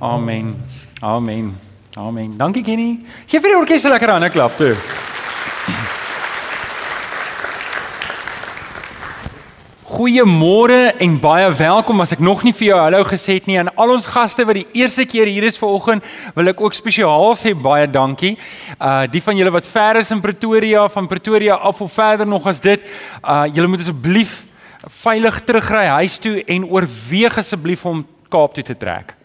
Amen. 0.00 0.56
Amen. 1.00 1.58
Amen. 1.96 2.36
Dankie 2.38 2.62
Kenny. 2.62 3.00
Geef 3.26 3.42
vir 3.42 3.50
die 3.50 3.58
orkes 3.58 3.84
'n 3.84 3.90
lekker 3.90 4.10
hande 4.10 4.30
klap 4.30 4.56
toe. 4.56 4.76
Goeiemôre 9.98 10.94
en 11.00 11.18
baie 11.18 11.50
welkom 11.52 12.00
as 12.00 12.12
ek 12.12 12.20
nog 12.20 12.44
nie 12.44 12.52
vir 12.52 12.68
jou 12.68 12.78
hallo 12.78 13.02
gesê 13.02 13.34
het 13.34 13.46
nie 13.46 13.58
aan 13.58 13.74
al 13.74 13.90
ons 13.90 14.06
gaste 14.06 14.44
wat 14.46 14.54
die 14.54 14.66
eerste 14.72 15.04
keer 15.04 15.26
hier 15.26 15.42
is 15.42 15.58
vanoggend 15.58 16.04
wil 16.36 16.48
ek 16.48 16.60
ook 16.60 16.74
spesiaal 16.74 17.34
sê 17.34 17.50
baie 17.52 17.90
dankie. 17.90 18.38
Uh 18.78 19.06
die 19.10 19.22
van 19.22 19.36
julle 19.36 19.50
wat 19.50 19.66
ver 19.66 19.96
is 19.96 20.10
in 20.10 20.20
Pretoria 20.20 20.88
van 20.88 21.08
Pretoria 21.08 21.54
af 21.54 21.80
of 21.80 21.92
verder 21.92 22.26
nog 22.26 22.46
as 22.46 22.60
dit, 22.60 22.80
uh 23.24 23.46
julle 23.52 23.66
moet 23.66 23.80
asseblief 23.80 24.46
veilig 24.86 25.40
terugry 25.44 25.86
huis 25.86 26.18
toe 26.18 26.44
en 26.46 26.64
oorweeg 26.64 27.38
asseblief 27.38 27.84
om 27.84 28.06
Kaap 28.28 28.54
toe 28.54 28.62
te 28.62 28.76
trek. 28.76 29.17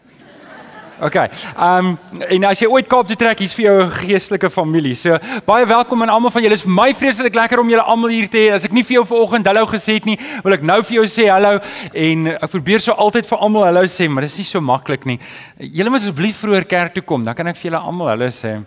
OK. 1.04 1.16
Ehm 1.16 1.88
um, 1.88 1.98
en 2.32 2.46
as 2.48 2.62
jy 2.62 2.68
ooit 2.72 2.88
Kaap 2.88 3.08
toe 3.10 3.18
trek, 3.20 3.42
hier's 3.44 3.54
vir 3.58 3.66
jou 3.66 3.76
'n 3.84 3.92
geestelike 3.92 4.50
familie. 4.50 4.96
So 4.96 5.18
baie 5.46 5.66
welkom 5.66 6.02
aan 6.02 6.10
almal 6.10 6.32
van 6.32 6.42
julle. 6.42 6.56
Dit 6.56 6.66
is 6.66 6.76
my 6.80 6.94
vreeslik 6.94 7.36
lekker 7.36 7.60
om 7.60 7.70
julle 7.70 7.84
almal 7.84 8.10
hier 8.10 8.30
te 8.30 8.38
hê. 8.38 8.54
As 8.54 8.66
ek 8.66 8.72
nie 8.72 8.84
vir 8.84 8.96
jou 8.96 9.06
vanoggend 9.06 9.48
hallo 9.48 9.66
gesê 9.66 9.94
het 9.96 10.06
nie, 10.06 10.18
wil 10.44 10.54
ek 10.54 10.64
nou 10.64 10.82
vir 10.84 10.96
jou 10.96 11.06
sê 11.06 11.28
hallo 11.28 11.60
en 11.94 12.28
ek 12.28 12.50
probeer 12.50 12.80
so 12.80 12.94
altyd 12.94 13.26
vir 13.26 13.38
almal 13.38 13.66
hallo 13.66 13.84
sê, 13.84 14.08
maar 14.08 14.22
dit 14.22 14.32
is 14.32 14.38
nie 14.38 14.46
so 14.46 14.62
maklik 14.62 15.06
nie. 15.06 15.20
Julle 15.60 15.90
moet 15.90 16.02
asseblief 16.02 16.38
vroeër 16.38 16.66
kerk 16.66 16.94
toe 16.94 17.04
kom, 17.04 17.26
dan 17.26 17.36
kan 17.36 17.48
ek 17.48 17.58
vir 17.58 17.72
julle 17.72 17.84
almal 17.84 18.08
hallo 18.08 18.28
sê. 18.28 18.64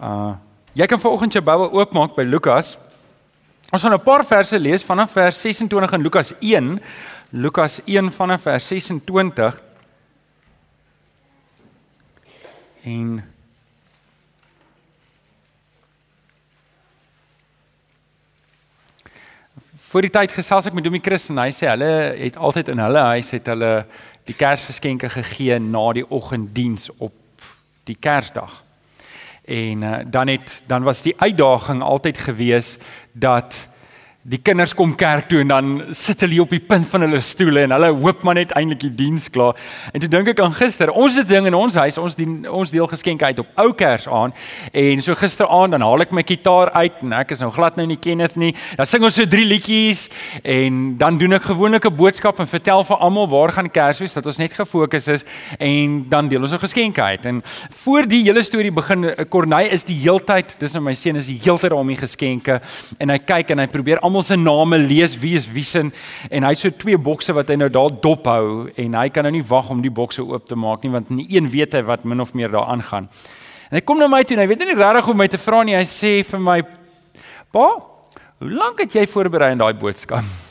Uh 0.00 0.34
jy 0.74 0.86
kan 0.86 1.00
vanoggend 1.00 1.32
jou 1.32 1.42
Bybel 1.42 1.72
oopmaak 1.72 2.14
by 2.14 2.22
Lukas. 2.22 2.76
Ons 3.72 3.82
gaan 3.82 3.94
'n 3.94 4.04
paar 4.04 4.24
verse 4.24 4.58
lees 4.58 4.84
vanaf 4.84 5.10
vers 5.10 5.36
26 5.42 5.92
in 5.92 6.02
Lukas 6.02 6.34
1. 6.40 6.80
Lukas 7.32 7.80
1 7.84 8.12
vanaf 8.12 8.42
vers 8.42 8.66
26 8.66 9.67
en 12.88 13.24
Voor 19.88 20.04
die 20.04 20.12
tyd 20.12 20.32
gesels 20.36 20.66
ek 20.68 20.74
met 20.76 20.84
Domie 20.84 21.00
Chris 21.00 21.30
en 21.32 21.38
hy 21.40 21.48
sê 21.56 21.64
hulle 21.70 21.86
het 22.18 22.34
altyd 22.36 22.68
in 22.74 22.80
hulle 22.82 23.04
huis 23.14 23.30
het 23.32 23.46
hulle 23.48 23.70
die 24.28 24.36
Kersgeskenke 24.36 25.08
gegee 25.08 25.56
na 25.64 25.86
die 25.96 26.04
oggenddiens 26.04 26.90
op 27.00 27.46
die 27.88 27.96
Kersdag. 27.96 28.52
En 29.48 29.86
uh, 29.88 29.94
dan 30.04 30.28
het 30.28 30.58
dan 30.68 30.84
was 30.84 31.00
die 31.06 31.14
uitdaging 31.16 31.80
altyd 31.80 32.20
gewees 32.20 32.74
dat 33.16 33.62
die 34.28 34.40
kinders 34.44 34.74
kom 34.76 34.92
kerk 34.98 35.28
toe 35.30 35.40
en 35.40 35.48
dan 35.48 35.68
sit 35.96 36.20
hulle 36.24 36.42
op 36.42 36.50
die 36.52 36.60
punt 36.60 36.84
van 36.90 37.06
hulle 37.06 37.20
stoele 37.24 37.62
en 37.64 37.72
hulle 37.72 37.88
hoop 37.96 38.24
maar 38.26 38.36
net 38.36 38.52
eintlik 38.58 38.82
die 38.82 38.92
diens 38.94 39.28
klaar. 39.32 39.56
En 39.92 40.02
toe 40.02 40.10
dink 40.12 40.28
ek 40.34 40.42
aan 40.44 40.52
gister, 40.56 40.92
ons 40.92 41.16
het 41.16 41.28
ding 41.28 41.48
in 41.48 41.56
ons 41.56 41.76
huis, 41.80 41.96
ons 42.00 42.16
dien 42.18 42.42
ons 42.44 42.72
deel 42.72 42.88
geskenke 42.90 43.24
uit 43.24 43.40
op 43.40 43.62
ou 43.62 43.70
Kers 43.78 44.08
aan 44.12 44.34
en 44.76 45.02
so 45.04 45.16
gisteraand 45.16 45.72
dan 45.76 45.84
haal 45.86 46.04
ek 46.04 46.12
my 46.16 46.24
kitaar 46.26 46.72
uit 46.76 47.00
en 47.06 47.14
ek 47.20 47.32
is 47.36 47.42
nou 47.44 47.50
glad 47.54 47.78
nou 47.80 47.86
nie 47.88 47.96
Kenneth 47.96 48.36
nie. 48.40 48.52
Dan 48.76 48.90
sing 48.90 49.06
ons 49.06 49.16
so 49.16 49.28
drie 49.28 49.46
liedjies 49.48 50.06
en 50.44 50.98
dan 51.00 51.18
doen 51.20 51.38
ek 51.38 51.48
gewoonlik 51.48 51.88
'n 51.88 51.96
boodskap 51.96 52.40
en 52.40 52.46
vertel 52.46 52.84
vir 52.84 52.96
almal 52.96 53.28
waar 53.28 53.52
gaan 53.52 53.70
Kersfees 53.70 54.14
dat 54.14 54.26
ons 54.26 54.38
net 54.38 54.52
gefokus 54.52 55.08
is 55.08 55.24
en 55.58 56.04
dan 56.08 56.28
deel 56.28 56.42
ons 56.42 56.52
'n 56.52 56.58
geskenke 56.58 57.02
uit. 57.02 57.24
En 57.24 57.42
voor 57.84 58.06
die 58.06 58.22
hele 58.24 58.42
storie 58.42 58.72
begin, 58.72 59.14
Corneille 59.28 59.70
is 59.70 59.84
die 59.84 59.96
heeltyd, 59.96 60.58
dis 60.58 60.72
nou 60.74 60.84
my 60.84 60.94
seun 60.94 61.16
is 61.16 61.26
die 61.26 61.40
heeltyd 61.42 61.72
om 61.72 61.86
die 61.86 61.96
geskenke 61.96 62.60
en 62.98 63.08
hy 63.08 63.18
kyk 63.18 63.50
en 63.50 63.58
hy 63.58 63.66
probeer 63.66 63.98
almal 64.00 64.17
almal 64.18 64.26
se 64.26 64.36
name 64.36 64.78
lees 64.78 65.16
wie 65.18 65.36
is 65.36 65.46
wie 65.52 65.64
sin 65.64 65.92
en 66.30 66.42
hy 66.42 66.50
het 66.50 66.58
so 66.58 66.70
twee 66.70 66.98
bokse 66.98 67.32
wat 67.34 67.48
hy 67.48 67.56
nou 67.56 67.68
daar 67.70 67.92
dop 68.02 68.26
hou 68.26 68.68
en 68.76 68.94
hy 68.98 69.08
kan 69.10 69.24
nou 69.24 69.32
nie 69.32 69.44
wag 69.46 69.70
om 69.70 69.82
die 69.82 69.92
bokse 69.92 70.22
oop 70.22 70.48
te 70.48 70.56
maak 70.56 70.82
nie 70.82 70.90
want 70.90 71.10
nie 71.10 71.26
een 71.30 71.48
weet 71.50 71.74
hy 71.74 71.82
wat 71.86 72.04
min 72.04 72.20
of 72.20 72.34
meer 72.34 72.50
daar 72.50 72.66
aangaan. 72.72 73.08
En 73.70 73.76
hy 73.76 73.82
kom 73.84 73.98
na 73.98 74.08
my 74.08 74.24
toe 74.24 74.36
en 74.36 74.42
hy 74.42 74.48
weet 74.48 74.64
nie 74.64 74.74
regtig 74.74 75.04
hoe 75.04 75.14
om 75.14 75.18
my 75.20 75.28
te 75.28 75.38
vra 75.38 75.62
nie. 75.62 75.76
Hy 75.76 75.84
sê 75.84 76.24
vir 76.24 76.40
my: 76.40 76.62
"Pa, 77.52 77.66
hoe 78.40 78.50
lank 78.50 78.80
het 78.80 78.94
jy 78.94 79.06
voorberei 79.06 79.52
aan 79.52 79.62
daai 79.62 79.74
boodskap?" 79.74 80.24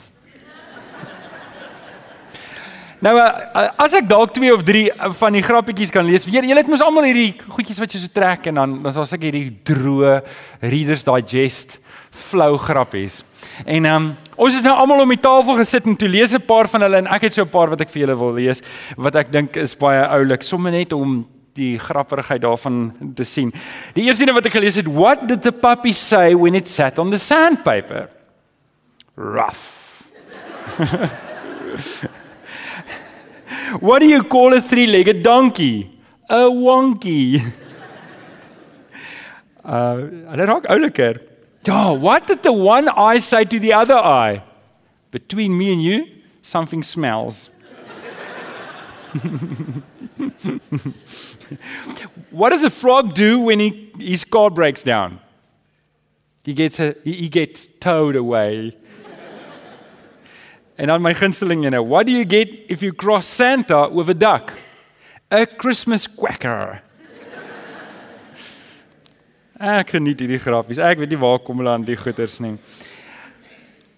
Nou 2.97 3.13
as 3.21 3.93
ek 3.93 4.07
dalk 4.09 4.31
twee 4.33 4.49
of 4.49 4.63
drie 4.65 4.89
van 5.19 5.35
die 5.35 5.43
grappietjies 5.45 5.91
kan 5.93 6.05
lees. 6.05 6.25
Weer, 6.25 6.41
julle 6.41 6.63
het 6.63 6.69
mos 6.71 6.81
almal 6.81 7.05
hierdie 7.05 7.35
goedjies 7.45 7.77
wat 7.77 7.93
jy 7.93 7.99
so 8.01 8.09
trek 8.13 8.47
en 8.49 8.57
dan 8.57 8.79
dan 8.81 9.01
as 9.03 9.13
ek 9.13 9.27
hierdie 9.27 9.51
droë 9.69 10.15
Readers 10.63 11.05
Digest 11.05 11.77
flou 12.09 12.55
grappies. 12.57 13.21
En 13.65 13.85
ehm 13.85 13.95
um, 13.95 14.15
ons 14.35 14.53
het 14.53 14.63
nou 14.63 14.75
almal 14.75 15.01
om 15.01 15.09
die 15.09 15.19
tafel 15.21 15.55
gesit 15.57 15.85
en 15.85 15.95
toe 15.97 16.09
lees 16.09 16.33
'n 16.33 16.45
paar 16.45 16.67
van 16.67 16.81
hulle 16.81 16.97
en 16.97 17.07
ek 17.07 17.21
het 17.21 17.33
so 17.33 17.41
'n 17.41 17.49
paar 17.49 17.69
wat 17.69 17.81
ek 17.81 17.89
vir 17.89 18.01
julle 18.01 18.17
wil 18.17 18.33
lees 18.33 18.61
wat 18.97 19.15
ek 19.15 19.31
dink 19.31 19.55
is 19.57 19.75
baie 19.75 20.05
oulik, 20.07 20.43
sommer 20.43 20.71
net 20.71 20.93
om 20.93 21.25
die 21.53 21.79
grappigheid 21.79 22.41
daarvan 22.41 22.93
te 23.15 23.23
sien. 23.23 23.53
Die 23.93 24.03
eerste 24.03 24.25
ding 24.25 24.35
wat 24.37 24.45
ek 24.45 24.53
gelees 24.59 24.75
het, 24.75 24.87
what 24.87 25.27
did 25.27 25.41
the 25.41 25.51
puppy 25.51 25.91
say 25.91 26.35
when 26.35 26.55
it 26.55 26.67
sat 26.67 26.99
on 26.99 27.09
the 27.09 27.17
sandpaper? 27.17 28.09
Rough. 29.15 30.03
what 33.81 33.99
do 33.99 34.05
you 34.05 34.23
call 34.23 34.53
a 34.53 34.61
three-legged 34.61 35.23
donkey? 35.23 35.89
A 36.29 36.49
wonky. 36.49 37.41
Uh, 39.67 39.99
hulle 40.31 40.45
raak 40.47 40.63
ouliker. 40.71 41.17
Ja, 41.67 41.91
what 41.91 42.27
did 42.27 42.43
the 42.43 42.53
one 42.53 42.87
eye 42.87 43.19
say 43.19 43.43
to 43.43 43.59
the 43.59 43.73
other 43.73 43.97
eye? 43.97 44.41
Between 45.11 45.57
me 45.57 45.73
and 45.73 45.83
you, 45.83 46.07
something 46.41 46.81
smells. 46.81 47.49
what 52.31 52.51
does 52.51 52.63
a 52.63 52.69
frog 52.69 53.13
do 53.13 53.41
when 53.41 53.59
he, 53.59 53.91
his 53.99 54.23
car 54.23 54.49
breaks 54.49 54.81
down? 54.81 55.19
He 56.45 56.53
gets 56.53 56.79
a, 56.79 56.95
he 57.03 57.27
gets 57.27 57.67
towed 57.67 58.15
away. 58.15 58.77
and 60.77 60.89
on 60.89 61.01
my 61.01 61.11
gunsteling, 61.13 61.63
you 61.63 61.69
know, 61.69 61.83
what 61.83 62.05
do 62.05 62.13
you 62.13 62.23
get 62.23 62.47
if 62.69 62.81
you 62.81 62.93
cross 62.93 63.25
Santa 63.25 63.89
with 63.89 64.09
a 64.09 64.13
duck? 64.13 64.57
A 65.29 65.45
Christmas 65.45 66.07
quacker. 66.07 66.81
Ek 69.57 69.95
geniet 69.95 70.19
hierdie 70.21 70.37
grappies. 70.37 70.77
Ek 70.77 70.99
weet 71.01 71.15
nie 71.15 71.17
waar 71.17 71.39
kom 71.41 71.57
hulle 71.57 71.71
aan 71.73 71.85
die 71.85 71.97
goeters 71.97 72.35
nie. 72.43 72.53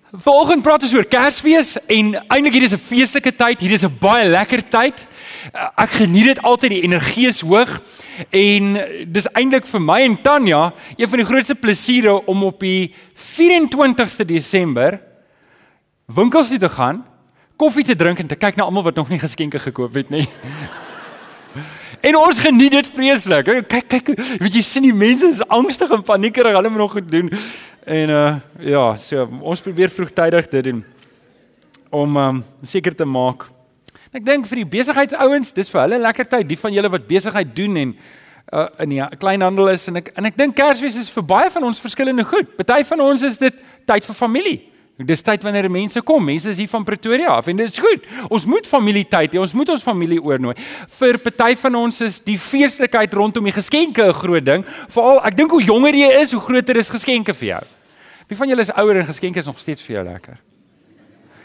Vanoggend 0.10 0.64
praat 0.64 0.86
ons 0.88 0.94
oor 0.96 1.06
Kersfees 1.06 1.74
en 1.92 2.14
eintlik 2.32 2.56
hier 2.56 2.64
is 2.64 2.74
'n 2.74 2.80
feestelike 2.80 3.36
tyd. 3.36 3.60
Hier 3.60 3.72
is 3.76 3.84
'n 3.84 3.98
baie 4.00 4.30
lekker 4.30 4.64
tyd. 4.70 5.06
Ek 5.54 5.90
geniet 5.90 6.26
dit 6.26 6.42
altyd. 6.42 6.70
Die 6.70 6.84
energie 6.84 7.28
is 7.28 7.42
hoog 7.42 7.82
en 8.32 8.80
dis 9.12 9.28
eintlik 9.34 9.66
vir 9.66 9.82
my 9.82 10.02
en 10.02 10.22
Tanya 10.22 10.74
een 10.98 11.10
van 11.10 11.18
die 11.18 11.28
grootste 11.28 11.56
plesiere 11.56 12.26
om 12.26 12.44
op 12.44 12.60
die 12.60 12.96
24ste 13.14 14.26
Desember 14.26 15.00
winkels 16.08 16.50
toe 16.50 16.58
te 16.58 16.70
gaan, 16.70 17.06
koffie 17.58 17.84
te 17.84 17.96
drink 17.96 18.20
en 18.20 18.28
te 18.28 18.36
kyk 18.36 18.56
na 18.56 18.64
almal 18.64 18.84
wat 18.84 18.96
nog 18.96 19.10
nie 19.10 19.20
geskenke 19.20 19.60
gekoop 19.60 19.94
het 19.94 20.10
nie. 20.10 20.28
En 22.02 22.16
ons 22.16 22.40
geniet 22.40 22.72
dit 22.72 22.92
vreeslik. 22.96 23.50
Kyk 23.68 23.88
kyk, 23.92 24.12
weet 24.40 24.54
jy 24.56 24.64
sien 24.64 24.86
die 24.88 24.96
mense 24.96 25.28
is 25.28 25.42
angstig 25.52 25.92
en 25.92 26.04
paniekerig, 26.06 26.56
hulle 26.56 26.72
moet 26.72 26.84
nog 26.86 26.96
goed 26.96 27.10
doen. 27.12 27.32
En 27.84 28.14
uh 28.14 28.30
ja, 28.64 28.86
so 28.96 29.26
ons 29.42 29.62
probeer 29.64 29.92
vroegtydig 29.92 30.48
dit 30.52 30.70
doen 30.70 30.84
om 31.90 32.18
um 32.18 32.42
seker 32.62 32.96
te 32.96 33.06
maak. 33.06 33.48
Ek 34.16 34.24
dink 34.26 34.48
vir 34.50 34.62
die 34.62 34.70
besigheidsouens, 34.78 35.52
dis 35.58 35.72
vir 35.74 35.82
hulle 35.84 36.00
lekker 36.02 36.28
tyd, 36.30 36.48
die 36.50 36.58
van 36.60 36.74
julle 36.74 36.92
wat 36.94 37.08
besigheid 37.10 37.52
doen 37.56 37.78
en 37.84 37.94
uh 38.54 38.68
in 38.86 38.96
die 38.96 39.04
kleinhandel 39.20 39.74
is 39.74 39.88
en 39.92 40.00
ek 40.00 40.14
en 40.16 40.30
ek 40.30 40.38
dink 40.40 40.56
Kersfees 40.58 40.98
is 41.04 41.12
vir 41.14 41.26
baie 41.36 41.52
van 41.52 41.68
ons 41.68 41.84
verskillende 41.84 42.24
goed. 42.26 42.56
Party 42.58 42.84
van 42.94 43.04
ons 43.10 43.28
is 43.28 43.38
dit 43.42 43.64
tyd 43.90 44.08
vir 44.08 44.16
familie. 44.16 44.60
Dis 45.00 45.22
tyd 45.24 45.44
wanneer 45.48 45.70
mense 45.72 46.02
kom. 46.04 46.26
Mense 46.28 46.50
is 46.52 46.58
hier 46.60 46.68
van 46.68 46.84
Pretoria 46.84 47.32
af 47.38 47.48
en 47.48 47.56
dit 47.56 47.70
is 47.72 47.80
goed. 47.80 48.04
Ons 48.28 48.46
moet 48.50 48.66
familietyd 48.68 49.32
hê. 49.32 49.40
Ons 49.40 49.54
moet 49.56 49.70
ons 49.72 49.84
familie 49.84 50.20
oornooi. 50.20 50.58
Vir 51.00 51.20
party 51.24 51.54
van 51.62 51.78
ons 51.80 52.02
is 52.04 52.18
die 52.26 52.36
feeslikheid 52.40 53.16
rondom 53.16 53.48
die 53.48 53.56
geskenke 53.56 54.10
'n 54.10 54.14
groot 54.14 54.46
ding. 54.46 54.66
Veral 54.92 55.24
ek 55.24 55.38
dink 55.38 55.52
hoe 55.52 55.64
jonger 55.64 55.96
jy 55.96 56.12
is, 56.22 56.32
hoe 56.32 56.42
groter 56.42 56.78
is 56.78 56.90
geskenke 56.90 57.34
vir 57.34 57.48
jou. 57.48 57.64
Wie 58.28 58.38
van 58.38 58.48
julle 58.48 58.62
is 58.62 58.72
ouer 58.72 58.98
en 58.98 59.06
geskenke 59.06 59.40
is 59.40 59.46
nog 59.46 59.60
steeds 59.60 59.82
vir 59.82 59.96
jou 59.96 60.06
lekker? 60.06 60.38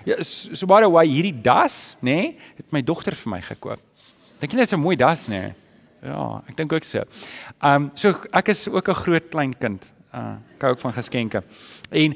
Ja, 0.05 0.23
so 0.23 0.67
baie 0.67 0.91
why 0.91 1.07
hierdie 1.07 1.43
das, 1.43 1.97
nê, 2.03 2.11
nee, 2.15 2.37
het 2.57 2.73
my 2.73 2.83
dogter 2.83 3.15
vir 3.15 3.31
my 3.31 3.41
gekoop. 3.41 3.81
Dink 4.41 4.53
jy 4.53 4.59
dit 4.59 4.67
is 4.67 4.73
'n 4.73 4.81
mooi 4.81 4.97
das, 4.97 5.29
nê? 5.29 5.41
Nee? 5.41 5.55
Ja, 6.03 6.43
ek 6.49 6.57
dink 6.57 6.73
ook 6.73 6.85
so. 6.85 6.99
Ehm 7.63 7.85
um, 7.85 7.91
so 7.95 8.13
ek 8.33 8.49
is 8.49 8.69
ook 8.69 8.89
'n 8.89 8.95
groot 8.95 9.31
klein 9.31 9.55
kind. 9.59 9.83
Uh, 10.15 10.37
ek 10.55 10.63
hou 10.63 10.71
ook 10.73 10.79
van 10.79 10.93
geskenke. 10.93 11.43
En 11.91 12.15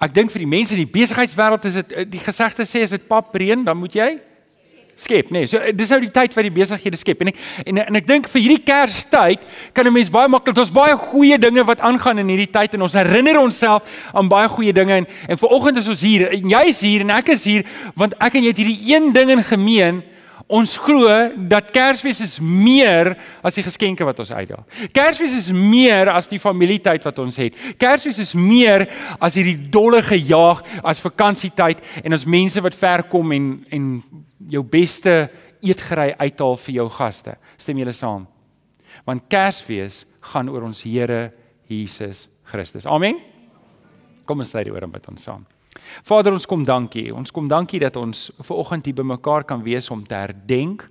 Ek 0.00 0.14
dink 0.16 0.32
vir 0.32 0.46
die 0.46 0.48
mense 0.48 0.76
in 0.76 0.80
die 0.80 0.92
besigheidswêreld 0.92 1.64
is 1.68 1.74
dit 1.82 1.92
eh, 1.92 2.08
die 2.08 2.22
gesegde 2.22 2.64
sê 2.64 2.82
as 2.86 2.94
dit 2.96 3.08
pap 3.08 3.34
reën, 3.36 3.64
dan 3.64 3.76
moet 3.76 3.94
jy 3.94 4.10
skep, 5.00 5.30
nê. 5.32 5.40
Nee, 5.40 5.48
so 5.48 5.60
eh, 5.60 5.72
dis 5.76 5.90
nou 5.92 5.98
die 6.02 6.12
tyd 6.12 6.34
wat 6.36 6.46
die 6.46 6.52
besighede 6.52 6.98
skep 7.00 7.22
en 7.24 7.30
ek 7.32 7.40
en, 7.64 7.80
en 7.86 7.98
ek 8.00 8.08
dink 8.08 8.28
vir 8.32 8.42
hierdie 8.44 8.64
Kerstyd 8.68 9.44
kan 9.76 9.88
'n 9.88 9.94
mens 9.94 10.12
baie 10.12 10.28
maklik 10.28 10.58
ons 10.60 10.72
baie 10.72 10.96
goeie 10.96 11.38
dinge 11.40 11.64
wat 11.64 11.80
aangaan 11.80 12.20
in 12.20 12.32
hierdie 12.32 12.50
tyd 12.52 12.76
en 12.76 12.84
ons 12.88 12.96
herinner 12.98 13.40
onsself 13.40 13.82
aan 14.12 14.28
baie 14.28 14.48
goeie 14.48 14.72
dinge 14.76 15.00
en 15.00 15.06
en 15.28 15.40
vanoggend 15.40 15.80
is 15.80 15.88
ons 15.88 16.04
hier 16.04 16.28
en 16.28 16.48
jy 16.52 16.62
is 16.68 16.80
hier 16.80 17.00
en 17.00 17.10
ek 17.16 17.32
is 17.36 17.44
hier 17.44 17.64
want 17.96 18.14
ek 18.20 18.36
en 18.36 18.44
jy 18.44 18.52
het 18.52 18.60
hierdie 18.60 18.94
een 18.94 19.12
ding 19.12 19.30
in 19.30 19.44
gemeen 19.44 20.02
Ons 20.50 20.72
glo 20.82 21.06
dat 21.50 21.68
Kersfees 21.70 22.18
is 22.24 22.32
meer 22.42 23.12
as 23.46 23.54
die 23.54 23.62
geskenke 23.62 24.02
wat 24.06 24.18
ons 24.18 24.32
uitdeel. 24.34 24.64
Kersfees 24.90 25.36
is 25.38 25.50
meer 25.54 26.10
as 26.10 26.26
die 26.26 26.40
familietyd 26.42 27.06
wat 27.06 27.20
ons 27.22 27.38
het. 27.38 27.54
Kersfees 27.78 28.18
is 28.18 28.32
meer 28.34 28.88
as 29.22 29.38
hierdie 29.38 29.70
dolle 29.70 30.00
gejaag 30.02 30.64
as 30.82 31.02
vakansietyd 31.04 31.84
en 32.02 32.18
as 32.18 32.26
mense 32.26 32.62
wat 32.66 32.74
ver 32.74 33.06
kom 33.12 33.30
en 33.36 33.46
en 33.70 33.86
jou 34.50 34.64
beste 34.66 35.14
eetgery 35.62 36.16
uithaal 36.18 36.58
vir 36.64 36.76
jou 36.80 36.88
gaste. 36.98 37.36
Stem 37.60 37.78
julle 37.78 37.94
saam? 37.94 38.26
Want 39.06 39.28
Kersfees 39.30 40.02
gaan 40.32 40.50
oor 40.50 40.66
ons 40.66 40.82
Here 40.82 41.30
Jesus 41.70 42.26
Christus. 42.50 42.90
Amen. 42.90 43.22
Kom 44.26 44.42
ons 44.42 44.50
sê 44.50 44.64
dit 44.66 44.74
oor 44.74 44.82
hom 44.82 44.98
met 44.98 45.06
ons 45.12 45.30
saam. 45.30 45.46
Vader, 46.02 46.32
ons 46.32 46.46
kom 46.46 46.64
dankie. 46.64 47.14
Ons 47.14 47.30
kom 47.30 47.48
dankie 47.48 47.80
dat 47.80 47.96
ons 47.96 48.30
ver 48.40 48.56
oggend 48.56 48.84
hier 48.84 48.94
bymekaar 48.94 49.44
kan 49.44 49.62
wees 49.62 49.90
om 49.90 50.06
te 50.06 50.14
herdenk 50.14 50.88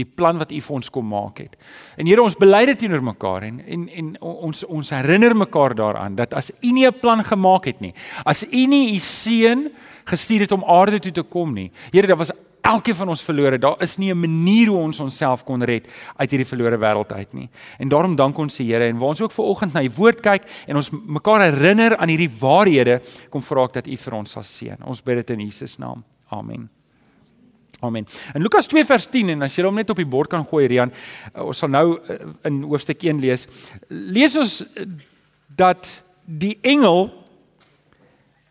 die 0.00 0.06
plan 0.08 0.38
wat 0.40 0.52
U 0.52 0.60
vir 0.64 0.76
ons 0.78 0.90
kom 0.92 1.08
maak 1.12 1.42
het. 1.42 1.56
En 2.00 2.08
Here, 2.08 2.22
ons 2.24 2.38
bely 2.38 2.62
dit 2.70 2.78
teenoor 2.84 3.02
mekaar 3.04 3.44
en 3.48 3.60
en 3.60 3.88
en 4.00 4.12
ons 4.22 4.64
ons 4.64 4.92
herinner 4.94 5.34
mekaar 5.36 5.76
daaraan 5.76 6.16
dat 6.16 6.34
as 6.38 6.50
U 6.62 6.72
nie 6.72 6.86
'n 6.86 7.00
plan 7.00 7.22
gemaak 7.24 7.66
het 7.66 7.80
nie, 7.80 7.94
as 8.24 8.44
U 8.44 8.66
nie 8.66 8.94
U 8.94 8.98
seun 8.98 9.70
gestuur 10.04 10.40
het 10.40 10.52
om 10.52 10.64
aarde 10.64 10.98
toe 10.98 11.12
te 11.12 11.22
kom 11.22 11.54
nie. 11.54 11.70
Here, 11.92 12.06
daar 12.06 12.16
was 12.16 12.32
elkeen 12.62 12.94
van 12.94 13.10
ons 13.12 13.22
verlore. 13.26 13.58
Daar 13.58 13.80
is 13.82 13.96
nie 13.98 14.12
'n 14.12 14.20
manier 14.20 14.68
hoe 14.68 14.78
ons 14.78 15.00
onsself 15.00 15.44
kon 15.44 15.62
red 15.62 15.86
uit 16.16 16.30
hierdie 16.30 16.46
verlore 16.46 16.78
wêreld 16.78 17.12
uit 17.12 17.32
nie. 17.32 17.50
En 17.78 17.88
daarom 17.88 18.16
dank 18.16 18.38
ons 18.38 18.56
die 18.56 18.66
Here 18.72 18.84
en 18.84 18.98
waar 18.98 19.08
ons 19.08 19.20
ook 19.20 19.32
ver 19.32 19.44
oggend 19.44 19.72
na 19.72 19.80
die 19.80 19.90
woord 19.90 20.20
kyk 20.20 20.42
en 20.66 20.76
ons 20.76 20.90
mekaar 20.90 21.40
herinner 21.40 21.96
aan 21.96 22.08
hierdie 22.08 22.30
waarhede, 22.40 23.00
kom 23.30 23.42
vra 23.42 23.64
ek 23.64 23.72
dat 23.72 23.86
U 23.86 23.96
vir 23.96 24.14
ons 24.14 24.30
sal 24.30 24.42
seën. 24.42 24.84
Ons 24.84 25.02
bid 25.02 25.16
dit 25.16 25.30
in 25.30 25.40
Jesus 25.40 25.78
naam. 25.78 26.04
Amen. 26.30 26.68
Amen. 27.80 28.06
In 28.34 28.42
Lukas 28.42 28.66
2 28.66 28.84
vers 28.84 29.06
10 29.10 29.28
en 29.28 29.42
as 29.42 29.56
jy 29.56 29.64
hom 29.64 29.74
net 29.74 29.90
op 29.90 29.96
die 29.96 30.06
bord 30.06 30.30
kan 30.30 30.44
gooi 30.44 30.66
Rian, 30.66 30.92
uh, 31.34 31.42
ons 31.42 31.58
sal 31.58 31.68
nou 31.68 31.98
uh, 31.98 32.18
in 32.44 32.62
hoofstuk 32.62 33.02
1 33.02 33.20
lees. 33.20 33.48
Lees 33.88 34.36
ons 34.36 34.60
uh, 34.62 34.86
dat 35.48 35.88
die 36.24 36.58
engel 36.62 37.10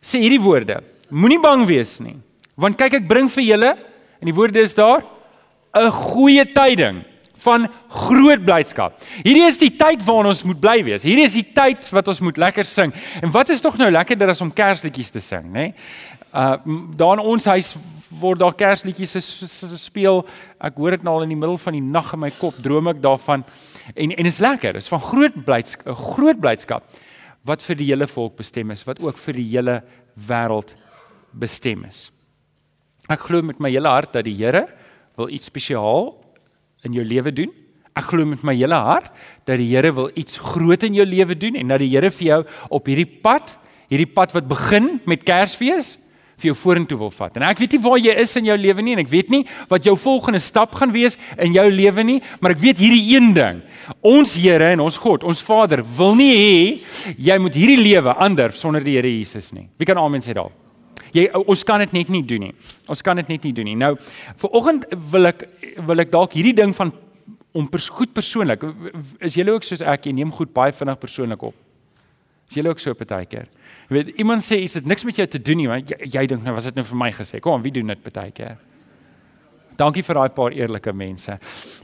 sê 0.03 0.19
hierdie 0.19 0.41
woorde: 0.41 0.81
Moenie 1.09 1.39
bang 1.39 1.63
wees 1.65 1.99
nie, 2.03 2.17
want 2.59 2.77
kyk 2.77 2.93
ek 2.99 3.07
bring 3.07 3.29
vir 3.31 3.43
julle 3.43 3.71
En 4.21 4.29
die 4.29 4.35
woorde 4.37 4.61
is 4.61 4.77
daar 4.77 5.01
'n 5.73 5.91
goeie 5.91 6.45
tyding 6.51 7.03
van 7.41 7.65
groot 7.89 8.43
blydskap. 8.45 8.99
Hierdie 9.23 9.47
is 9.47 9.57
die 9.57 9.71
tyd 9.75 10.03
waarin 10.05 10.29
ons 10.31 10.43
moet 10.43 10.59
bly 10.59 10.83
wees. 10.85 11.03
Hierdie 11.03 11.25
is 11.25 11.37
die 11.37 11.47
tyd 11.55 11.87
wat 11.89 12.07
ons 12.07 12.19
moet 12.19 12.37
lekker 12.37 12.65
sing. 12.65 12.93
En 13.21 13.31
wat 13.33 13.49
is 13.49 13.61
tog 13.61 13.77
nou 13.77 13.89
lekkerder 13.91 14.29
as 14.29 14.41
om 14.41 14.53
kersliedjies 14.53 15.09
te 15.09 15.19
sing, 15.19 15.47
nê? 15.49 15.51
Nee? 15.51 15.73
Uh 16.33 16.55
daar 16.95 17.17
in 17.17 17.25
ons 17.25 17.45
huis 17.45 17.75
word 18.19 18.39
daar 18.39 18.55
kersliedjies 18.55 19.15
gespeel. 19.71 20.21
Ek 20.59 20.77
hoor 20.77 20.91
dit 20.97 21.03
nou 21.03 21.15
al 21.15 21.25
in 21.25 21.33
die 21.33 21.39
middel 21.39 21.57
van 21.57 21.73
die 21.73 21.81
nag 21.83 22.13
in 22.13 22.19
my 22.19 22.31
kop, 22.37 22.59
droom 22.61 22.91
ek 22.93 23.01
daarvan. 23.01 23.45
En 23.95 24.11
en 24.11 24.29
is 24.29 24.39
lekker. 24.39 24.77
Dit 24.77 24.85
is 24.85 24.91
van 24.91 25.01
groot 25.01 25.45
blydskap, 25.45 25.87
'n 25.87 26.13
groot 26.13 26.39
blydskap 26.39 26.83
wat 27.43 27.63
vir 27.63 27.75
die 27.75 27.89
hele 27.89 28.07
volk 28.07 28.37
bestem 28.37 28.71
is, 28.71 28.83
wat 28.85 29.01
ook 29.01 29.17
vir 29.17 29.33
die 29.33 29.49
hele 29.49 29.81
wêreld 30.27 30.75
bestem 31.33 31.85
is. 31.89 32.11
Ek 33.09 33.25
glo 33.27 33.41
met 33.41 33.59
my 33.59 33.71
hele 33.71 33.89
hart 33.89 34.13
dat 34.13 34.27
die 34.27 34.35
Here 34.37 34.67
wil 35.17 35.31
iets 35.33 35.49
spesiaal 35.49 36.13
in 36.85 36.93
jou 36.93 37.05
lewe 37.05 37.33
doen. 37.33 37.49
Ek 37.97 38.11
glo 38.11 38.25
met 38.25 38.43
my 38.47 38.53
hele 38.55 38.77
hart 38.77 39.09
dat 39.49 39.57
die 39.59 39.69
Here 39.71 39.91
wil 39.95 40.11
iets 40.15 40.37
groot 40.37 40.83
in 40.87 40.95
jou 40.99 41.05
lewe 41.07 41.35
doen 41.37 41.57
en 41.59 41.73
dat 41.73 41.81
die 41.83 41.89
Here 41.95 42.11
vir 42.11 42.27
jou 42.27 42.43
op 42.69 42.87
hierdie 42.87 43.09
pad, 43.23 43.57
hierdie 43.91 44.09
pad 44.09 44.35
wat 44.37 44.47
begin 44.47 44.99
met 45.09 45.25
Kersfees, 45.27 45.97
vir 46.41 46.51
jou 46.51 46.57
vorentoe 46.57 46.97
wil 46.97 47.11
vat. 47.13 47.35
En 47.37 47.45
ek 47.45 47.59
weet 47.61 47.75
nie 47.75 47.81
waar 47.83 47.99
jy 48.01 48.13
is 48.23 48.33
in 48.39 48.47
jou 48.49 48.57
lewe 48.57 48.85
nie 48.85 48.95
en 48.95 49.03
ek 49.03 49.11
weet 49.11 49.29
nie 49.33 49.41
wat 49.69 49.85
jou 49.85 49.93
volgende 49.99 50.41
stap 50.41 50.73
gaan 50.79 50.93
wees 50.93 51.17
in 51.37 51.53
jou 51.53 51.67
lewe 51.69 52.05
nie, 52.07 52.17
maar 52.41 52.55
ek 52.55 52.63
weet 52.63 52.81
hierdie 52.81 53.03
een 53.13 53.29
ding. 53.37 53.61
Ons 54.01 54.33
Here 54.41 54.71
en 54.73 54.81
ons 54.81 54.97
God, 54.97 55.25
ons 55.27 55.43
Vader 55.45 55.83
wil 55.97 56.15
nie 56.17 56.31
hê 56.33 57.13
jy 57.29 57.37
moet 57.41 57.57
hierdie 57.57 57.81
lewe 57.81 58.15
ander 58.17 58.55
sonder 58.57 58.83
die 58.83 58.97
Here 58.97 59.11
Jesus 59.11 59.51
nie. 59.53 59.67
Wie 59.77 59.89
kan 59.89 60.01
amen 60.01 60.25
sê 60.25 60.33
daar? 60.37 60.49
Jy 61.15 61.27
ons 61.41 61.63
kan 61.67 61.81
dit 61.83 61.93
net 61.93 62.11
nie 62.13 62.23
doen 62.23 62.47
nie. 62.47 62.53
Ons 62.91 63.03
kan 63.05 63.19
dit 63.19 63.27
net 63.33 63.47
nie 63.47 63.53
doen 63.55 63.67
nie. 63.67 63.77
Nou, 63.79 63.95
vir 64.43 64.57
oggend 64.57 64.85
wil 65.11 65.31
ek 65.31 65.47
wil 65.87 66.03
ek 66.03 66.11
dalk 66.13 66.37
hierdie 66.37 66.55
ding 66.57 66.75
van 66.77 66.93
om 67.51 67.67
pers 67.67 67.89
goed 67.91 68.13
persoonlik 68.15 68.63
is 69.19 69.35
julle 69.35 69.51
ook 69.51 69.65
soos 69.67 69.83
ek, 69.83 70.07
jy 70.07 70.15
neem 70.15 70.31
goed 70.31 70.53
baie 70.55 70.71
vinnig 70.75 70.99
persoonlik 71.01 71.43
op. 71.51 71.55
Is 72.47 72.57
julle 72.59 72.71
ook 72.71 72.79
so 72.83 72.95
partykeer? 72.95 73.47
Jy 73.89 73.95
weet, 73.95 74.11
iemand 74.23 74.43
sê 74.43 74.61
is 74.63 74.77
dit 74.79 74.87
niks 74.87 75.03
met 75.07 75.19
jou 75.19 75.27
te 75.27 75.39
doen 75.39 75.59
nie, 75.59 75.67
want 75.71 75.91
jy, 75.91 75.97
jy 76.15 76.25
dink 76.31 76.45
nou 76.47 76.55
was 76.55 76.69
dit 76.69 76.79
nou 76.79 76.85
vir 76.87 76.99
my 76.99 77.09
gesê. 77.15 77.39
Kom 77.43 77.63
wie 77.63 77.73
doen 77.75 77.91
dit 77.91 78.03
partykeer? 78.03 78.59
Dankie 79.81 80.03
vir 80.05 80.19
daai 80.19 80.33
paar 80.35 80.53
eerlike 80.53 80.93
mense. 80.93 81.37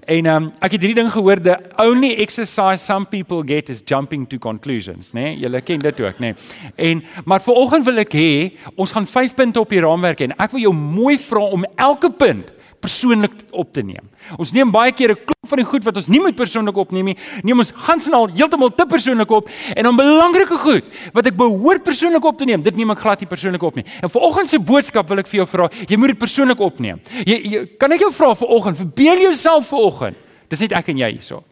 En 0.06 0.30
ehm 0.30 0.44
um, 0.44 0.50
ek 0.62 0.76
het 0.76 0.84
hierdie 0.84 0.98
ding 1.02 1.10
gehoor 1.12 1.42
the 1.42 1.58
only 1.82 2.14
exercise 2.22 2.84
some 2.84 3.10
people 3.10 3.42
get 3.46 3.70
is 3.74 3.82
jumping 3.86 4.28
to 4.30 4.38
conclusions, 4.38 5.14
né? 5.14 5.22
Nee? 5.22 5.38
Julle 5.42 5.62
ken 5.62 5.82
dit 5.82 6.02
ook, 6.02 6.20
né? 6.20 6.34
Nee? 6.36 6.92
En 6.92 7.04
maar 7.26 7.42
vanoggend 7.42 7.86
wil 7.86 8.04
ek 8.06 8.14
hê 8.14 8.30
ons 8.76 8.92
gaan 8.92 9.08
5 9.08 9.34
punte 9.36 9.60
op 9.60 9.74
die 9.74 9.82
raamwerk 9.82 10.22
en 10.28 10.36
ek 10.38 10.54
wil 10.54 10.68
jou 10.68 10.76
mooi 10.78 11.18
vra 11.18 11.50
om 11.58 11.66
elke 11.76 12.12
punt 12.12 12.54
persoonlik 12.80 13.32
op 13.52 13.74
te 13.74 13.82
neem. 13.82 14.06
Ons 14.38 14.52
neem 14.56 14.72
baie 14.72 14.92
keer 14.92 15.12
'n 15.12 15.16
klomp 15.16 15.50
van 15.50 15.58
die 15.58 15.66
goed 15.66 15.84
wat 15.84 15.98
ons 15.98 16.08
nie 16.08 16.20
moet 16.20 16.36
persoonlik 16.36 16.78
opneem 16.78 17.06
nie, 17.06 17.18
neem 17.44 17.60
ons 17.60 17.72
gans 17.76 18.08
en 18.08 18.14
al 18.14 18.28
heeltemal 18.28 18.74
te 18.74 18.86
persoonlik 18.86 19.32
op 19.32 19.50
en 19.76 19.84
dan 19.84 19.96
belangrike 19.96 20.58
goed 20.58 20.84
wat 21.14 21.26
ek 21.26 21.36
behoort 21.36 21.84
persoonlik 21.84 22.24
op 22.24 22.38
te 22.38 22.46
neem, 22.46 22.62
dit 22.62 22.76
neem 22.76 22.92
ek 22.92 23.00
glad 23.00 23.20
nie 23.20 23.28
persoonlik 23.28 23.64
op 23.64 23.76
nie. 23.76 23.86
En 24.02 24.10
vanoggend 24.10 24.50
se 24.50 24.60
boodskap 24.60 25.08
wil 25.10 25.20
ek 25.20 25.28
vir 25.28 25.38
jou 25.38 25.48
vra, 25.48 25.70
jy 25.88 25.98
moet 25.98 26.08
dit 26.08 26.20
persoonlik 26.20 26.60
opneem. 26.60 27.00
Jy, 27.26 27.42
jy 27.44 27.66
kan 27.78 27.92
ek 27.92 28.00
jou 28.00 28.12
vra 28.12 28.36
vanoggend, 28.36 28.78
verbeel 28.78 29.22
jouself 29.22 29.68
vanoggend. 29.68 30.16
Dis 30.50 30.60
net 30.60 30.72
ek 30.72 30.90
en 30.90 30.98
jy 30.98 31.12
hierso. 31.12 31.44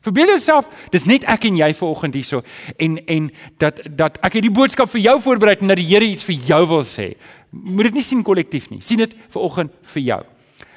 Verbeel 0.00 0.32
jouself, 0.32 0.68
dis 0.90 1.04
net 1.04 1.26
ek 1.28 1.44
en 1.44 1.58
jy 1.60 1.74
vanoggend 1.76 2.14
hierso 2.16 2.40
en 2.80 2.96
en 3.04 3.30
dat 3.60 3.82
dat 3.84 4.16
ek 4.24 4.38
hierdie 4.38 4.52
boodskap 4.56 4.88
vir 4.88 5.02
jou 5.04 5.16
voorberei 5.20 5.58
en 5.60 5.68
dat 5.68 5.76
die 5.76 5.88
Here 5.90 6.06
iets 6.08 6.24
vir 6.24 6.38
jou 6.48 6.60
wil 6.70 6.84
sê. 6.88 7.12
Moet 7.50 7.90
dit 7.90 7.98
nie 7.98 8.04
sien 8.06 8.22
kollektief 8.24 8.70
nie. 8.70 8.80
sien 8.80 8.98
dit 8.98 9.12
vanoggend 9.28 9.72
vir 9.92 10.02
jou. 10.02 10.22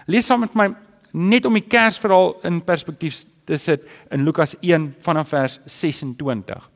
Lees 0.06 0.26
saam 0.26 0.44
met 0.44 0.56
my 0.56 0.70
net 1.14 1.46
om 1.46 1.54
die 1.54 1.68
Kersverhaal 1.68 2.36
in 2.48 2.62
perspektief 2.66 3.24
te 3.46 3.58
sit 3.60 3.84
in 4.12 4.24
Lukas 4.26 4.56
1 4.62 4.96
vanaf 5.04 5.30
vers 5.30 5.60
26. 5.66 6.70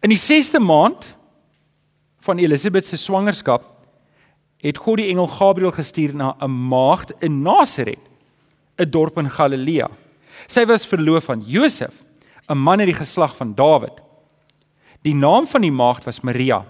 In 0.00 0.12
die 0.12 0.20
6ste 0.20 0.60
maand 0.62 1.14
van 2.24 2.38
Elisabet 2.38 2.86
se 2.86 2.98
swangerskap 3.00 3.66
het 4.60 4.78
God 4.78 5.00
die 5.00 5.08
engel 5.08 5.28
Gabriël 5.32 5.72
gestuur 5.72 6.14
na 6.14 6.36
'n 6.40 6.50
maagd 6.50 7.12
in 7.20 7.42
Nasaret, 7.42 7.98
'n 8.78 8.90
dorp 8.90 9.18
in 9.18 9.30
Galilea. 9.30 9.88
Sy 10.46 10.66
was 10.66 10.86
verloof 10.86 11.30
aan 11.30 11.42
Josef, 11.46 12.04
'n 12.48 12.58
man 12.58 12.80
uit 12.80 12.88
die 12.88 13.04
geslag 13.04 13.36
van 13.36 13.54
Dawid. 13.54 14.00
Die 15.02 15.14
naam 15.14 15.46
van 15.46 15.60
die 15.60 15.72
maagd 15.72 16.04
was 16.04 16.20
Maria. 16.20 16.64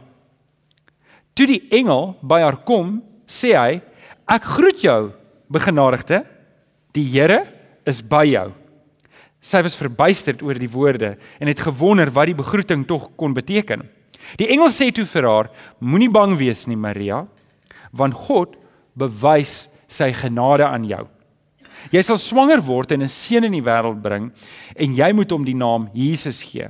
Toe 1.34 1.46
die 1.46 1.66
engel 1.70 2.16
by 2.22 2.40
haar 2.40 2.56
kom, 2.56 3.02
sê 3.26 3.56
hy: 3.56 3.82
Ek 4.30 4.46
groet 4.46 4.78
jou, 4.84 5.10
begenadigde. 5.50 6.22
Die 6.94 7.06
Here 7.10 7.42
is 7.88 7.98
by 8.02 8.22
jou. 8.30 8.50
Sy 9.42 9.62
was 9.64 9.78
verbuisterd 9.78 10.44
oor 10.44 10.58
die 10.60 10.70
woorde 10.70 11.14
en 11.40 11.48
het 11.50 11.62
gewonder 11.64 12.12
wat 12.14 12.28
die 12.30 12.38
begroeting 12.38 12.84
tog 12.86 13.08
kon 13.18 13.34
beteken. 13.34 13.82
Die 14.38 14.50
engel 14.52 14.70
sê 14.70 14.90
toe 14.94 15.06
vir 15.08 15.26
haar: 15.26 15.48
Moenie 15.80 16.10
bang 16.12 16.36
wees 16.38 16.66
nie, 16.70 16.78
Maria, 16.78 17.24
want 17.90 18.14
God 18.14 18.54
bewys 18.94 19.64
sy 19.90 20.12
genade 20.14 20.68
aan 20.68 20.86
jou. 20.86 21.06
Jy 21.90 22.02
sal 22.04 22.20
swanger 22.20 22.60
word 22.62 22.92
en 22.92 23.02
'n 23.02 23.08
seun 23.08 23.44
in 23.44 23.56
die 23.56 23.64
wêreld 23.64 24.02
bring 24.02 24.30
en 24.76 24.94
jy 24.94 25.12
moet 25.12 25.30
hom 25.30 25.44
die 25.44 25.56
naam 25.56 25.88
Jesus 25.94 26.42
gee. 26.42 26.68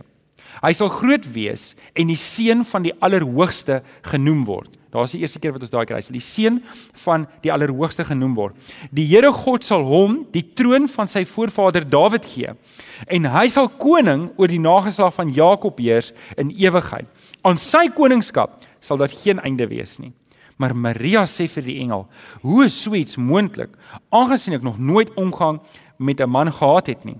Hy 0.63 0.73
sal 0.73 0.89
groot 0.89 1.27
wees 1.35 1.75
en 1.95 2.07
die 2.07 2.17
seun 2.17 2.65
van 2.65 2.83
die 2.83 2.95
Allerhoogste 3.01 3.83
genoem 4.03 4.45
word. 4.45 4.80
Daar's 4.91 5.15
die 5.15 5.21
eerste 5.23 5.39
keer 5.39 5.55
wat 5.55 5.63
ons 5.63 5.71
daai 5.71 5.85
kry. 5.87 6.01
Hy 6.01 6.05
sal 6.05 6.17
die 6.17 6.25
seun 6.25 6.57
van 7.05 7.27
die 7.45 7.53
Allerhoogste 7.55 8.05
genoem 8.09 8.35
word. 8.35 8.57
Die 8.95 9.07
Here 9.07 9.31
God 9.33 9.65
sal 9.67 9.85
hom 9.87 10.25
die 10.35 10.43
troon 10.59 10.89
van 10.91 11.11
sy 11.11 11.23
voorvader 11.29 11.87
Dawid 11.87 12.27
gee 12.27 12.55
en 13.09 13.29
hy 13.33 13.47
sal 13.49 13.71
koning 13.81 14.29
oor 14.37 14.51
die 14.51 14.61
nageslag 14.61 15.15
van 15.17 15.31
Jakob 15.33 15.79
heers 15.81 16.11
in 16.37 16.51
ewigheid. 16.53 17.07
Aan 17.47 17.61
sy 17.61 17.87
koningskap 17.95 18.59
sal 18.83 19.01
daar 19.01 19.15
geen 19.15 19.41
einde 19.47 19.69
wees 19.71 19.99
nie. 20.03 20.13
Maar 20.61 20.75
Maria 20.77 21.25
sê 21.25 21.47
vir 21.49 21.65
die 21.65 21.79
engel: 21.81 22.05
"Hoe 22.43 22.67
is 22.67 22.83
so 22.83 22.95
iets 22.95 23.17
moontlik, 23.17 23.71
aangesien 24.13 24.55
ek 24.55 24.63
nog 24.63 24.79
nooit 24.79 25.15
omgang 25.17 25.61
met 25.99 26.21
'n 26.21 26.29
man 26.29 26.53
gehad 26.53 26.87
het 26.87 27.05
nie?" 27.05 27.17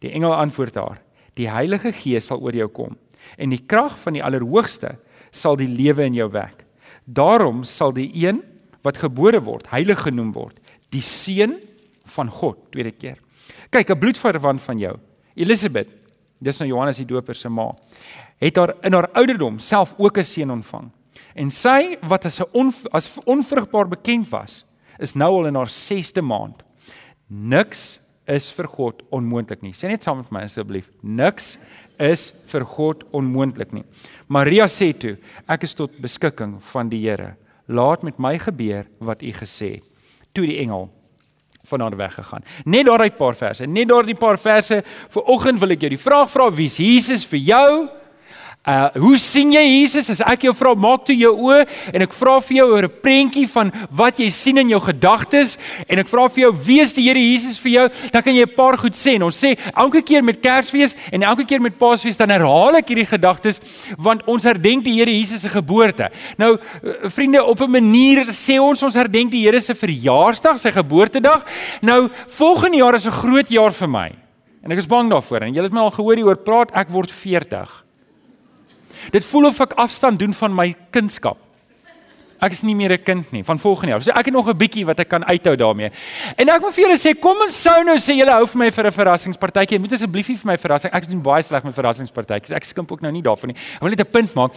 Die 0.00 0.12
engel 0.12 0.34
antwoord 0.34 0.74
haar: 0.74 1.02
"Die 1.34 1.50
Heilige 1.50 1.92
Gees 1.92 2.26
sal 2.26 2.40
oor 2.40 2.54
jou 2.54 2.68
kom 2.68 2.96
en 3.36 3.50
die 3.50 3.64
krag 3.66 3.98
van 3.98 4.12
die 4.12 4.24
Allerhoogste 4.24 4.96
sal 5.30 5.56
die 5.56 5.68
lewe 5.68 6.06
in 6.08 6.14
jou 6.14 6.28
wek. 6.32 6.64
Daarom 7.08 7.62
sal 7.64 7.94
die 7.96 8.10
een 8.12 8.42
wat 8.84 9.00
gebore 9.00 9.40
word 9.40 9.70
heilig 9.72 10.02
genoem 10.04 10.32
word, 10.34 10.58
die 10.92 11.02
seun 11.04 11.56
van 12.14 12.28
God, 12.32 12.60
tweede 12.72 12.92
keer. 12.92 13.16
Kyk, 13.70 13.90
'n 13.90 13.98
bloedverwant 13.98 14.60
van 14.60 14.78
jou, 14.78 14.98
Elisabeth, 15.34 15.88
dis 16.40 16.58
nou 16.58 16.68
Johannes 16.68 16.96
die 16.96 17.06
Doper 17.06 17.34
se 17.34 17.48
ma, 17.48 17.74
het 18.38 18.56
haar 18.56 18.74
in 18.82 18.92
haar 18.92 19.10
ouderdom 19.12 19.58
self 19.58 19.94
ook 19.98 20.18
'n 20.18 20.24
seun 20.24 20.50
ontvang. 20.50 20.90
En 21.34 21.50
sy 21.50 21.96
wat 22.02 22.24
as 22.24 22.40
'n 22.40 22.50
on, 22.52 22.72
as 22.92 23.10
onvrugbaar 23.24 23.88
bekend 23.88 24.28
was, 24.28 24.64
is 24.98 25.14
nou 25.14 25.30
al 25.38 25.46
in 25.46 25.54
haar 25.54 25.70
6de 25.70 26.22
maand. 26.22 26.62
Niks 27.26 28.00
is 28.26 28.52
vir 28.52 28.68
God 28.68 29.02
onmoontlik 29.10 29.62
nie. 29.62 29.72
Sê 29.72 29.88
net 29.88 30.02
saam 30.02 30.16
met 30.16 30.30
my 30.30 30.40
asseblief. 30.40 30.90
Niks 31.02 31.56
is 31.98 32.30
vir 32.50 32.64
God 32.64 33.04
onmoontlik 33.12 33.72
nie. 33.72 33.84
Maria 34.28 34.68
sê 34.70 34.92
toe: 34.96 35.16
Ek 35.48 35.64
is 35.66 35.74
tot 35.74 35.96
beskikking 36.02 36.58
van 36.72 36.88
die 36.88 37.02
Here. 37.04 37.34
Laat 37.68 38.02
met 38.02 38.18
my 38.18 38.38
gebeur 38.38 38.86
wat 39.00 39.22
u 39.22 39.32
gesê 39.32 39.78
het. 39.78 39.84
Toe 40.32 40.46
die 40.46 40.58
engel 40.62 40.88
van 41.68 41.80
haar 41.84 41.96
weggegaan. 41.96 42.44
Net 42.64 42.86
daardie 42.86 43.12
paar 43.16 43.36
verse. 43.36 43.66
Net 43.66 43.88
daardie 43.88 44.16
paar 44.16 44.38
verse. 44.38 44.82
Vir 45.10 45.22
oggend 45.28 45.60
wil 45.60 45.74
ek 45.76 45.84
jou 45.84 45.92
die 45.92 46.00
vraag 46.00 46.30
vra: 46.32 46.50
Wie's 46.50 46.78
Jesus 46.80 47.26
vir 47.28 47.42
jou? 47.52 47.72
Uh 48.68 48.88
hoe 49.00 49.16
sien 49.16 49.48
jy 49.54 49.62
Jesus? 49.64 50.10
As 50.12 50.18
ek 50.28 50.42
jou 50.44 50.52
vra, 50.52 50.74
maak 50.76 51.06
toe 51.08 51.14
jou 51.16 51.30
oë 51.48 51.62
en 51.96 52.02
ek 52.04 52.12
vra 52.12 52.34
vir 52.44 52.58
jou 52.58 52.66
oor 52.74 52.84
'n 52.84 53.00
prentjie 53.00 53.46
van 53.48 53.72
wat 53.90 54.18
jy 54.20 54.28
sien 54.28 54.58
in 54.58 54.68
jou 54.68 54.80
gedagtes 54.80 55.56
en 55.88 55.98
ek 55.98 56.08
vra 56.08 56.28
vir 56.28 56.42
jou, 56.42 56.52
wie 56.66 56.80
is 56.80 56.92
die 56.92 57.08
Here 57.08 57.18
Jesus 57.18 57.58
vir 57.58 57.72
jou? 57.72 57.88
Dan 58.12 58.22
kan 58.22 58.34
jy 58.34 58.44
'n 58.44 58.54
paar 58.54 58.76
goed 58.76 58.92
sê. 58.92 59.14
En 59.14 59.22
ons 59.22 59.44
sê 59.44 59.56
elke 59.74 60.02
keer 60.02 60.22
met 60.22 60.42
Kersfees 60.42 60.94
en 61.10 61.22
elke 61.22 61.46
keer 61.46 61.60
met 61.60 61.78
Paasfees 61.78 62.16
dan 62.16 62.28
herhaal 62.28 62.76
ek 62.76 62.88
hierdie 62.88 63.08
gedagtes 63.08 63.58
want 63.96 64.22
ons 64.26 64.44
herdenk 64.44 64.84
die 64.84 64.98
Here 64.98 65.10
Jesus 65.10 65.40
se 65.40 65.48
geboorte. 65.48 66.10
Nou 66.36 66.58
uh, 66.58 67.08
vriende, 67.08 67.42
op 67.42 67.60
'n 67.62 67.70
manier 67.70 68.26
sê 68.26 68.60
ons 68.60 68.82
ons 68.82 68.94
herdenk 68.94 69.30
die 69.30 69.46
Here 69.46 69.60
se 69.60 69.74
verjaarsdag, 69.74 70.60
sy 70.60 70.70
geboortedag. 70.72 71.42
Nou 71.80 72.10
volgende 72.28 72.76
jaar 72.76 72.94
is 72.94 73.06
'n 73.06 73.12
groot 73.12 73.48
jaar 73.48 73.72
vir 73.72 73.88
my. 73.88 74.12
En 74.62 74.72
ek 74.72 74.78
is 74.78 74.86
bang 74.86 75.08
daarvoor. 75.08 75.40
En 75.40 75.54
julle 75.54 75.64
het 75.64 75.72
my 75.72 75.80
al 75.80 75.90
gehoor 75.90 76.16
hieroor 76.16 76.36
praat, 76.36 76.76
ek 76.76 76.90
word 76.90 77.10
40. 77.10 77.87
Dit 79.10 79.24
voel 79.24 79.46
of 79.46 79.60
ek 79.60 79.72
afstand 79.72 80.18
doen 80.18 80.34
van 80.34 80.54
my 80.54 80.74
kindskap. 80.90 81.38
Ek 82.38 82.54
is 82.54 82.62
nie 82.62 82.74
meer 82.74 82.92
'n 82.92 83.02
kind 83.02 83.32
nie 83.32 83.42
van 83.42 83.58
volgende 83.58 83.90
jaar. 83.92 84.02
So 84.02 84.12
ek 84.12 84.26
het 84.26 84.34
nog 84.34 84.46
'n 84.46 84.56
bietjie 84.56 84.86
wat 84.86 85.00
ek 85.00 85.08
kan 85.08 85.24
uithou 85.24 85.56
daarmee. 85.56 85.90
En 86.36 86.48
ek 86.48 86.60
wil 86.60 86.70
vir 86.70 86.84
julle 86.84 86.96
sê 86.96 87.18
kom 87.18 87.36
ons 87.42 87.62
sou 87.62 87.82
nou 87.84 87.96
sê 87.96 88.14
julle 88.14 88.30
hou 88.30 88.46
vir 88.46 88.58
my 88.58 88.70
vir 88.70 88.86
'n 88.86 88.92
verrassingspartytjie. 88.92 89.78
Moet 89.80 89.92
asseblief 89.92 90.28
nie 90.28 90.36
vir 90.36 90.46
my 90.52 90.56
verrassing. 90.56 90.94
Ek 90.94 91.08
doen 91.08 91.20
baie 91.20 91.42
sleg 91.42 91.64
met 91.64 91.74
verrassingspartytjies. 91.74 92.52
Ek 92.54 92.64
skimp 92.64 92.92
ook 92.92 93.00
nou 93.00 93.10
nie 93.12 93.22
daarvan 93.22 93.48
nie. 93.48 93.56
Ek 93.74 93.80
wil 93.80 93.90
net 93.90 94.00
'n 94.00 94.10
punt 94.10 94.34
maak. 94.34 94.52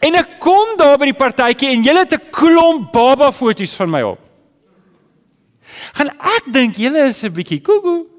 En 0.00 0.14
ek 0.14 0.40
kom 0.40 0.76
daar 0.76 0.98
by 0.98 1.04
die 1.04 1.14
partytjie 1.14 1.70
en 1.70 1.84
julle 1.84 1.98
het 1.98 2.12
'n 2.12 2.30
klomp 2.30 2.92
baba 2.92 3.30
foto's 3.30 3.74
van 3.74 3.90
my 3.90 4.02
op. 4.02 4.18
Gaan 5.94 6.08
ek 6.08 6.52
dink 6.52 6.76
julle 6.76 7.06
is 7.06 7.22
'n 7.22 7.32
bietjie 7.32 7.62
koekoe. 7.62 8.13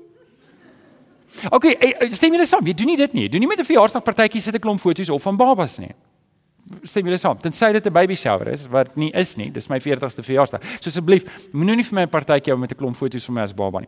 OK, 1.52 1.66
stem 2.12 2.34
julle 2.34 2.46
saam? 2.46 2.66
Jy 2.66 2.74
doen 2.74 2.88
nie 2.88 2.98
dit 2.98 3.14
nie. 3.14 3.30
Doen 3.30 3.40
nie 3.40 3.48
met 3.48 3.60
'n 3.60 3.68
verjaarsdagpartytjie 3.68 4.42
sit 4.42 4.56
'n 4.56 4.60
klomp 4.60 4.80
foto's 4.80 5.10
op 5.10 5.22
van 5.22 5.38
babas 5.38 5.78
nie. 5.80 5.94
Stem 6.84 7.06
julle 7.06 7.18
saam? 7.18 7.38
Tensy 7.38 7.72
dit 7.72 7.86
'n 7.86 7.94
baby 7.94 8.16
shower 8.16 8.48
is 8.48 8.68
wat 8.68 8.96
nie 8.96 9.12
is 9.12 9.36
nie. 9.36 9.52
Dis 9.52 9.68
my 9.70 9.80
40ste 9.80 10.24
verjaarsdag. 10.24 10.62
So 10.80 10.90
asseblief, 10.90 11.24
moenie 11.52 11.76
nie 11.76 11.84
vir 11.84 11.96
my 11.96 12.02
'n 12.04 12.10
partytjie 12.10 12.52
hou 12.52 12.58
met 12.58 12.72
'n 12.72 12.76
klomp 12.78 12.96
foto's 12.96 13.26
van 13.26 13.36
my 13.36 13.42
as 13.42 13.54
baba 13.54 13.80
nie. 13.80 13.88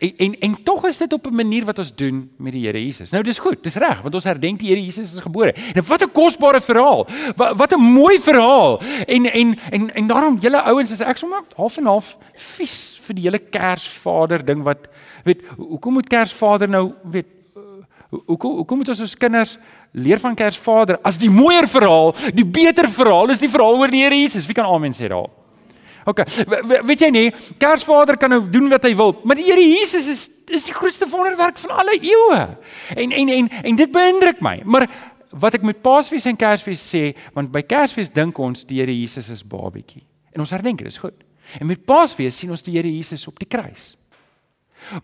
En 0.00 0.12
en, 0.16 0.34
en 0.40 0.62
tog 0.64 0.86
is 0.88 0.96
dit 0.96 1.12
op 1.12 1.26
'n 1.26 1.34
manier 1.34 1.64
wat 1.64 1.78
ons 1.78 1.94
doen 1.94 2.30
met 2.36 2.52
die 2.52 2.66
Here 2.66 2.84
Jesus. 2.84 3.10
Nou 3.10 3.22
dis 3.22 3.38
goed, 3.38 3.62
dis 3.62 3.74
reg, 3.74 4.00
want 4.00 4.14
ons 4.14 4.24
herdenk 4.24 4.58
die 4.58 4.68
Here 4.68 4.84
Jesus 4.84 5.12
is 5.12 5.20
gebore. 5.20 5.52
En 5.74 5.84
wat 5.86 6.02
'n 6.02 6.12
kosbare 6.12 6.60
verhaal. 6.60 7.06
Wat 7.36 7.56
wat 7.56 7.72
'n 7.72 7.80
mooi 7.80 8.20
verhaal. 8.20 8.80
En 9.06 9.32
en 9.32 9.58
en 9.70 9.94
en 9.94 10.06
daarom 10.06 10.38
julle 10.38 10.62
ouens 10.62 10.90
is 10.90 11.00
ek 11.00 11.16
sommer 11.16 11.42
half 11.56 11.76
en 11.76 11.86
half 11.86 12.16
vies 12.34 13.00
vir 13.02 13.14
die 13.14 13.24
hele 13.24 13.38
Kersvader 13.38 14.44
ding 14.44 14.62
wat 14.62 14.88
weet 15.24 15.42
hoekom 15.56 15.92
moet 15.92 16.08
Kersvader 16.08 16.68
nou 16.68 16.92
weet 17.02 17.26
hoekom 18.26 18.54
hoekom 18.56 18.76
moet 18.76 18.88
ons 18.88 19.00
ons 19.00 19.16
kinders 19.16 19.58
leer 19.92 20.18
van 20.18 20.34
Kersvader 20.34 20.98
as 21.02 21.18
die 21.18 21.30
mooier 21.30 21.68
verhaal, 21.68 22.14
die 22.34 22.46
beter 22.46 22.90
verhaal 22.90 23.30
is 23.30 23.38
die 23.38 23.50
verhaal 23.50 23.78
oor 23.78 23.90
die 23.90 24.02
Here 24.02 24.14
Jesus. 24.14 24.46
Wie 24.46 24.54
kan 24.54 24.64
amen 24.64 24.92
sê 24.92 25.08
daar? 25.08 25.39
OK. 26.10 26.24
Weet 26.88 27.04
jy 27.06 27.10
nie, 27.14 27.26
Kersvader 27.60 28.18
kan 28.20 28.32
nou 28.32 28.42
doen 28.50 28.68
wat 28.72 28.84
hy 28.88 28.92
wil, 28.98 29.14
maar 29.24 29.38
die 29.38 29.46
Here 29.48 29.62
Jesus 29.62 30.08
is 30.10 30.28
is 30.50 30.64
die 30.66 30.74
grootste 30.74 31.06
wonderwerk 31.06 31.60
van 31.62 31.76
alle 31.78 31.94
eeue. 32.02 32.40
En 32.98 33.12
en 33.14 33.28
en 33.36 33.48
en 33.48 33.76
dit 33.78 33.92
beïndruk 33.94 34.40
my. 34.42 34.56
Maar 34.64 34.88
wat 35.30 35.54
ek 35.54 35.66
met 35.66 35.78
Paasfees 35.82 36.26
en 36.26 36.38
Kersfees 36.38 36.82
sê, 36.82 37.12
want 37.36 37.52
by 37.54 37.62
Kersfees 37.62 38.10
dink 38.10 38.38
ons 38.42 38.66
die 38.66 38.80
Here 38.80 38.94
Jesus 38.94 39.30
is 39.30 39.44
babietjie. 39.46 40.02
En 40.34 40.42
ons 40.42 40.50
herdenk 40.50 40.82
dit, 40.82 40.90
is 40.90 40.98
goed. 40.98 41.14
En 41.60 41.70
met 41.70 41.84
Paasfees 41.86 42.36
sien 42.42 42.50
ons 42.50 42.66
die 42.66 42.74
Here 42.74 42.90
Jesus 42.90 43.28
op 43.30 43.38
die 43.38 43.48
kruis. 43.48 43.94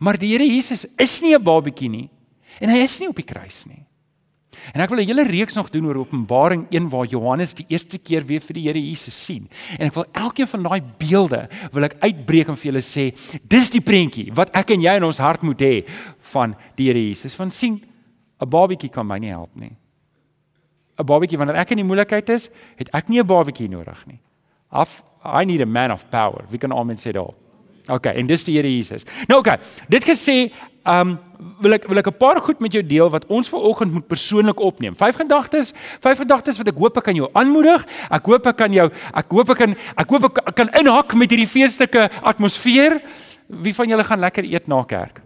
Maar 0.03 0.19
die 0.19 0.33
Here 0.35 0.47
Jesus 0.47 0.87
is 0.99 1.21
nie 1.23 1.37
'n 1.37 1.43
babietjie 1.43 1.89
nie 1.89 2.09
en 2.61 2.71
hy 2.71 2.83
is 2.83 2.99
nie 2.99 3.09
op 3.09 3.17
die 3.17 3.25
kruis 3.25 3.65
nie. 3.67 3.86
En 4.73 4.81
ek 4.81 4.91
wil 4.91 4.99
'n 4.99 5.07
hele 5.07 5.25
reeks 5.25 5.55
nog 5.55 5.71
doen 5.71 5.87
oor 5.87 5.97
Openbaring 5.97 6.67
1 6.71 6.89
waar 6.89 7.07
Johannes 7.07 7.55
die 7.55 7.67
eerste 7.69 7.99
keer 7.99 8.27
weer 8.27 8.41
vir 8.41 8.55
die 8.55 8.63
Here 8.63 8.81
Jesus 8.81 9.25
sien. 9.25 9.49
En 9.79 9.87
ek 9.87 9.95
wil 9.95 10.05
elkeen 10.13 10.47
van 10.47 10.63
daai 10.63 10.83
beelde 10.99 11.49
wil 11.73 11.85
ek 11.85 11.97
uitbreek 12.01 12.49
en 12.49 12.57
vir 12.57 12.73
julle 12.73 12.83
sê, 12.83 13.15
dis 13.43 13.71
die 13.71 13.81
prentjie 13.81 14.33
wat 14.35 14.51
ek 14.57 14.71
en 14.71 14.81
jy 14.81 14.97
in 14.97 15.05
ons 15.05 15.19
hart 15.19 15.43
moet 15.43 15.61
hê 15.61 15.85
van 16.33 16.55
die 16.77 16.87
Here 16.87 17.09
Jesus. 17.09 17.37
Want 17.37 17.53
sien, 17.53 17.83
'n 18.41 18.49
babietjie 18.49 18.91
kan 18.91 19.07
my 19.07 19.19
nie 19.19 19.31
help 19.31 19.55
nie. 19.57 19.77
'n 20.99 21.05
Babietjie 21.05 21.39
wanneer 21.39 21.57
ek 21.57 21.71
in 21.71 21.77
die 21.77 21.85
moeilikheid 21.85 22.29
is, 22.29 22.49
het 22.77 22.89
ek 22.95 23.09
nie 23.09 23.21
'n 23.21 23.27
babietjie 23.27 23.69
nodig 23.69 24.07
nie. 24.07 24.21
Af 24.71 25.03
I 25.25 25.45
need 25.45 25.61
a 25.61 25.67
man 25.67 25.91
of 25.91 26.09
power. 26.11 26.45
Wie 26.49 26.59
kan 26.59 26.73
almal 26.73 26.97
sê 26.97 27.13
daar? 27.13 27.35
OK, 27.89 28.07
en 28.07 28.27
dis 28.27 28.45
die 28.45 28.57
Here 28.57 28.69
Jesus. 28.69 29.05
Nou 29.29 29.41
OK, 29.41 29.59
dit 29.89 30.05
gesê, 30.05 30.53
um, 30.87 31.17
wil 31.61 31.77
ek 31.77 31.87
wil 31.89 31.99
ek 31.99 32.09
'n 32.09 32.19
paar 32.19 32.41
goed 32.41 32.61
met 32.61 32.73
jou 32.73 32.83
deel 32.83 33.11
wat 33.11 33.27
ons 33.27 33.49
ver 33.49 33.59
oggend 33.59 33.93
moet 33.93 34.07
persoonlik 34.07 34.61
opneem. 34.61 34.95
Vyf 34.97 35.17
gedagtes, 35.17 35.73
vyf 36.01 36.19
gedagtes 36.19 36.59
wat 36.59 36.69
ek 36.69 36.79
hoop 36.79 36.97
ek 36.97 37.05
kan 37.05 37.15
jou 37.15 37.29
aanmoedig. 37.33 37.85
Ek 38.11 38.25
hoop 38.27 38.47
ek 38.47 38.57
kan 38.57 38.73
jou 38.73 38.91
ek 39.15 39.27
hoop 39.31 39.51
ek 39.51 39.57
kan 39.57 39.77
ek 39.97 40.09
hoop 40.09 40.25
ek 40.25 40.55
kan 40.55 40.69
inhak 40.69 41.15
met 41.15 41.31
hierdie 41.31 41.49
feestelike 41.49 42.11
atmosfeer. 42.23 43.01
Wie 43.49 43.75
van 43.75 43.89
julle 43.89 44.05
gaan 44.05 44.21
lekker 44.21 44.45
eet 44.45 44.69
na 44.69 44.83
kerk? 44.85 45.23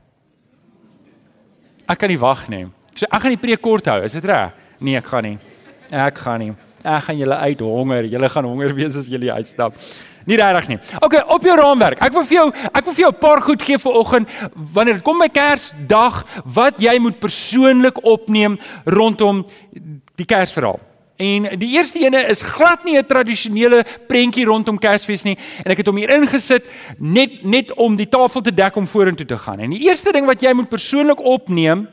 Ek 1.88 1.98
kan 1.98 2.08
nie 2.08 2.18
wag 2.18 2.48
nie. 2.48 2.66
So 2.94 3.06
ek 3.10 3.22
gaan 3.22 3.36
die 3.36 3.46
preek 3.46 3.62
kort 3.62 3.86
hou, 3.86 4.02
is 4.04 4.12
dit 4.12 4.24
reg? 4.24 4.52
Nee, 4.80 4.96
ek 4.96 5.06
gaan 5.06 5.22
nie. 5.22 5.38
Ek 5.90 6.18
gaan 6.18 6.40
nie. 6.40 6.52
Ek 6.84 7.02
gaan 7.04 7.18
julle 7.18 7.36
uithonger. 7.36 8.04
Julle 8.04 8.28
gaan 8.28 8.44
honger 8.44 8.74
wees 8.74 8.96
as 8.96 9.06
julle 9.06 9.32
uitstap. 9.32 9.74
Nie 10.26 10.36
regtig 10.36 10.68
nie. 10.68 10.78
Okay, 11.00 11.22
op 11.26 11.42
jou 11.42 11.56
raamwerk. 11.56 12.00
Ek 12.04 12.12
wil 12.12 12.24
vir 12.24 12.36
jou 12.36 12.46
ek 12.72 12.84
wil 12.84 12.94
vir 12.94 13.04
jou 13.04 13.12
'n 13.12 13.20
paar 13.20 13.40
goed 13.40 13.62
gee 13.62 13.78
vir 13.78 13.92
oggend 13.92 14.28
wanneer 14.74 14.94
dit 14.94 15.02
kom 15.04 15.18
by 15.18 15.28
Kersdag 15.28 16.24
wat 16.44 16.80
jy 16.80 16.98
moet 16.98 17.18
persoonlik 17.18 18.04
opneem 18.04 18.58
rondom 18.84 19.46
die 20.16 20.26
Kersverhaal. 20.26 20.80
En 21.20 21.44
die 21.60 21.74
eerste 21.76 22.00
ene 22.00 22.22
is 22.32 22.42
glad 22.42 22.84
nie 22.84 22.96
'n 22.96 23.06
tradisionele 23.06 23.84
prentjie 24.08 24.44
rondom 24.44 24.78
Kersfees 24.78 25.22
nie 25.24 25.36
en 25.64 25.70
ek 25.70 25.78
het 25.78 25.86
hom 25.86 25.96
hier 25.96 26.10
ingesit 26.10 26.64
net 26.98 27.44
net 27.44 27.72
om 27.76 27.96
die 27.96 28.08
tafel 28.08 28.40
te 28.40 28.54
dek 28.54 28.76
om 28.76 28.86
vorentoe 28.86 29.26
te 29.26 29.38
gaan. 29.38 29.60
En 29.60 29.70
die 29.70 29.88
eerste 29.88 30.12
ding 30.12 30.26
wat 30.26 30.40
jy 30.40 30.52
moet 30.52 30.68
persoonlik 30.68 31.20
opneem 31.20 31.88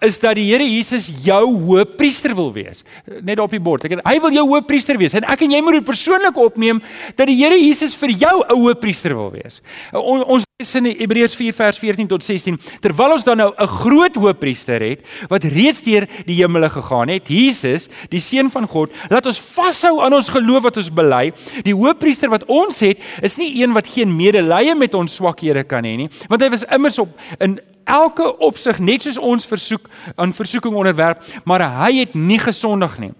is 0.00 0.18
dat 0.22 0.36
die 0.38 0.46
Here 0.48 0.64
Jesus 0.64 1.08
jou 1.24 1.44
hoëpriester 1.68 2.34
wil 2.34 2.52
wees. 2.52 2.84
Net 3.22 3.38
op 3.38 3.50
die 3.50 3.62
bord. 3.62 3.84
Ek 3.84 3.98
hy 3.98 4.16
wil 4.24 4.36
jou 4.36 4.46
hoëpriester 4.52 4.98
wees 5.00 5.16
en 5.18 5.26
ek 5.28 5.46
en 5.46 5.54
jy 5.56 5.62
moet 5.64 5.80
dit 5.80 5.88
persoonlik 5.88 6.36
opneem 6.40 6.82
dat 7.16 7.26
die 7.30 7.38
Here 7.38 7.58
Jesus 7.58 7.96
vir 7.98 8.10
jou 8.10 8.36
'n 8.44 8.56
hoëpriester 8.56 9.14
wil 9.14 9.30
wees. 9.30 9.62
On, 9.92 10.24
ons 10.24 10.44
lees 10.58 10.74
in 10.74 10.86
Hebreërs 10.90 11.36
4 11.38 11.54
vers 11.54 11.78
14 11.78 12.08
tot 12.10 12.24
16 12.24 12.56
terwyl 12.82 13.12
ons 13.14 13.24
dan 13.24 13.36
nou 13.38 13.52
'n 13.54 13.66
groot 13.66 14.14
hoëpriester 14.14 14.80
het 14.82 15.00
wat 15.28 15.44
reeds 15.44 15.82
deur 15.82 16.08
die 16.26 16.34
hemele 16.34 16.68
gegaan 16.68 17.08
het, 17.08 17.28
Jesus, 17.28 17.88
die 18.10 18.20
seun 18.20 18.50
van 18.50 18.66
God, 18.66 18.90
laat 19.08 19.26
ons 19.26 19.38
vashou 19.38 20.02
aan 20.02 20.12
ons 20.12 20.28
geloof 20.28 20.62
wat 20.62 20.76
ons 20.76 20.90
bely. 20.90 21.32
Die 21.62 21.74
hoëpriester 21.74 22.28
wat 22.30 22.44
ons 22.46 22.80
het, 22.80 22.98
is 23.22 23.36
nie 23.36 23.62
een 23.62 23.72
wat 23.72 23.86
geen 23.86 24.16
medelee 24.16 24.74
met 24.74 24.94
ons 24.94 25.14
swakhede 25.14 25.64
kan 25.64 25.84
hê 25.84 25.96
nie, 25.96 26.08
want 26.28 26.42
hy 26.42 26.50
was 26.50 26.64
immers 26.64 26.98
op 26.98 27.08
in 27.38 27.58
elke 27.88 28.26
opsig 28.44 28.78
net 28.84 29.06
soos 29.06 29.18
ons 29.18 29.46
versoek 29.48 29.88
aan 30.16 30.34
versoeking 30.36 30.76
onderwerp, 30.76 31.24
maar 31.44 31.64
hy 31.84 32.02
het 32.02 32.14
nie 32.14 32.38
gesondig 32.38 32.98
nie. 33.02 33.12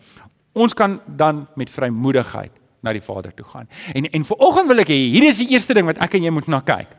Ons 0.52 0.74
kan 0.74 1.00
dan 1.06 1.46
met 1.56 1.70
vrymoedigheid 1.70 2.52
na 2.82 2.92
die 2.94 3.02
Vader 3.02 3.34
toe 3.34 3.46
gaan. 3.48 3.68
En 3.94 4.06
en 4.10 4.24
vanoggend 4.24 4.70
wil 4.70 4.84
ek 4.84 4.92
hê 4.92 4.98
hier 5.14 5.28
is 5.28 5.40
die 5.42 5.50
eerste 5.54 5.74
ding 5.74 5.88
wat 5.88 6.00
ek 6.04 6.18
en 6.18 6.28
jy 6.28 6.34
moet 6.34 6.50
na 6.50 6.60
kyk. 6.62 6.92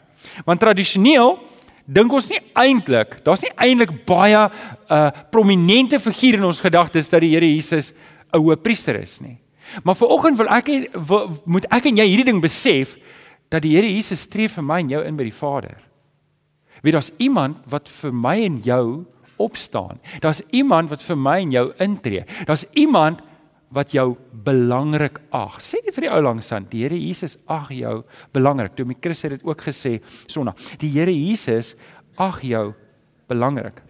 Want 0.48 0.62
tradisioneel 0.64 1.38
dink 1.90 2.14
ons 2.14 2.30
nie 2.30 2.40
eintlik, 2.60 3.20
daar's 3.26 3.44
nie 3.46 3.54
eintlik 3.56 3.94
baie 4.06 4.38
'n 4.38 4.52
uh, 4.94 5.10
prominente 5.32 6.00
figuur 6.00 6.38
in 6.38 6.46
ons 6.46 6.62
gedagtes 6.62 7.10
dat 7.10 7.22
die 7.22 7.34
Here 7.34 7.46
Jesus 7.46 7.94
'n 8.34 8.38
hoëpriester 8.38 8.96
is 9.02 9.20
nie. 9.22 9.38
Maar 9.84 9.96
vanoggend 9.96 10.38
wil 10.38 10.50
ek 10.50 10.68
wil, 10.94 11.42
moet 11.46 11.66
ek 11.70 11.86
en 11.86 11.98
jy 11.98 12.06
hierdie 12.06 12.32
ding 12.32 12.42
besef 12.42 12.98
dat 13.50 13.62
die 13.62 13.76
Here 13.76 13.88
Jesus 13.88 14.22
streef 14.22 14.54
vir 14.54 14.64
my 14.64 14.80
en 14.80 14.90
jou 14.90 15.04
in 15.04 15.16
by 15.16 15.24
die 15.24 15.34
Vader. 15.34 15.89
Weet 16.82 16.96
daar's 16.96 17.12
iemand 17.18 17.64
wat 17.70 17.90
vir 17.90 18.14
my 18.16 18.36
en 18.46 18.60
jou 18.64 18.84
opstaan. 19.40 20.00
Daar's 20.24 20.42
iemand 20.52 20.90
wat 20.92 21.04
vir 21.04 21.18
my 21.18 21.40
en 21.44 21.52
jou 21.52 21.66
intree. 21.80 22.26
Daar's 22.48 22.66
iemand 22.74 23.24
wat 23.74 23.94
jou 23.94 24.16
belangrik 24.34 25.20
ag. 25.36 25.60
Sê 25.62 25.82
dit 25.86 25.94
vir 25.96 26.08
die 26.08 26.12
ou 26.12 26.22
langs 26.26 26.50
aan. 26.56 26.66
Die 26.72 26.84
Here 26.84 26.98
Jesus 26.98 27.38
ag 27.48 27.70
jou 27.74 28.02
belangrik. 28.34 28.74
Toe 28.76 28.88
my 28.90 28.98
Chris 29.00 29.22
het 29.24 29.38
dit 29.38 29.46
ook 29.46 29.62
gesê 29.62 30.00
Sondag. 30.26 30.58
Die 30.82 30.90
Here 30.96 31.14
Jesus 31.14 31.76
ag 32.18 32.42
jou 32.44 32.72
belangrik. 33.30 33.84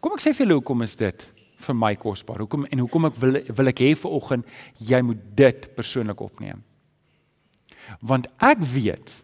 Kom 0.00 0.16
ek 0.16 0.24
sê 0.24 0.32
vir 0.32 0.46
julle 0.46 0.60
hoekom 0.62 0.86
is 0.86 0.96
dit 0.96 1.26
vir 1.60 1.76
my 1.76 1.92
kosbaar? 2.00 2.40
Hoekom 2.40 2.64
en 2.72 2.80
hoekom 2.80 3.10
ek 3.10 3.18
wil 3.20 3.40
wil 3.58 3.72
ek 3.72 3.82
hê 3.84 3.92
vir 4.00 4.14
oggend 4.16 4.48
jy 4.80 5.02
moet 5.04 5.26
dit 5.36 5.66
persoonlik 5.76 6.22
opneem. 6.24 6.62
Want 8.00 8.30
ek 8.40 8.64
weet 8.64 9.18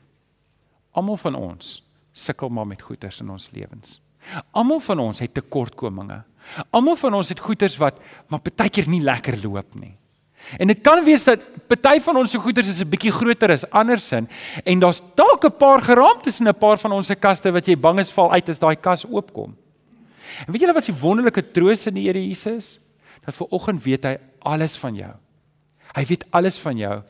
almal 0.97 1.19
van 1.21 1.37
ons 1.39 1.83
sukkel 2.17 2.49
maar 2.49 2.67
met 2.67 2.83
goeters 2.83 3.21
in 3.21 3.31
ons 3.31 3.51
lewens. 3.53 4.01
Almal 4.57 4.81
van 4.81 5.03
ons 5.05 5.21
het 5.23 5.35
tekortkominge. 5.37 6.23
Almal 6.75 6.97
van 6.97 7.15
ons 7.19 7.29
het 7.29 7.43
goeters 7.43 7.77
wat 7.81 8.01
maar 8.33 8.43
baie 8.43 8.73
keer 8.73 8.89
nie 8.89 9.03
lekker 9.05 9.39
loop 9.45 9.77
nie. 9.79 9.95
En 10.61 10.71
dit 10.71 10.81
kan 10.85 11.03
wees 11.05 11.25
dat 11.27 11.43
party 11.67 11.99
van 12.05 12.21
ons 12.21 12.31
se 12.31 12.39
goederes 12.39 12.71
is 12.71 12.83
'n 12.83 12.89
bietjie 12.89 13.13
groter 13.13 13.51
as 13.51 13.69
andersin 13.71 14.29
en 14.65 14.79
daar's 14.79 15.03
dalk 15.15 15.45
'n 15.45 15.57
paar 15.59 15.83
geraamtes 15.83 16.41
in 16.41 16.49
'n 16.49 16.55
paar 16.55 16.79
van 16.79 16.93
ons 16.93 17.07
se 17.07 17.15
kaste 17.15 17.51
wat 17.53 17.67
jy 17.67 17.77
bang 17.77 17.99
is 17.99 18.13
val 18.13 18.33
uit 18.33 18.49
as 18.49 18.59
daai 18.59 18.77
kas 18.77 19.05
oopkom. 19.05 19.57
En 20.47 20.53
weet 20.53 20.61
julle 20.61 20.75
wat 20.75 20.87
die 20.87 21.01
wonderlike 21.01 21.53
troos 21.53 21.87
in 21.87 21.95
die 21.95 22.07
Here 22.07 22.29
Jesus? 22.29 22.79
Dat 23.25 23.35
vir 23.35 23.47
oggend 23.51 23.83
weet 23.83 24.05
hy 24.05 24.19
alles 24.43 24.77
van 24.77 24.95
jou. 24.95 25.15
Hy 25.95 26.05
weet 26.05 26.25
alles 26.31 26.59
van 26.59 26.77
jou 26.77 27.03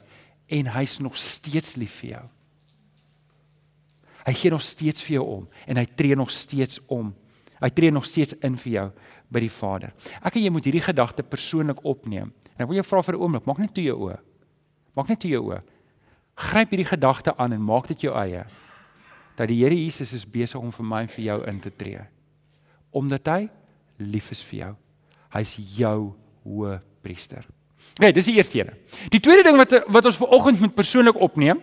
en 0.48 0.66
hy's 0.66 0.98
nog 0.98 1.16
steeds 1.16 1.76
lief 1.76 2.00
vir 2.00 2.10
jou. 2.10 2.24
Hy 4.26 4.34
gee 4.34 4.50
nog 4.50 4.64
steeds 4.66 5.04
vir 5.06 5.18
jou 5.20 5.26
om 5.36 5.44
en 5.66 5.78
hy 5.78 5.86
tree 5.86 6.16
nog 6.18 6.32
steeds 6.34 6.80
om. 6.92 7.12
Hy 7.60 7.70
tree 7.72 7.92
nog 7.94 8.04
steeds 8.04 8.34
in 8.44 8.56
vir 8.60 8.72
jou 8.72 8.86
by 9.32 9.42
die 9.42 9.52
Vader. 9.52 9.94
Ek 10.20 10.36
en 10.36 10.44
jy 10.44 10.50
moet 10.52 10.66
hierdie 10.66 10.84
gedagte 10.84 11.24
persoonlik 11.26 11.80
opneem. 11.86 12.32
En 12.56 12.64
ek 12.64 12.70
wil 12.70 12.80
jou 12.80 12.86
vra 12.90 13.02
vir 13.02 13.14
'n 13.14 13.20
oomblik, 13.22 13.46
maak 13.46 13.58
net 13.58 13.74
toe 13.74 13.84
jou 13.84 13.96
oë. 14.08 14.18
Maak 14.96 15.08
net 15.08 15.20
toe 15.20 15.30
jou 15.30 15.42
oë. 15.44 15.62
Gryp 16.36 16.70
hierdie 16.70 16.90
gedagte 16.90 17.36
aan 17.36 17.52
en 17.52 17.62
maak 17.62 17.88
dit 17.88 18.00
jou 18.00 18.14
eie. 18.14 18.44
Dat 19.36 19.48
die 19.48 19.62
Here 19.62 19.74
Jesus 19.74 20.12
is 20.12 20.24
besig 20.24 20.60
om 20.60 20.72
vir 20.72 20.86
my 20.86 21.00
en 21.02 21.08
vir 21.08 21.24
jou 21.24 21.46
in 21.46 21.60
te 21.60 21.70
tree. 21.70 22.00
Omdat 22.92 23.26
hy 23.26 23.48
lief 23.98 24.30
is 24.30 24.42
vir 24.42 24.58
jou. 24.58 24.76
Hy's 25.30 25.56
jou 25.78 26.14
hoë 26.44 26.80
priester. 27.02 27.46
Okay, 27.96 28.10
dis 28.12 28.26
die 28.28 28.34
eerste 28.36 28.58
een. 28.58 28.70
Die 29.08 29.20
tweede 29.24 29.42
ding 29.46 29.56
wat 29.56 29.70
wat 29.88 30.04
ons 30.04 30.18
ver 30.20 30.32
oggend 30.36 30.60
moet 30.60 30.74
persoonlik 30.76 31.16
opneem 31.16 31.62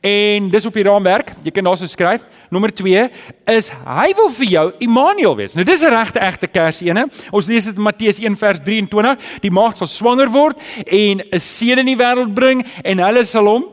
en 0.00 0.50
dis 0.50 0.66
op 0.66 0.76
die 0.78 0.84
raamwerk, 0.86 1.32
jy 1.42 1.50
kan 1.50 1.66
daarso 1.66 1.88
skryf. 1.90 2.22
Nommer 2.54 2.70
2 2.70 3.08
is 3.50 3.70
hy 3.82 4.12
wil 4.14 4.30
vir 4.36 4.46
jou 4.52 4.64
Immanuel 4.86 5.34
wees. 5.40 5.56
Nou 5.58 5.64
dis 5.66 5.82
'n 5.82 5.90
regte 5.90 6.20
egte 6.20 6.46
Kersene. 6.46 7.08
Ons 7.32 7.46
lees 7.46 7.64
dit 7.64 7.76
in 7.76 7.82
Matteus 7.82 8.20
1 8.20 8.36
vers 8.36 8.60
23. 8.60 9.18
Die 9.40 9.50
maagd 9.50 9.76
sal 9.76 9.86
swanger 9.86 10.30
word 10.30 10.56
en 10.86 11.20
'n 11.20 11.40
seun 11.40 11.78
in 11.78 11.86
die 11.86 11.98
wêreld 11.98 12.34
bring 12.34 12.64
en 12.84 12.98
hulle 12.98 13.24
sal 13.24 13.46
hom 13.46 13.64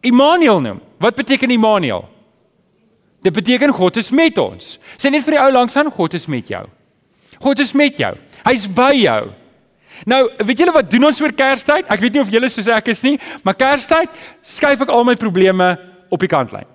Immanuel 0.00 0.60
noem. 0.60 0.80
Wat 0.98 1.14
beteken 1.14 1.50
Immanuel? 1.50 2.08
Dit 3.22 3.32
beteken 3.32 3.72
God 3.72 3.96
is 3.96 4.10
met 4.10 4.38
ons. 4.38 4.78
Sê 4.96 5.10
net 5.10 5.24
vir 5.24 5.38
die 5.38 5.40
ou 5.40 5.52
langs 5.52 5.76
aan, 5.76 5.90
God 5.90 6.14
is 6.14 6.26
met 6.26 6.48
jou. 6.48 6.66
God 7.40 7.58
is 7.58 7.72
met 7.72 7.96
jou. 7.96 8.14
Hy's 8.44 8.66
by 8.66 8.92
jou. 8.92 9.32
Nou, 10.06 10.20
weet 10.44 10.58
julle 10.58 10.74
wat 10.74 10.90
doen 10.90 11.04
ons 11.08 11.20
oor 11.22 11.32
Kerstyd? 11.32 11.88
Ek 11.88 12.00
weet 12.02 12.16
nie 12.16 12.22
of 12.22 12.30
julle 12.32 12.48
soos 12.52 12.68
ek 12.68 12.90
is 12.92 13.02
nie, 13.06 13.18
maar 13.46 13.56
Kerstyd 13.58 14.10
skuif 14.42 14.82
ek 14.84 14.92
al 14.92 15.04
my 15.06 15.14
probleme 15.20 15.74
op 16.10 16.20
die 16.20 16.30
kantlyn. 16.30 16.66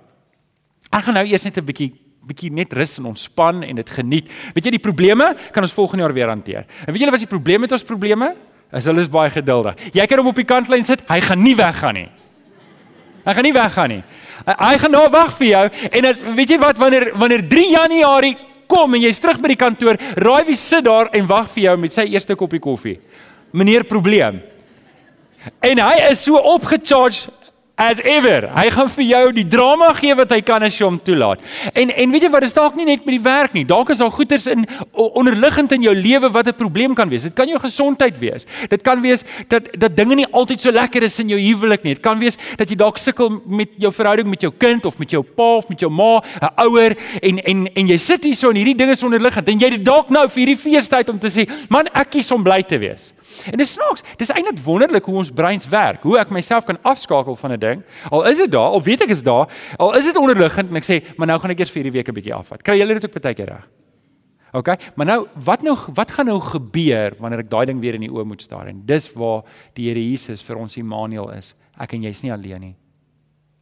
Ek 0.89 1.03
gaan 1.05 1.19
nou 1.19 1.25
eers 1.27 1.43
net 1.45 1.57
'n 1.57 1.65
bietjie 1.65 1.91
bietjie 2.29 2.51
net 2.53 2.73
rus 2.73 2.97
en 2.99 3.09
ontspan 3.09 3.63
en 3.63 3.75
dit 3.75 3.89
geniet. 3.89 4.29
Weet 4.53 4.65
jy 4.65 4.71
die 4.71 4.83
probleme 4.83 5.35
kan 5.51 5.63
ons 5.63 5.73
volgende 5.73 6.03
jaar 6.03 6.13
weer 6.13 6.27
hanteer. 6.27 6.65
En 6.85 6.93
weet 6.93 7.01
julle 7.01 7.11
wat 7.11 7.21
is 7.21 7.27
die 7.27 7.37
probleem 7.37 7.61
met 7.61 7.71
ons 7.71 7.83
probleme? 7.83 8.35
Is 8.71 8.85
hulle 8.85 9.01
is 9.01 9.09
baie 9.09 9.29
geduldig. 9.29 9.75
Jy 9.93 10.05
kan 10.05 10.17
hom 10.21 10.27
op 10.27 10.35
die 10.35 10.45
kantlyn 10.45 10.85
sit, 10.85 11.01
hy 11.09 11.19
gaan 11.25 11.41
nie 11.41 11.55
weggaan 11.55 11.93
nie. 11.93 12.09
Hy 13.25 13.33
gaan 13.33 13.43
nie 13.43 13.53
weggaan 13.53 13.89
nie. 13.89 14.03
Hy 14.45 14.75
gaan 14.77 14.91
nou 14.91 15.09
wag 15.09 15.33
vir 15.37 15.47
jou 15.47 15.63
en 15.89 16.05
het, 16.05 16.21
weet 16.35 16.53
jy 16.53 16.59
wat 16.61 16.77
wanneer 16.77 17.11
wanneer 17.17 17.43
3 17.49 17.65
Januarie 17.71 18.35
kom 18.69 18.95
en 18.95 19.03
jy's 19.03 19.19
terug 19.21 19.41
by 19.41 19.51
die 19.53 19.59
kantoor, 19.59 19.99
raai 20.21 20.45
wie 20.47 20.57
sit 20.59 20.85
daar 20.85 21.09
en 21.15 21.27
wag 21.29 21.49
vir 21.55 21.69
jou 21.69 21.75
met 21.81 21.95
sy 21.95 22.05
eerste 22.13 22.37
koppie 22.37 22.61
koffie? 22.63 22.99
Meneer 23.51 23.87
probleem. 23.89 24.43
En 25.63 25.81
hy 25.81 25.95
is 26.09 26.21
so 26.25 26.37
opgecharge 26.37 27.31
as 27.79 28.01
ever. 28.03 28.49
Hy 28.51 28.67
gaan 28.75 28.89
vir 28.91 29.05
jou 29.07 29.23
die 29.37 29.45
drama 29.47 29.93
gee 29.97 30.15
wat 30.19 30.33
hy 30.35 30.39
kan 30.45 30.63
as 30.67 30.75
jy 30.77 30.85
hom 30.85 30.99
toelaat. 30.99 31.43
En 31.71 31.93
en 31.93 32.11
weet 32.13 32.25
jy 32.27 32.31
wat, 32.33 32.43
dit 32.43 32.51
is 32.51 32.57
dalk 32.57 32.75
nie 32.75 32.87
net 32.89 33.05
met 33.07 33.15
die 33.15 33.23
werk 33.23 33.55
nie. 33.55 33.63
Dalk 33.67 33.93
is 33.93 34.01
daar 34.03 34.11
goeters 34.11 34.49
in 34.51 34.65
onderliggend 34.91 35.71
in 35.77 35.85
jou 35.87 35.93
lewe 35.95 36.31
wat 36.35 36.47
'n 36.51 36.57
probleem 36.59 36.93
kan 36.95 37.09
wees. 37.09 37.23
Dit 37.23 37.35
kan 37.35 37.47
jou 37.47 37.59
gesondheid 37.59 38.19
wees. 38.19 38.45
Dit 38.69 38.81
kan 38.83 39.01
wees 39.01 39.23
dat 39.47 39.71
dat 39.79 39.95
dinge 39.95 40.15
nie 40.15 40.27
altyd 40.31 40.61
so 40.61 40.71
lekker 40.71 41.03
is 41.03 41.19
in 41.19 41.29
jou 41.29 41.39
huwelik 41.39 41.83
nie. 41.83 41.93
Dit 41.93 42.03
kan 42.03 42.19
wees 42.19 42.37
dat 42.57 42.69
jy 42.69 42.75
dalk 42.75 42.97
sukkel 42.97 43.41
met 43.45 43.69
jou 43.77 43.91
verhouding 43.91 44.29
met 44.29 44.41
jou 44.41 44.51
kind 44.57 44.85
of 44.85 44.97
met 44.99 45.09
jou 45.09 45.23
pa 45.23 45.55
of 45.55 45.69
met 45.69 45.79
jou 45.79 45.91
ma, 45.91 46.21
'n 46.41 46.67
ouer 46.67 46.97
en 47.21 47.39
en 47.39 47.67
en 47.73 47.87
jy 47.87 47.97
sit 47.97 48.23
hier 48.23 48.35
so 48.35 48.49
en 48.49 48.55
hierdie 48.55 48.75
dinge 48.75 48.91
is 48.91 49.03
onderliggend 49.03 49.47
en 49.47 49.59
jy 49.59 49.81
dalk 49.83 50.09
nou 50.09 50.27
vir 50.27 50.45
hierdie 50.45 50.57
feestyd 50.57 51.09
om 51.09 51.19
te 51.19 51.27
sê, 51.27 51.47
"Man, 51.69 51.87
ek 51.93 52.09
kies 52.09 52.31
om 52.31 52.43
bly 52.43 52.61
te 52.61 52.77
wees." 52.77 53.13
En 53.51 53.57
dit 53.57 53.67
snaaks, 53.67 54.03
dis 54.17 54.31
eintlik 54.33 54.59
wonderlik 54.63 55.05
hoe 55.05 55.15
ons 55.21 55.31
breins 55.31 55.67
werk, 55.69 56.03
hoe 56.03 56.17
ek 56.19 56.29
myself 56.29 56.65
kan 56.65 56.77
afskakel 56.81 57.35
van 57.35 57.51
'n 57.51 57.59
ding. 57.59 57.83
Al 58.09 58.25
is 58.27 58.37
dit 58.37 58.51
daar, 58.51 58.69
al 58.75 58.83
weet 58.83 59.01
ek 59.01 59.09
is 59.09 59.23
daar, 59.23 59.47
al 59.77 59.95
is 59.95 60.05
dit 60.05 60.15
onderliggend 60.15 60.69
en 60.69 60.75
ek 60.75 60.85
sê, 60.85 61.03
maar 61.17 61.27
nou 61.27 61.39
gaan 61.39 61.51
ek 61.51 61.59
eers 61.59 61.71
vir 61.71 61.83
hierdie 61.83 61.97
week 61.97 62.09
'n 62.09 62.13
bietjie 62.13 62.33
afvat. 62.33 62.63
Kry 62.63 62.77
julle 62.77 62.93
dit 62.93 63.05
ook 63.05 63.21
baie 63.21 63.33
keer 63.33 63.45
reg? 63.45 63.67
OK, 64.51 64.67
maar 64.95 65.05
nou 65.05 65.27
wat 65.45 65.61
nou 65.61 65.77
wat 65.93 66.11
gaan 66.11 66.25
nou 66.25 66.39
gebeur 66.41 67.13
wanneer 67.19 67.39
ek 67.39 67.49
daai 67.49 67.65
ding 67.69 67.79
weer 67.79 67.93
in 67.93 68.01
die 68.01 68.09
oë 68.09 68.25
moet 68.25 68.41
staar 68.41 68.67
en 68.67 68.81
dis 68.85 69.09
waar 69.13 69.43
die 69.77 69.89
Here 69.89 70.01
Jesus 70.01 70.41
vir 70.41 70.57
ons 70.57 70.77
Immanuel 70.77 71.29
is. 71.37 71.53
Ek 71.77 71.93
en 71.93 72.01
jy's 72.01 72.23
nie 72.23 72.33
alleen 72.33 72.61
nie. 72.61 72.75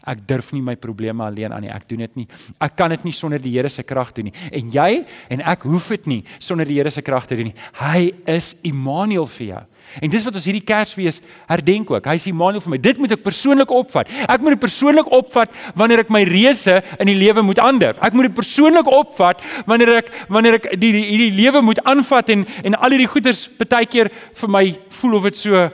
Ek 0.07 0.23
durf 0.27 0.53
nie 0.55 0.63
my 0.63 0.75
probleme 0.79 1.25
alleen 1.25 1.53
aan 1.53 1.65
nie. 1.65 1.71
Ek 1.73 1.87
doen 1.89 2.03
dit 2.05 2.21
nie. 2.23 2.27
Ek 2.63 2.75
kan 2.79 2.93
dit 2.93 3.03
nie 3.07 3.15
sonder 3.15 3.41
die 3.43 3.53
Here 3.57 3.69
se 3.69 3.83
krag 3.83 4.13
doen 4.15 4.29
nie. 4.29 4.35
En 4.51 4.69
jy 4.71 5.05
en 5.33 5.41
ek 5.53 5.65
hoef 5.67 5.89
dit 5.95 6.07
nie 6.07 6.21
sonder 6.39 6.67
die 6.67 6.77
Here 6.79 6.91
se 6.93 7.03
krag 7.05 7.27
te 7.27 7.35
doen 7.35 7.51
nie. 7.51 7.57
Hy 7.81 8.11
is 8.37 8.53
Immanuel 8.67 9.27
vir 9.37 9.47
jou. 9.47 9.63
En 10.03 10.11
dis 10.11 10.25
wat 10.27 10.35
ons 10.35 10.45
hierdie 10.45 10.63
Kersfees 10.67 11.21
herdenk 11.47 11.91
ook. 11.91 12.07
Hy 12.09 12.17
is 12.19 12.27
Immanuel 12.29 12.63
vir 12.63 12.73
my. 12.73 12.79
Dit 12.83 12.99
moet 13.01 13.15
ek 13.15 13.23
persoonlik 13.23 13.71
opvat. 13.73 14.11
Ek 14.27 14.43
moet 14.43 14.57
dit 14.57 14.63
persoonlik 14.63 15.09
opvat 15.15 15.55
wanneer 15.79 16.03
ek 16.03 16.11
my 16.13 16.23
reëse 16.27 16.75
in 16.99 17.11
die 17.11 17.17
lewe 17.17 17.43
moet 17.45 17.61
ander. 17.63 17.97
Ek 18.03 18.15
moet 18.17 18.29
dit 18.29 18.37
persoonlik 18.37 18.89
opvat 18.91 19.43
wanneer 19.69 19.97
ek 20.01 20.13
wanneer 20.33 20.59
ek 20.59 20.69
die 20.79 20.93
hierdie 20.97 21.33
lewe 21.37 21.63
moet 21.65 21.81
aanvat 21.87 22.35
en 22.35 22.45
en 22.67 22.77
al 22.77 22.95
hierdie 22.95 23.11
goeders 23.11 23.47
baie 23.63 23.87
keer 23.89 24.11
vir 24.11 24.51
my 24.51 24.65
voel 24.99 25.19
of 25.19 25.27
dit 25.29 25.43
so 25.45 25.67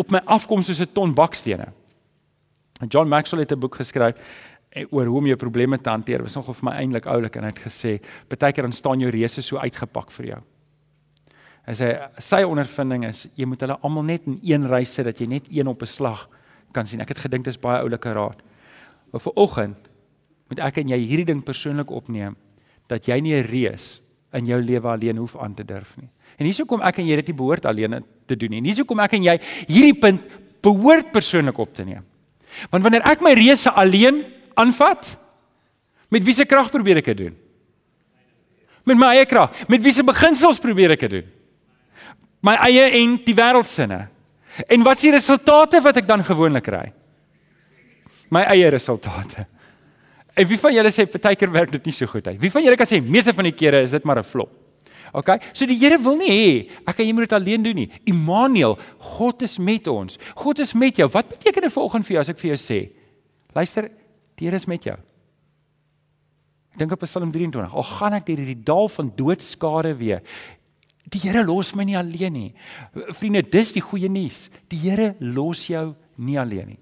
op 0.00 0.10
my 0.10 0.20
afkom 0.26 0.62
soos 0.62 0.80
'n 0.80 0.92
ton 0.92 1.14
bakstene. 1.14 1.72
John 2.88 3.08
Maxwell 3.08 3.40
het 3.40 3.52
'n 3.52 3.58
boek 3.58 3.74
geskryf 3.74 4.14
eh, 4.70 4.86
oor 4.90 5.06
hoe 5.06 5.18
om 5.18 5.26
jou 5.26 5.36
probleme 5.36 5.78
te 5.78 5.90
hanteer. 5.90 6.18
Dit 6.18 6.26
was 6.26 6.34
nogal 6.34 6.54
vir 6.54 6.70
my 6.70 6.76
eintlik 6.76 7.06
oulik 7.06 7.36
en 7.36 7.42
hy 7.42 7.50
het 7.50 7.58
gesê, 7.58 8.00
keer 8.28 8.62
dan 8.62 8.72
staan 8.72 9.00
jou 9.00 9.10
reëse 9.10 9.42
so 9.42 9.56
uitgepak 9.56 10.10
vir 10.10 10.26
jou. 10.26 10.40
Hy 11.64 11.72
sê 11.72 12.10
sy 12.18 12.42
ondervinding 12.42 13.06
is 13.08 13.28
jy 13.36 13.46
moet 13.46 13.60
hulle 13.60 13.78
almal 13.80 14.02
net 14.02 14.26
in 14.26 14.40
een 14.42 14.66
ry 14.68 14.84
sit 14.84 15.04
dat 15.04 15.20
jy 15.20 15.26
net 15.26 15.46
een 15.50 15.66
op 15.66 15.82
'n 15.82 15.86
slag 15.86 16.28
kan 16.72 16.86
sien. 16.86 17.00
Ek 17.00 17.08
het 17.08 17.18
gedink 17.18 17.44
dis 17.44 17.56
baie 17.60 17.80
oulike 17.80 18.12
raad. 18.12 18.42
Maar 19.12 19.20
vir 19.20 19.32
oggend 19.36 19.76
moet 20.48 20.58
ek 20.58 20.78
en 20.78 20.88
jy 20.88 20.98
hierdie 20.98 21.24
ding 21.24 21.42
persoonlik 21.44 21.90
opneem 21.90 22.36
dat 22.88 23.06
jy 23.06 23.20
nie 23.20 23.34
'n 23.34 23.46
reus 23.46 24.00
in 24.32 24.46
jou 24.46 24.60
lewe 24.60 24.88
alleen 24.88 25.16
hoef 25.16 25.36
aan 25.36 25.54
te 25.54 25.64
durf 25.64 25.96
nie. 25.96 26.08
En 26.38 26.44
hierso 26.44 26.64
kom 26.64 26.82
ek 26.82 26.98
en 26.98 27.06
jy 27.06 27.16
dit 27.16 27.26
nie 27.28 27.36
behoort 27.36 27.66
alleen 27.66 28.04
te 28.26 28.36
doen 28.36 28.50
nie. 28.50 28.58
En 28.58 28.64
hierso 28.64 28.84
kom 28.84 29.00
ek 29.00 29.12
en 29.12 29.22
jy 29.22 29.40
hierdie 29.68 29.98
punt 30.00 30.20
behoort 30.60 31.12
persoonlik 31.12 31.58
op 31.58 31.74
te 31.74 31.84
neem. 31.84 32.04
Want 32.70 32.82
wanneer 32.82 33.04
ek 33.10 33.22
my 33.24 33.34
reuse 33.36 33.70
alleen 33.70 34.24
aanvat, 34.54 35.16
met 36.08 36.24
wie 36.24 36.34
se 36.34 36.46
krag 36.46 36.70
probeer 36.70 37.00
ek 37.02 37.10
dit 37.12 37.22
doen? 37.26 37.36
Met 38.84 39.00
my 39.00 39.14
eie 39.16 39.26
krag. 39.26 39.54
Met 39.68 39.82
wie 39.82 39.92
se 39.92 40.04
beginsels 40.04 40.60
probeer 40.62 40.94
ek 40.94 41.06
dit 41.06 41.16
doen? 41.18 41.30
My 42.44 42.58
eie 42.68 42.90
en 43.00 43.16
die 43.24 43.34
wêreldsinne. 43.36 44.04
En 44.70 44.84
wat 44.86 45.00
is 45.00 45.06
die 45.08 45.14
resultate 45.16 45.80
wat 45.82 45.96
ek 46.02 46.06
dan 46.06 46.22
gewoonlik 46.24 46.66
kry? 46.68 46.84
My 48.30 48.44
eie 48.52 48.68
resultate. 48.70 49.46
En 50.34 50.46
wie 50.50 50.58
van 50.58 50.74
julle 50.74 50.90
sê 50.94 51.06
partykeer 51.10 51.52
werk 51.54 51.72
dit 51.72 51.88
nie 51.88 51.94
so 51.94 52.10
goed 52.10 52.26
uit? 52.26 52.38
Wie 52.42 52.50
van 52.52 52.62
julle 52.66 52.78
kan 52.78 52.90
sê 52.90 53.00
meeste 53.00 53.34
van 53.34 53.48
die 53.48 53.56
kere 53.56 53.82
is 53.86 53.94
dit 53.94 54.04
maar 54.04 54.18
'n 54.18 54.26
flop? 54.26 54.52
OK. 55.14 55.30
So 55.54 55.66
die 55.70 55.78
Here 55.78 56.00
wil 56.02 56.18
nie 56.18 56.30
hê 56.32 56.54
ek 56.82 57.00
en 57.00 57.06
jy 57.08 57.14
moet 57.14 57.28
dit 57.28 57.36
alleen 57.36 57.62
doen 57.62 57.78
nie. 57.84 57.88
Immanuel, 58.10 58.74
God 59.14 59.44
is 59.46 59.60
met 59.62 59.86
ons. 59.90 60.18
God 60.40 60.62
is 60.64 60.74
met 60.74 60.98
jou. 60.98 61.06
Wat 61.14 61.28
beteken 61.30 61.68
dit 61.68 61.74
volgens 61.74 62.06
vir 62.08 62.16
jou 62.16 62.24
as 62.24 62.32
ek 62.32 62.40
vir 62.42 62.50
jou 62.50 62.58
sê? 62.58 62.80
Luister, 63.54 63.88
die 64.34 64.48
Here 64.48 64.58
is 64.58 64.66
met 64.70 64.88
jou. 64.90 64.96
Ek 66.74 66.82
dink 66.82 66.96
op 66.96 67.04
Psalm 67.06 67.30
23. 67.30 67.70
Al 67.70 67.86
gaan 67.86 68.18
ek 68.18 68.26
deur 68.26 68.42
hierdie 68.42 68.64
dal 68.66 68.90
van 68.90 69.12
doodskade 69.14 69.94
weer. 70.00 70.24
Die 71.14 71.22
Here 71.22 71.44
los 71.46 71.70
my 71.78 71.86
nie 71.86 71.98
alleen 72.00 72.34
nie. 72.34 72.50
Vriende, 73.14 73.44
dis 73.46 73.70
die 73.76 73.84
goeie 73.84 74.10
nuus. 74.10 74.48
Die 74.72 74.82
Here 74.82 75.12
los 75.22 75.68
jou 75.70 75.92
nie 76.18 76.40
alleen 76.40 76.74
nie. 76.74 76.80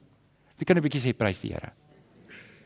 Wie 0.56 0.64
kan 0.64 0.78
'n 0.78 0.82
bietjie 0.82 1.04
sê 1.04 1.12
prys 1.12 1.42
die 1.42 1.52
Here? 1.52 1.72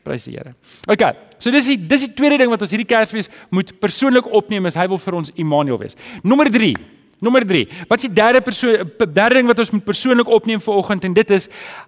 Prys 0.07 0.27
die 0.27 0.37
Here. 0.37 0.55
OK. 0.87 1.03
So 1.37 1.53
dis 1.53 1.67
die 1.69 1.77
dis 1.77 2.07
die 2.07 2.13
tweede 2.15 2.39
ding 2.41 2.51
wat 2.53 2.63
ons 2.63 2.73
hierdie 2.73 2.87
Kersfees 2.87 3.31
moet 3.53 3.75
persoonlik 3.83 4.29
opneem 4.35 4.69
is 4.69 4.77
hy 4.79 4.87
wil 4.89 5.01
vir 5.01 5.19
ons 5.19 5.33
Immanuel 5.35 5.81
wees. 5.81 5.97
Nommer 6.23 6.49
3. 6.53 6.75
Nommer 7.19 7.41
3. 7.49 7.63
Wat 7.89 7.97
is 7.97 8.05
die 8.05 8.13
derde 8.13 8.43
persoon 8.45 8.91
derde 9.01 9.39
ding 9.39 9.47
wat 9.49 9.59
ons 9.63 9.71
moet 9.73 9.85
persoonlik 9.85 10.29
opneem 10.29 10.61
vir 10.61 10.75
oggend 10.77 11.07
en 11.07 11.15
dit 11.17 11.31
is 11.33 11.47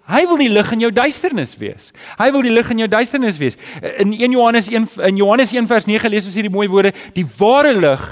hy 0.10 0.24
wil 0.26 0.40
die 0.42 0.50
lig 0.50 0.72
in 0.74 0.88
jou 0.88 0.92
duisternis 0.92 1.54
wees. 1.62 1.92
Hy 2.18 2.32
wil 2.34 2.46
die 2.46 2.54
lig 2.54 2.72
in 2.74 2.82
jou 2.84 2.90
duisternis 2.90 3.38
wees. 3.42 3.60
In 4.02 4.16
1 4.18 4.34
Johannes 4.34 4.72
1 4.74 4.88
in 5.12 5.22
Johannes 5.22 5.54
1 5.54 5.70
vers 5.70 5.90
9 5.90 6.12
lees 6.12 6.30
ons 6.30 6.40
hierdie 6.40 6.54
mooi 6.54 6.66
woorde, 6.72 6.96
die 7.14 7.28
ware 7.38 7.76
lig 7.78 8.10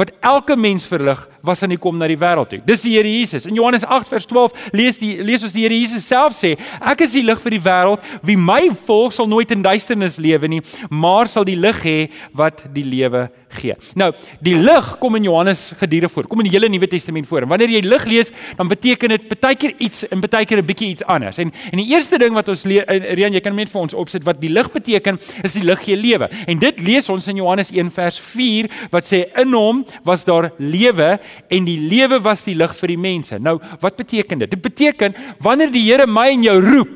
wat 0.00 0.12
elke 0.24 0.56
mens 0.56 0.86
verlig 0.88 1.20
was 1.44 1.62
aan 1.62 1.74
die 1.74 1.80
kom 1.80 1.98
na 2.00 2.08
die 2.08 2.18
wêreld 2.20 2.48
toe. 2.48 2.60
Dis 2.64 2.80
die 2.84 2.94
Here 2.96 3.08
Jesus. 3.08 3.44
In 3.48 3.58
Johannes 3.58 3.84
8 3.84 4.08
vers 4.08 4.26
12 4.30 4.70
lees 4.76 5.00
die 5.00 5.12
lees 5.24 5.44
ons 5.44 5.52
die 5.52 5.66
Here 5.66 5.76
Jesus 5.76 6.06
self 6.08 6.36
sê, 6.36 6.54
ek 6.80 7.04
is 7.04 7.16
die 7.16 7.24
lig 7.26 7.40
vir 7.44 7.56
die 7.56 7.62
wêreld. 7.64 8.06
Wie 8.24 8.38
my 8.40 8.70
volg 8.86 9.12
sal 9.16 9.28
nooit 9.28 9.52
in 9.52 9.64
duisternis 9.64 10.16
lewe 10.22 10.48
nie, 10.48 10.62
maar 10.88 11.28
sal 11.28 11.44
die 11.48 11.58
lig 11.58 11.84
hê 11.84 11.98
wat 12.36 12.64
die 12.72 12.86
lewe 12.86 13.28
gee. 13.58 13.74
Nou, 13.94 14.12
die 14.40 14.56
lig 14.56 14.96
kom 14.98 15.16
in 15.18 15.26
Johannes 15.26 15.72
gedurig 15.78 16.12
voor. 16.12 16.26
Kom 16.30 16.42
in 16.42 16.48
die 16.50 16.54
hele 16.54 16.68
Nuwe 16.68 16.86
Testament 16.86 17.26
voor. 17.26 17.42
En 17.42 17.48
wanneer 17.48 17.70
jy 17.70 17.82
lig 17.86 18.04
lees, 18.04 18.32
dan 18.56 18.68
beteken 18.68 19.08
dit 19.08 19.28
baie 19.40 19.56
keer 19.56 19.74
iets 19.78 20.06
en 20.08 20.20
baie 20.20 20.46
keer 20.46 20.58
'n 20.58 20.66
bietjie 20.66 20.88
iets 20.88 21.04
anders. 21.04 21.38
En 21.38 21.52
en 21.72 21.78
die 21.78 21.88
eerste 21.92 22.18
ding 22.18 22.34
wat 22.34 22.48
ons 22.48 22.62
leer 22.64 22.84
Rian, 22.88 23.32
jy 23.32 23.40
kan 23.40 23.54
net 23.54 23.70
vir 23.70 23.80
ons 23.80 23.94
opsit 23.94 24.24
wat 24.24 24.40
die 24.40 24.50
lig 24.50 24.70
beteken, 24.72 25.18
is 25.42 25.52
die 25.52 25.62
lig 25.62 25.82
gee 25.84 25.96
lewe. 25.96 26.28
En 26.46 26.58
dit 26.58 26.80
lees 26.80 27.08
ons 27.08 27.28
in 27.28 27.36
Johannes 27.36 27.70
1 27.70 27.90
vers 27.90 28.20
4 28.20 28.70
wat 28.90 29.04
sê 29.04 29.24
in 29.40 29.52
hom 29.52 29.84
was 30.04 30.24
daar 30.24 30.52
lewe 30.58 31.18
en 31.48 31.64
die 31.64 31.78
lewe 31.78 32.20
was 32.20 32.44
die 32.44 32.54
lig 32.54 32.74
vir 32.76 32.88
die 32.88 32.98
mense. 32.98 33.38
Nou, 33.38 33.58
wat 33.80 33.96
beteken 33.96 34.38
dit? 34.38 34.50
Dit 34.50 34.62
beteken 34.62 35.14
wanneer 35.40 35.70
die 35.72 35.84
Here 35.90 36.06
my 36.06 36.28
en 36.30 36.42
jou 36.42 36.60
roep, 36.60 36.90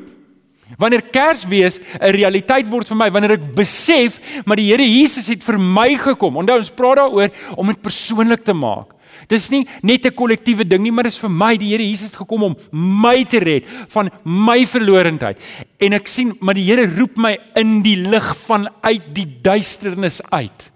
wanneer 0.77 1.01
Kersfees 1.13 1.79
'n 1.79 2.11
realiteit 2.11 2.67
word 2.69 2.87
vir 2.87 2.97
my, 2.97 3.09
wanneer 3.11 3.37
ek 3.37 3.55
besef 3.55 4.19
maar 4.45 4.57
die 4.57 4.71
Here 4.71 4.83
Jesus 4.83 5.27
het 5.27 5.43
vir 5.43 5.57
my 5.59 5.95
gekom. 5.95 6.37
Onthou 6.37 6.57
ons 6.57 6.69
praat 6.69 6.97
daaroor 6.97 7.29
om 7.55 7.67
dit 7.67 7.81
persoonlik 7.81 8.43
te 8.43 8.53
maak. 8.53 8.95
Dis 9.27 9.49
nie 9.49 9.65
net 9.81 10.05
'n 10.05 10.13
kollektiewe 10.13 10.67
ding 10.67 10.83
nie, 10.83 10.91
maar 10.91 11.03
dis 11.03 11.17
vir 11.17 11.29
my 11.29 11.55
die 11.57 11.69
Here 11.69 11.83
Jesus 11.83 12.11
het 12.11 12.19
gekom 12.21 12.43
om 12.43 12.55
my 12.71 13.23
te 13.23 13.39
red 13.39 13.65
van 13.89 14.09
my 14.23 14.65
verlorendheid. 14.65 15.37
En 15.79 15.93
ek 15.93 16.07
sien 16.07 16.35
maar 16.41 16.55
die 16.55 16.65
Here 16.65 16.87
roep 16.87 17.17
my 17.17 17.37
in 17.55 17.81
die 17.81 17.95
lig 17.95 18.35
van 18.47 18.67
uit 18.81 19.13
die 19.13 19.41
duisternis 19.41 20.21
uit. 20.31 20.71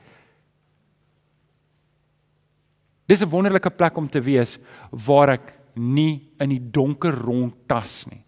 Dis 3.08 3.21
'n 3.21 3.30
wonderlike 3.30 3.69
plek 3.69 3.97
om 3.97 4.08
te 4.08 4.21
wees 4.21 4.60
waar 4.91 5.30
ek 5.30 5.60
nie 5.75 6.30
in 6.39 6.49
die 6.49 6.71
donker 6.71 7.13
rondtas 7.13 8.06
nie. 8.12 8.23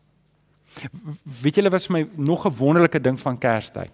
Weet 1.42 1.60
julle 1.60 1.72
wat 1.74 1.86
vir 1.88 1.98
my 1.98 2.04
nog 2.16 2.46
'n 2.46 2.58
wonderlike 2.58 3.02
ding 3.02 3.20
van 3.20 3.38
Kerstyd 3.38 3.92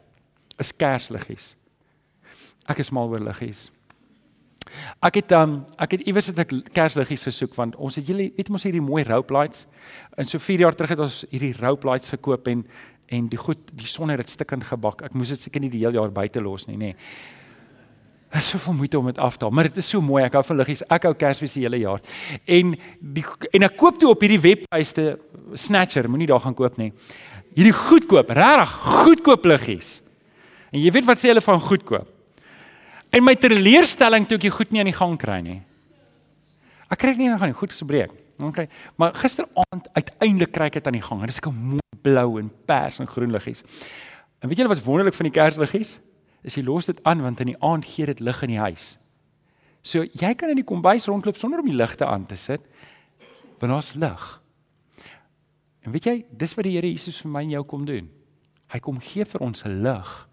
is 0.58 0.72
Kersliggies. 0.76 1.56
Ek 2.68 2.78
is 2.78 2.90
mal 2.90 3.10
oor 3.10 3.20
liggies. 3.20 3.72
Ek 5.02 5.16
het 5.16 5.32
um 5.32 5.66
ek 5.78 5.92
het 5.92 6.02
iewers 6.02 6.28
het 6.28 6.40
ek 6.40 6.52
Kersliggies 6.74 7.24
gesoek 7.24 7.56
want 7.56 7.76
ons 7.76 7.96
het 7.96 8.08
julle 8.08 8.32
weet 8.36 8.50
mos 8.50 8.64
hierdie 8.64 8.84
mooi 8.84 9.04
rope 9.04 9.34
lights. 9.34 9.66
In 10.18 10.26
so 10.26 10.40
4 10.40 10.60
jaar 10.60 10.76
terug 10.76 10.90
het 10.90 11.00
ons 11.00 11.26
hierdie 11.30 11.56
rope 11.60 11.88
lights 11.88 12.10
gekoop 12.10 12.48
en 12.48 12.66
en 13.08 13.30
die 13.32 13.40
goed 13.40 13.58
die 13.72 13.88
son 13.88 14.10
het 14.10 14.18
dit 14.18 14.30
stikkend 14.30 14.64
gebak. 14.68 15.02
Ek 15.02 15.14
moes 15.14 15.30
dit 15.30 15.42
seker 15.42 15.62
nie 15.62 15.70
die 15.72 15.80
hele 15.80 15.96
jaar 15.96 16.12
buite 16.12 16.42
los 16.42 16.68
nie, 16.68 16.76
nê. 16.76 16.92
Nee. 16.92 16.96
Dit 18.28 18.42
is 18.42 18.50
so 18.50 18.60
veel 18.60 18.74
moeite 18.74 19.00
om 19.00 19.06
dit 19.08 19.20
af 19.24 19.38
te 19.38 19.46
haal, 19.46 19.54
maar 19.56 19.70
dit 19.70 19.78
is 19.80 19.88
so 19.88 20.02
mooi. 20.04 20.24
Ek 20.26 20.34
hou 20.36 20.44
van 20.44 20.60
liggies. 20.60 20.84
Ek 20.92 21.06
hou 21.08 21.14
Kersfees 21.16 21.54
die 21.56 21.64
hele 21.64 21.80
jaar. 21.80 22.02
En 22.44 22.74
die 23.00 23.24
en 23.56 23.66
ek 23.68 23.78
koop 23.80 24.00
toe 24.02 24.10
op 24.12 24.26
hierdie 24.26 24.42
webtuiste 24.44 25.06
Snatcher, 25.56 26.10
moenie 26.12 26.28
daar 26.28 26.44
gaan 26.44 26.58
koop 26.58 26.76
nie. 26.78 26.92
Hierdie 27.56 27.74
goedkoop, 27.74 28.34
regtig 28.36 28.74
goedkoop 28.84 29.48
liggies. 29.48 30.02
En 30.74 30.82
jy 30.84 30.92
weet 30.92 31.08
wat 31.08 31.22
sê 31.22 31.32
hulle 31.32 31.44
van 31.46 31.64
goedkoop? 31.64 32.10
En 33.16 33.24
my 33.24 33.38
teleurstelling 33.40 34.28
toe 34.28 34.36
ek 34.36 34.48
die 34.50 34.52
goed 34.54 34.76
nie 34.76 34.84
aan 34.84 34.92
die 34.92 34.98
gang 34.98 35.16
kry 35.20 35.40
nie. 35.46 35.62
Ek 36.92 37.00
kry 37.00 37.14
dit 37.16 37.24
nie 37.24 37.30
aan 37.32 37.38
die 37.38 37.42
gang 37.46 37.54
nie, 37.54 37.60
goed 37.60 37.72
gespreek. 37.72 38.12
OK. 38.44 38.68
Maar 39.00 39.16
gisteraand 39.18 39.88
uiteindelik 39.96 40.52
kry 40.54 40.68
ek 40.68 40.82
dit 40.82 40.92
aan 40.92 41.00
die 41.00 41.06
gang. 41.06 41.24
Dit 41.24 41.30
is 41.30 41.40
'n 41.40 41.56
mooi 41.56 42.02
blou 42.04 42.40
en 42.40 42.52
pers 42.66 43.00
en 43.00 43.08
groen 43.08 43.32
liggies. 43.32 43.64
En 44.40 44.50
weet 44.50 44.58
julle 44.58 44.70
wat's 44.70 44.84
wonderlik 44.84 45.16
van 45.16 45.32
die 45.32 45.34
Kersliggies? 45.34 45.98
Is 46.44 46.56
jy 46.56 46.64
los 46.64 46.86
dit 46.86 47.00
aan 47.04 47.22
want 47.22 47.40
in 47.40 47.54
die 47.54 47.62
aand 47.64 47.86
gee 47.86 48.06
dit 48.06 48.20
lig 48.20 48.42
in 48.44 48.54
die 48.56 48.62
huis. 48.62 48.98
So 49.82 50.04
jy 50.04 50.34
kan 50.36 50.50
in 50.50 50.60
die 50.60 50.68
kombuis 50.68 51.08
rondloop 51.08 51.38
sonder 51.38 51.60
om 51.64 51.70
die 51.70 51.78
ligte 51.78 52.06
aan 52.06 52.26
te 52.26 52.36
sit 52.36 52.62
want 53.58 53.72
daar's 53.72 53.94
lig. 53.98 54.26
En 55.82 55.94
weet 55.96 56.06
jy, 56.06 56.18
dis 56.30 56.54
wat 56.54 56.68
die 56.68 56.76
Here 56.76 56.90
Jesus 56.92 57.22
vir 57.24 57.32
my 57.32 57.42
en 57.48 57.54
jou 57.56 57.64
kom 57.66 57.86
doen. 57.88 58.10
Hy 58.70 58.80
kom 58.84 59.00
gee 59.00 59.26
vir 59.26 59.42
ons 59.42 59.64
'n 59.66 59.82
lig 59.82 60.28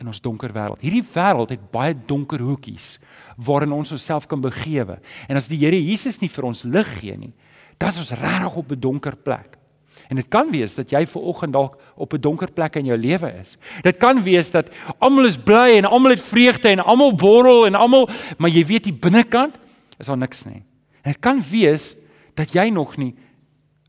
in 0.00 0.08
ons 0.08 0.20
donker 0.20 0.52
wêreld. 0.52 0.80
Hierdie 0.80 1.04
wêreld 1.04 1.52
het 1.52 1.70
baie 1.70 1.94
donker 1.94 2.40
hoekies 2.40 2.98
waarin 3.36 3.72
ons 3.72 3.92
onsself 3.92 4.26
kan 4.26 4.40
begewe. 4.40 4.98
En 5.28 5.36
as 5.36 5.48
die 5.48 5.60
Here 5.60 5.76
Jesus 5.76 6.20
nie 6.20 6.32
vir 6.32 6.44
ons 6.44 6.64
lig 6.64 6.88
gee 7.00 7.16
nie, 7.16 7.34
dan 7.78 7.92
is 7.92 7.98
ons 7.98 8.16
regtig 8.16 8.56
op 8.56 8.72
'n 8.72 8.80
donker 8.80 9.16
plek. 9.16 9.59
En 10.08 10.16
dit 10.16 10.28
kan 10.28 10.50
wees 10.50 10.74
dat 10.74 10.90
jy 10.90 11.06
ver 11.06 11.20
oggend 11.20 11.52
dalk 11.52 11.76
op 11.94 12.12
'n 12.12 12.20
donker 12.20 12.52
plek 12.52 12.76
in 12.76 12.84
jou 12.84 12.98
lewe 12.98 13.32
is. 13.40 13.56
Dit 13.82 13.96
kan 13.96 14.22
wees 14.22 14.50
dat 14.50 14.68
almal 14.98 15.24
is 15.24 15.38
bly 15.38 15.76
en 15.76 15.84
almal 15.84 16.10
het 16.10 16.22
vreugde 16.22 16.68
en 16.68 16.84
almal 16.84 17.14
borrel 17.14 17.66
en 17.66 17.74
almal, 17.74 18.08
maar 18.38 18.50
jy 18.50 18.66
weet 18.66 18.84
die 18.84 18.92
binnekant 18.92 19.58
is 19.98 20.06
daar 20.06 20.18
niks 20.18 20.44
nie. 20.44 20.62
En 21.02 21.12
dit 21.12 21.18
kan 21.20 21.42
wees 21.50 21.96
dat 22.34 22.52
jy 22.52 22.68
nog 22.68 22.96
nie 22.96 23.14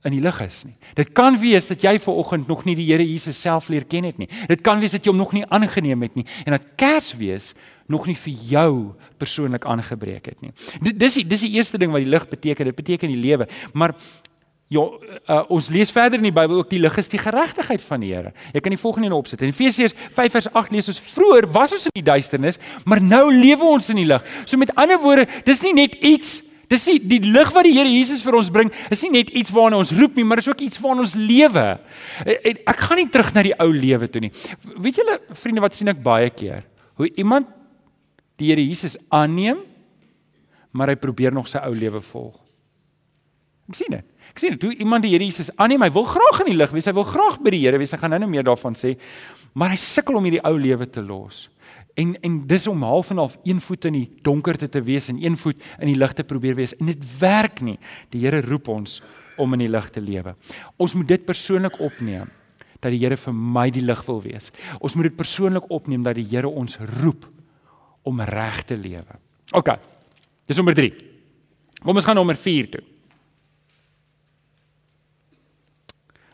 in 0.02 0.16
die 0.16 0.22
lig 0.22 0.40
is 0.42 0.64
nie. 0.66 0.76
Dit 0.98 1.12
kan 1.14 1.38
wees 1.40 1.68
dat 1.70 1.84
jy 1.86 2.00
ver 2.00 2.18
oggend 2.18 2.48
nog 2.50 2.64
nie 2.66 2.76
die 2.76 2.88
Here 2.90 3.06
Jesus 3.06 3.38
self 3.42 3.70
leer 3.70 3.86
ken 3.86 4.04
het 4.04 4.18
nie. 4.18 4.30
Dit 4.50 4.64
kan 4.66 4.80
wees 4.82 4.96
dat 4.96 5.06
jy 5.06 5.14
hom 5.14 5.22
nog 5.22 5.34
nie 5.34 5.46
aangeneem 5.46 6.02
het 6.02 6.18
nie 6.18 6.26
en 6.46 6.56
dat 6.58 6.66
Kersfees 6.76 7.54
nog 7.92 8.08
nie 8.08 8.16
vir 8.16 8.34
jou 8.50 8.74
persoonlik 9.22 9.66
aangebreek 9.68 10.32
het 10.32 10.42
nie. 10.42 10.54
Dis 10.82 11.20
dis 11.28 11.46
die 11.46 11.54
eerste 11.58 11.78
ding 11.82 11.94
wat 11.94 12.04
die 12.06 12.10
lig 12.10 12.28
beteken. 12.32 12.72
Dit 12.72 12.80
beteken 12.80 13.12
die 13.12 13.22
lewe. 13.22 13.48
Maar 13.74 13.94
Ja, 14.72 14.86
uh, 14.88 15.42
ons 15.52 15.68
lees 15.68 15.90
verder 15.92 16.22
in 16.22 16.30
die 16.30 16.36
Bybel 16.36 16.62
ook 16.62 16.70
die 16.72 16.80
lig 16.80 16.96
is 17.02 17.12
die 17.12 17.20
geregtigheid 17.20 17.82
van 17.84 18.04
die 18.06 18.14
Here. 18.14 18.30
Jy 18.56 18.62
kan 18.64 18.72
die 18.72 18.80
volgende 18.80 19.10
in 19.10 19.16
opsit. 19.18 19.42
In 19.44 19.52
Efesiërs 19.52 19.96
5 20.16 20.38
vers 20.38 20.48
8 20.48 20.72
lees 20.72 20.88
ons: 20.94 21.02
"Vroer 21.12 21.50
was 21.52 21.74
ons 21.76 21.90
in 21.90 21.98
die 21.98 22.06
duisternis, 22.08 22.60
maar 22.88 23.02
nou 23.04 23.26
lewe 23.36 23.68
ons 23.68 23.90
in 23.92 24.00
die 24.00 24.08
lig." 24.08 24.24
So 24.46 24.56
met 24.58 24.72
ander 24.80 25.02
woorde, 25.04 25.28
dis 25.44 25.62
nie 25.66 25.76
net 25.76 26.00
iets 26.00 26.40
Dis 26.72 26.86
nie 26.88 27.02
die 27.04 27.20
lig 27.20 27.50
wat 27.52 27.68
die 27.68 27.74
Here 27.76 27.90
Jesus 27.92 28.22
vir 28.24 28.38
ons 28.40 28.50
bring, 28.54 28.70
is 28.88 29.02
nie 29.04 29.12
net 29.18 29.32
iets 29.36 29.52
waarna 29.52 29.82
ons 29.82 29.92
roep 29.92 30.16
nie, 30.16 30.24
maar 30.24 30.40
is 30.40 30.48
ook 30.48 30.62
iets 30.64 30.80
waarna 30.80 31.04
ons 31.04 31.18
lewe. 31.20 31.66
Ek, 32.24 32.62
ek 32.64 32.84
gaan 32.86 33.02
nie 33.02 33.10
terug 33.12 33.34
na 33.36 33.44
die 33.44 33.56
ou 33.60 33.68
lewe 33.76 34.08
toe 34.08 34.22
nie. 34.24 34.32
Weet 34.80 35.02
julle, 35.02 35.18
vriende, 35.36 35.64
wat 35.66 35.76
sien 35.76 35.92
ek 35.92 36.00
baie 36.00 36.30
keer? 36.32 36.64
Hoe 36.96 37.10
iemand 37.20 37.50
die 38.40 38.54
Here 38.54 38.64
Jesus 38.64 38.96
aanneem, 39.12 39.60
maar 40.72 40.94
hy 40.94 40.96
probeer 40.96 41.36
nog 41.36 41.52
sy 41.52 41.60
ou 41.68 41.76
lewe 41.76 42.00
volg. 42.08 42.40
Ek 43.68 43.76
sien 43.82 44.00
dit. 44.00 44.11
Ek 44.32 44.40
sien 44.40 44.56
dit. 44.56 44.64
Hoe 44.64 44.76
iemand 44.80 45.04
die 45.06 45.12
Here 45.14 45.26
Jesus 45.28 45.52
aanneem, 45.58 45.84
hy 45.84 45.92
wil 45.94 46.08
graag 46.08 46.44
in 46.44 46.52
die 46.54 46.58
lig 46.58 46.72
wees, 46.76 46.88
hy 46.88 46.96
wil 46.96 47.08
graag 47.08 47.40
by 47.44 47.54
die 47.54 47.62
Here 47.66 47.80
wees. 47.82 47.94
Ek 47.96 48.04
gaan 48.04 48.14
nou-nou 48.16 48.30
meer 48.32 48.46
daarvan 48.48 48.78
sê. 48.78 48.96
Maar 49.54 49.74
hy 49.76 49.80
sukkel 49.84 50.20
om 50.20 50.28
hierdie 50.28 50.44
ou 50.48 50.56
lewe 50.60 50.88
te 50.88 51.04
los. 51.04 51.50
En 52.00 52.14
en 52.24 52.38
dis 52.48 52.68
om 52.72 52.84
half 52.88 53.12
en 53.12 53.20
half 53.20 53.36
een 53.44 53.60
voet 53.62 53.90
in 53.90 53.98
die 54.00 54.06
donkerte 54.24 54.70
te 54.72 54.82
wees 54.82 55.10
en 55.12 55.20
een 55.20 55.36
voet 55.38 55.60
in 55.80 55.92
die 55.92 55.98
lig 56.00 56.14
te 56.16 56.24
probeer 56.24 56.56
wees. 56.56 56.76
En 56.80 56.88
dit 56.92 57.08
werk 57.20 57.60
nie. 57.66 57.78
Die 58.16 58.24
Here 58.24 58.40
roep 58.46 58.72
ons 58.72 59.02
om 59.42 59.58
in 59.58 59.66
die 59.66 59.72
lig 59.72 59.90
te 59.92 60.04
lewe. 60.04 60.36
Ons 60.80 60.96
moet 60.96 61.10
dit 61.10 61.26
persoonlik 61.26 61.80
opneem 61.84 62.32
dat 62.82 62.90
die 62.94 63.02
Here 63.04 63.18
vir 63.20 63.36
my 63.36 63.68
die 63.74 63.84
lig 63.84 64.02
wil 64.08 64.22
wees. 64.24 64.50
Ons 64.80 64.96
moet 64.96 65.12
dit 65.12 65.18
persoonlik 65.18 65.68
opneem 65.70 66.06
dat 66.06 66.16
die 66.18 66.28
Here 66.32 66.50
ons 66.50 66.80
roep 67.02 67.28
om 68.08 68.22
reg 68.26 68.64
te 68.66 68.78
lewe. 68.80 69.20
OK. 69.52 69.76
Dis 70.48 70.58
nommer 70.58 70.76
3. 70.78 70.90
Kom 71.82 71.98
ons 71.98 72.08
gaan 72.08 72.18
nommer 72.18 72.40
4 72.40 72.72
toe. 72.72 72.84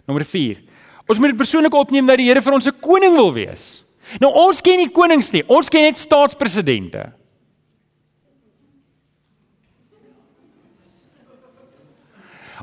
Nommer 0.08 0.26
4. 0.26 0.64
Ons 1.08 1.20
moet 1.20 1.32
dit 1.32 1.40
persoonlik 1.40 1.76
opneem 1.76 2.08
dat 2.08 2.20
die 2.20 2.30
Here 2.30 2.42
vir 2.42 2.56
ons 2.56 2.68
'n 2.68 2.80
koning 2.80 3.14
wil 3.16 3.34
wees. 3.34 3.84
Nou 4.20 4.32
ons 4.32 4.62
ken 4.62 4.78
nie 4.78 4.90
konings 4.90 5.32
nie. 5.32 5.44
Ons 5.48 5.70
ken 5.70 5.84
net 5.84 5.98
staatspresidente. 5.98 7.12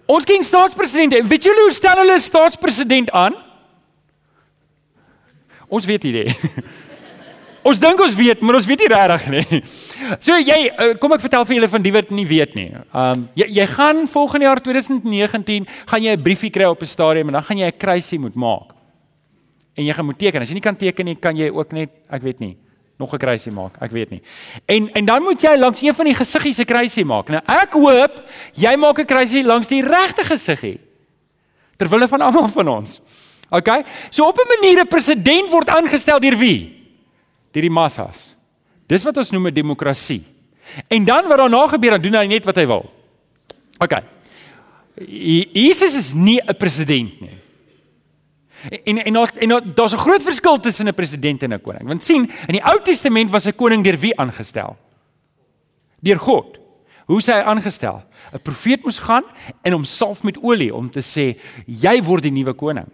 Ons 0.06 0.24
ken 0.24 0.44
staatspresidente. 0.44 1.22
Weet 1.28 1.44
julle 1.44 1.60
hoe 1.60 1.72
stel 1.72 1.96
hulle 1.96 2.16
'n 2.16 2.20
staatspresident 2.20 3.10
aan? 3.10 3.34
Ons 5.68 5.84
weet 5.84 6.02
nie. 6.02 6.28
Ons 7.64 7.78
dink 7.80 8.00
ons 8.04 8.14
weet, 8.14 8.42
maar 8.44 8.58
ons 8.58 8.66
weet 8.68 8.82
nie 8.84 8.90
regtig 8.92 9.22
nie. 9.32 9.60
So 10.20 10.36
jy 10.36 10.56
eh, 10.68 10.90
kom 11.00 11.14
ek 11.16 11.22
vertel 11.24 11.46
vir 11.48 11.56
julle 11.56 11.68
van 11.72 11.84
die 11.84 11.92
wat 11.94 12.10
nie 12.12 12.26
weet 12.28 12.52
nie. 12.58 12.68
Um 12.92 13.22
jy 13.40 13.46
jy 13.56 13.64
gaan 13.72 14.02
volgende 14.10 14.44
jaar 14.44 14.60
2019 14.60 15.64
gaan 15.88 16.02
jy 16.04 16.12
'n 16.12 16.22
briefie 16.22 16.50
kry 16.52 16.68
op 16.68 16.82
'n 16.82 16.86
stadium 16.86 17.32
en 17.32 17.40
dan 17.40 17.46
gaan 17.48 17.58
jy 17.58 17.70
'n 17.72 17.78
kruisie 17.78 18.18
moet 18.20 18.36
maak. 18.36 18.76
En 19.76 19.84
jy 19.84 19.92
gaan 19.92 20.04
moet 20.04 20.18
teken. 20.18 20.42
As 20.42 20.48
jy 20.48 20.54
nie 20.54 20.60
kan 20.60 20.76
teken 20.76 21.04
nie, 21.06 21.16
kan 21.16 21.36
jy 21.36 21.48
ook 21.48 21.72
net 21.72 21.90
ek 22.10 22.22
weet 22.22 22.40
nie 22.40 22.56
nog 22.98 23.12
'n 23.12 23.18
kruisie 23.18 23.52
maak. 23.52 23.80
Ek 23.80 23.90
weet 23.90 24.10
nie. 24.10 24.22
En 24.66 24.92
en 24.92 25.04
dan 25.04 25.22
moet 25.22 25.40
jy 25.40 25.56
langs 25.56 25.80
een 25.80 25.94
van 25.94 26.04
die 26.04 26.14
gesiggies 26.14 26.58
'n 26.58 26.64
kruisie 26.64 27.04
maak. 27.04 27.28
Nou 27.28 27.40
ek 27.46 27.72
hoop 27.72 28.28
jy 28.52 28.76
maak 28.76 28.98
'n 28.98 29.06
kruisie 29.06 29.42
langs 29.42 29.68
die 29.68 29.82
regte 29.82 30.24
gesiggie. 30.24 30.80
Terwille 31.78 32.08
van 32.08 32.20
almal 32.20 32.48
van 32.48 32.68
ons. 32.68 33.00
OK? 33.50 33.84
So 34.10 34.26
op 34.26 34.36
'n 34.36 34.60
manier 34.60 34.84
'n 34.84 34.88
president 34.88 35.50
word 35.50 35.68
aangestel 35.68 36.20
deur 36.20 36.36
wie? 36.36 36.83
Deur 37.54 37.68
die 37.68 37.72
massas. 37.72 38.32
Dis 38.90 39.04
wat 39.06 39.16
ons 39.16 39.30
noem 39.30 39.48
'n 39.48 39.54
demokrasie. 39.54 40.24
En 40.88 41.04
dan 41.04 41.28
wat 41.28 41.38
daarna 41.38 41.66
gebeur, 41.68 41.90
dan 41.90 42.02
doen 42.02 42.14
hy 42.14 42.26
net 42.26 42.44
wat 42.44 42.56
hy 42.56 42.66
wil. 42.66 42.90
OK. 43.78 43.94
Jesus 45.52 45.94
is 45.94 46.12
nie 46.14 46.40
'n 46.40 46.56
president 46.56 47.20
nie. 47.20 47.38
En 48.84 48.98
en 48.98 49.12
daar's 49.12 49.30
en 49.38 49.74
daar's 49.74 49.92
'n 49.92 50.04
groot 50.04 50.22
verskil 50.22 50.58
tussen 50.60 50.88
'n 50.88 50.94
president 50.94 51.42
en 51.42 51.52
'n 51.52 51.60
koning. 51.60 51.86
Want 51.86 52.02
sien, 52.02 52.30
in 52.48 52.54
die 52.54 52.64
Ou 52.64 52.80
Testament 52.82 53.30
was 53.30 53.46
'n 53.46 53.54
koning 53.54 53.84
deur 53.84 53.98
wie 53.98 54.16
aangestel? 54.16 54.76
deur 56.04 56.20
God. 56.20 56.58
Hoe 57.08 57.20
sy 57.20 57.36
aangestel? 57.44 58.02
'n 58.32 58.42
Profeet 58.42 58.82
moes 58.84 58.98
gaan 58.98 59.24
en 59.62 59.72
hom 59.72 59.84
salf 59.84 60.22
met 60.22 60.38
olie 60.42 60.72
om 60.74 60.90
te 60.90 61.00
sê 61.00 61.36
jy 61.66 62.02
word 62.02 62.22
die 62.22 62.32
nuwe 62.32 62.54
koning. 62.54 62.88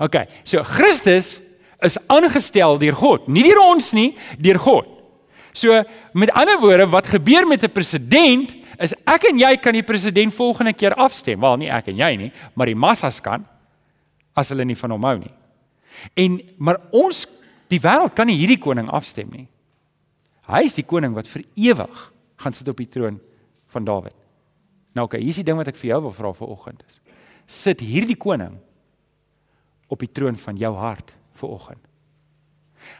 OK, 0.00 0.26
so 0.42 0.62
Christus 0.62 1.40
is 1.84 1.98
aangestel 2.08 2.78
deur 2.80 2.96
God, 2.98 3.28
nie 3.28 3.44
deur 3.46 3.60
ons 3.62 3.92
nie, 3.96 4.14
deur 4.40 4.58
God. 4.58 4.90
So 5.54 5.70
met 6.18 6.32
ander 6.34 6.58
woorde, 6.58 6.88
wat 6.90 7.06
gebeur 7.06 7.46
met 7.46 7.62
'n 7.62 7.70
president 7.70 8.56
is 8.80 8.94
ek 9.06 9.30
en 9.30 9.38
jy 9.38 9.56
kan 9.56 9.72
die 9.72 9.86
president 9.86 10.34
volgende 10.34 10.72
keer 10.72 10.94
afstem. 10.94 11.40
Wel, 11.40 11.56
nie 11.56 11.70
ek 11.70 11.88
en 11.88 11.96
jy 11.96 12.16
nie, 12.16 12.32
maar 12.54 12.66
die 12.66 12.74
massas 12.74 13.20
kan 13.20 13.46
as 14.34 14.48
hulle 14.48 14.64
nie 14.64 14.76
van 14.76 14.90
hom 14.90 15.04
hou 15.04 15.18
nie. 15.18 15.32
En 16.16 16.40
maar 16.58 16.80
ons 16.90 17.26
die 17.68 17.80
wêreld 17.80 18.14
kan 18.14 18.26
nie 18.26 18.38
hierdie 18.38 18.58
koning 18.58 18.90
afstem 18.90 19.30
nie. 19.30 19.48
Hy 20.50 20.64
is 20.64 20.74
die 20.74 20.84
koning 20.84 21.14
wat 21.14 21.26
vir 21.26 21.44
ewig 21.54 22.12
gaan 22.36 22.52
sit 22.52 22.68
op 22.68 22.76
die 22.76 22.90
troon 22.90 23.20
van 23.72 23.84
Dawid. 23.84 24.14
Nou 24.94 25.06
okay, 25.06 25.20
hier 25.20 25.30
is 25.30 25.40
die 25.40 25.46
ding 25.46 25.56
wat 25.56 25.68
ek 25.68 25.76
vir 25.76 25.94
jou 25.94 26.00
wil 26.02 26.12
vra 26.12 26.32
vanoggend 26.32 26.82
is. 26.88 27.00
Sit 27.46 27.80
hierdie 27.80 28.18
koning 28.18 28.58
op 29.88 30.02
die 30.02 30.10
troon 30.12 30.36
van 30.36 30.56
jou 30.56 30.74
hart 30.76 31.14
vanoggend. 31.34 31.82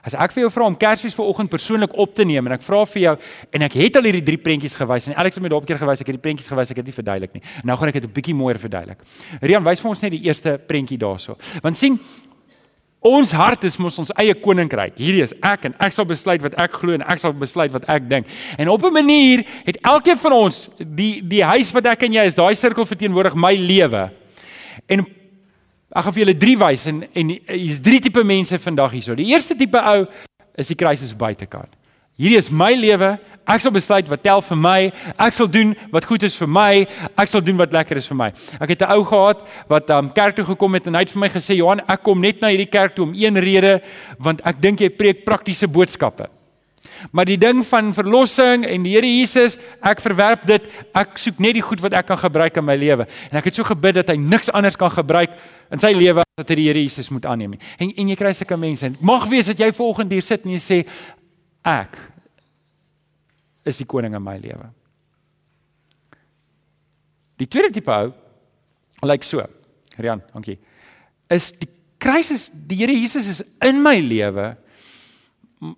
As 0.04 0.14
ek 0.16 0.34
vir 0.36 0.44
jou 0.44 0.50
vra 0.52 0.66
om 0.68 0.76
Kersfees 0.76 1.16
vanoggend 1.16 1.50
persoonlik 1.52 1.94
op 2.00 2.14
te 2.16 2.26
neem 2.28 2.48
en 2.48 2.56
ek 2.56 2.64
vra 2.64 2.82
vir 2.88 3.02
jou 3.02 3.14
en 3.56 3.64
ek 3.66 3.76
het 3.80 3.96
al 3.98 4.08
hierdie 4.08 4.24
drie 4.24 4.40
prentjies 4.40 4.76
gewys 4.78 5.08
en 5.08 5.16
Alex 5.20 5.38
het 5.38 5.44
my 5.44 5.52
daarop 5.52 5.68
keer 5.68 5.80
gewys 5.80 6.04
ek 6.04 6.12
het 6.12 6.18
die 6.18 6.24
prentjies 6.24 6.50
gewys 6.50 6.72
ek 6.72 6.80
het 6.80 6.88
dit 6.88 6.96
verduidelik 6.96 7.34
nie. 7.36 7.44
Nou 7.64 7.76
gaan 7.80 7.92
ek 7.92 8.00
dit 8.00 8.04
'n 8.04 8.12
bietjie 8.12 8.36
mooier 8.36 8.60
verduidelik. 8.60 9.00
Rian 9.40 9.64
wys 9.64 9.80
vir 9.80 9.90
ons 9.90 10.02
net 10.02 10.12
die 10.12 10.24
eerste 10.24 10.58
prentjie 10.58 10.98
daarso. 10.98 11.36
Want 11.62 11.76
sien 11.76 11.98
ons 13.00 13.32
hart 13.32 13.64
is 13.64 13.76
mos 13.76 13.98
ons 13.98 14.12
eie 14.16 14.34
koninkryk. 14.34 14.96
Hierdie 14.96 15.22
is 15.22 15.34
ek 15.42 15.64
en 15.64 15.74
ek 15.78 15.92
sal 15.92 16.04
besluit 16.04 16.42
wat 16.42 16.54
ek 16.58 16.72
glo 16.72 16.94
en 16.94 17.02
ek 17.02 17.18
sal 17.18 17.32
besluit 17.32 17.72
wat 17.72 17.84
ek 17.88 18.08
dink. 18.08 18.26
En 18.58 18.68
op 18.68 18.82
'n 18.84 18.92
manier 18.92 19.44
het 19.64 19.76
elkeen 19.82 20.16
van 20.16 20.32
ons 20.32 20.68
die 20.78 21.20
die 21.20 21.44
huis 21.44 21.72
wat 21.72 21.86
ek 21.86 22.02
en 22.02 22.12
jy 22.12 22.24
is, 22.24 22.34
daai 22.34 22.54
sirkel 22.54 22.84
verteenwoordig 22.84 23.34
my 23.34 23.54
lewe. 23.54 24.10
En 24.88 25.06
Ek 25.94 26.02
gaan 26.02 26.14
vir 26.16 26.24
julle 26.24 26.34
drie 26.34 26.56
wys 26.58 26.88
en 26.90 27.04
en 27.06 27.28
hier's 27.30 27.78
drie 27.82 28.00
tipe 28.02 28.24
mense 28.26 28.58
vandag 28.58 28.96
hierso. 28.96 29.14
Die 29.14 29.30
eerste 29.30 29.54
tipe 29.54 29.78
ou 29.78 30.06
is 30.58 30.70
die 30.70 30.78
krisis 30.78 31.14
buitekant. 31.14 31.70
Hierdie 32.18 32.38
is 32.38 32.50
my 32.50 32.72
lewe. 32.78 33.12
Ek 33.50 33.62
sal 33.62 33.72
besluit 33.74 34.06
wat 34.10 34.22
tel 34.22 34.42
vir 34.46 34.58
my. 34.58 34.78
Ek 35.18 35.34
sal 35.34 35.48
doen 35.50 35.72
wat 35.94 36.06
goed 36.06 36.22
is 36.26 36.36
vir 36.38 36.50
my. 36.50 36.84
Ek 37.18 37.30
sal 37.30 37.42
doen 37.42 37.58
wat 37.58 37.74
lekker 37.74 37.98
is 37.98 38.06
vir 38.10 38.18
my. 38.20 38.28
Ek 38.58 38.70
het 38.74 38.82
'n 38.82 38.90
ou 38.94 39.02
gehad 39.04 39.42
wat 39.68 39.90
um 39.90 40.10
kerk 40.10 40.36
toe 40.36 40.44
gekom 40.44 40.74
het 40.74 40.86
en 40.86 40.94
hy 40.94 41.00
het 41.00 41.10
vir 41.10 41.20
my 41.20 41.28
gesê 41.28 41.56
Johan, 41.56 41.80
ek 41.88 42.02
kom 42.02 42.20
net 42.20 42.40
na 42.40 42.48
hierdie 42.48 42.70
kerk 42.70 42.94
toe 42.94 43.06
om 43.06 43.14
een 43.14 43.36
rede 43.36 43.82
want 44.18 44.40
ek 44.44 44.60
dink 44.60 44.80
jy 44.80 44.90
preek 44.90 45.24
praktiese 45.24 45.66
boodskappe. 45.66 46.28
Maar 47.12 47.28
die 47.28 47.38
ding 47.40 47.62
van 47.66 47.92
verlossing 47.94 48.64
en 48.66 48.86
die 48.86 48.94
Here 48.94 49.08
Jesus, 49.08 49.56
ek 49.84 50.02
verwerp 50.04 50.46
dit. 50.48 50.66
Ek 50.96 51.18
soek 51.20 51.40
net 51.42 51.56
die 51.58 51.64
goed 51.64 51.82
wat 51.84 51.96
ek 51.98 52.08
kan 52.10 52.20
gebruik 52.20 52.56
in 52.60 52.66
my 52.66 52.76
lewe. 52.78 53.06
En 53.30 53.40
ek 53.40 53.50
het 53.50 53.58
so 53.58 53.66
gebid 53.66 53.98
dat 54.00 54.12
hy 54.12 54.18
niks 54.20 54.52
anders 54.54 54.78
kan 54.80 54.92
gebruik 54.94 55.34
in 55.74 55.82
sy 55.82 55.92
lewe 55.96 56.22
as 56.22 56.42
dat 56.42 56.52
hy 56.54 56.58
die 56.60 56.68
Here 56.70 56.84
Jesus 56.84 57.10
moet 57.14 57.26
aanneem 57.30 57.56
nie. 57.56 57.62
En 57.78 57.92
en 57.92 58.12
jy 58.12 58.18
kry 58.18 58.32
sulke 58.36 58.58
mense. 58.60 58.92
Mag 59.00 59.28
wees 59.32 59.50
dat 59.52 59.60
jy 59.60 59.70
volgende 59.76 60.16
hier 60.16 60.26
sit 60.26 60.46
en 60.46 60.54
jy 60.54 60.62
sê 60.62 60.80
ek 61.64 61.98
is 63.64 63.80
die 63.80 63.88
koning 63.88 64.14
in 64.16 64.22
my 64.24 64.36
lewe. 64.40 64.68
Die 67.40 67.48
tweede 67.50 67.72
tipe 67.74 67.90
ou 67.90 68.12
lyk 69.04 69.10
like 69.10 69.26
so. 69.26 69.44
Rian, 69.98 70.22
dankie. 70.32 70.58
Is 71.32 71.50
die 71.58 71.68
krisis 72.02 72.50
die 72.52 72.82
Here 72.82 72.94
Jesus 72.94 73.28
is 73.30 73.42
in 73.64 73.82
my 73.82 73.96
lewe 74.00 74.54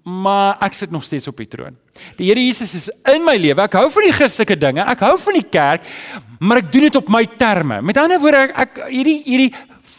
maar 0.03 0.57
ek 0.65 0.75
sit 0.75 0.91
nog 0.91 1.05
steeds 1.05 1.29
op 1.31 1.39
die 1.41 1.49
troon. 1.51 1.77
Die 2.19 2.29
Here 2.31 2.43
Jesus 2.43 2.75
is 2.75 2.89
in 3.13 3.25
my 3.25 3.37
lewe. 3.39 3.63
Ek 3.67 3.77
hou 3.79 3.87
van 3.93 4.07
die 4.09 4.15
Christelike 4.15 4.57
dinge. 4.59 4.85
Ek 4.85 5.03
hou 5.07 5.15
van 5.23 5.39
die 5.39 5.47
kerk, 5.47 5.87
maar 6.41 6.63
ek 6.63 6.71
doen 6.75 6.89
dit 6.89 6.99
op 6.99 7.11
my 7.13 7.25
terme. 7.39 7.81
Met 7.87 8.01
ander 8.01 8.21
woorde, 8.23 8.47
ek, 8.49 8.57
ek 8.65 8.81
hierdie 8.91 9.19
hierdie 9.27 9.51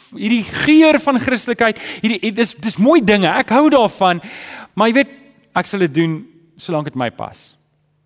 hierdie 0.08 0.44
geur 0.64 0.98
van 1.04 1.20
Christelikheid, 1.20 1.80
hierdie 2.00 2.32
dis 2.36 2.56
dis 2.64 2.80
mooi 2.80 3.02
dinge. 3.04 3.30
Ek 3.30 3.52
hou 3.56 3.68
daarvan. 3.74 4.22
Maar 4.78 4.92
jy 4.92 4.98
weet, 5.02 5.14
ek 5.58 5.70
sal 5.70 5.84
dit 5.86 5.94
doen 5.94 6.20
solank 6.58 6.90
dit 6.90 6.98
my 7.00 7.10
pas. 7.14 7.50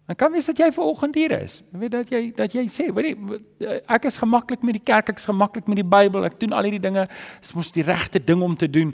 Dan 0.10 0.17
kan 0.19 0.34
wees 0.34 0.49
dat 0.49 0.60
jy 0.60 0.67
vanoggend 0.75 1.15
hier 1.15 1.31
is. 1.38 1.62
Jy 1.71 1.81
weet 1.84 1.93
dat 1.93 2.10
jy 2.12 2.21
dat 2.36 2.55
jy 2.57 2.65
sê, 2.73 2.89
weet 2.91 3.13
jy, 3.62 3.77
ek 3.95 4.10
is 4.10 4.17
gemaklik 4.19 4.65
met 4.67 4.75
die 4.75 4.84
kerk, 4.84 5.13
ek 5.13 5.21
is 5.21 5.29
gemaklik 5.29 5.69
met 5.71 5.79
die 5.79 5.88
Bybel. 5.88 6.25
Ek 6.27 6.36
doen 6.41 6.57
al 6.57 6.67
hierdie 6.67 6.84
dinge. 6.84 7.05
Dit 7.07 7.47
is 7.47 7.55
mos 7.55 7.71
die 7.71 7.86
regte 7.88 8.19
ding 8.19 8.43
om 8.43 8.57
te 8.60 8.67
doen. 8.67 8.91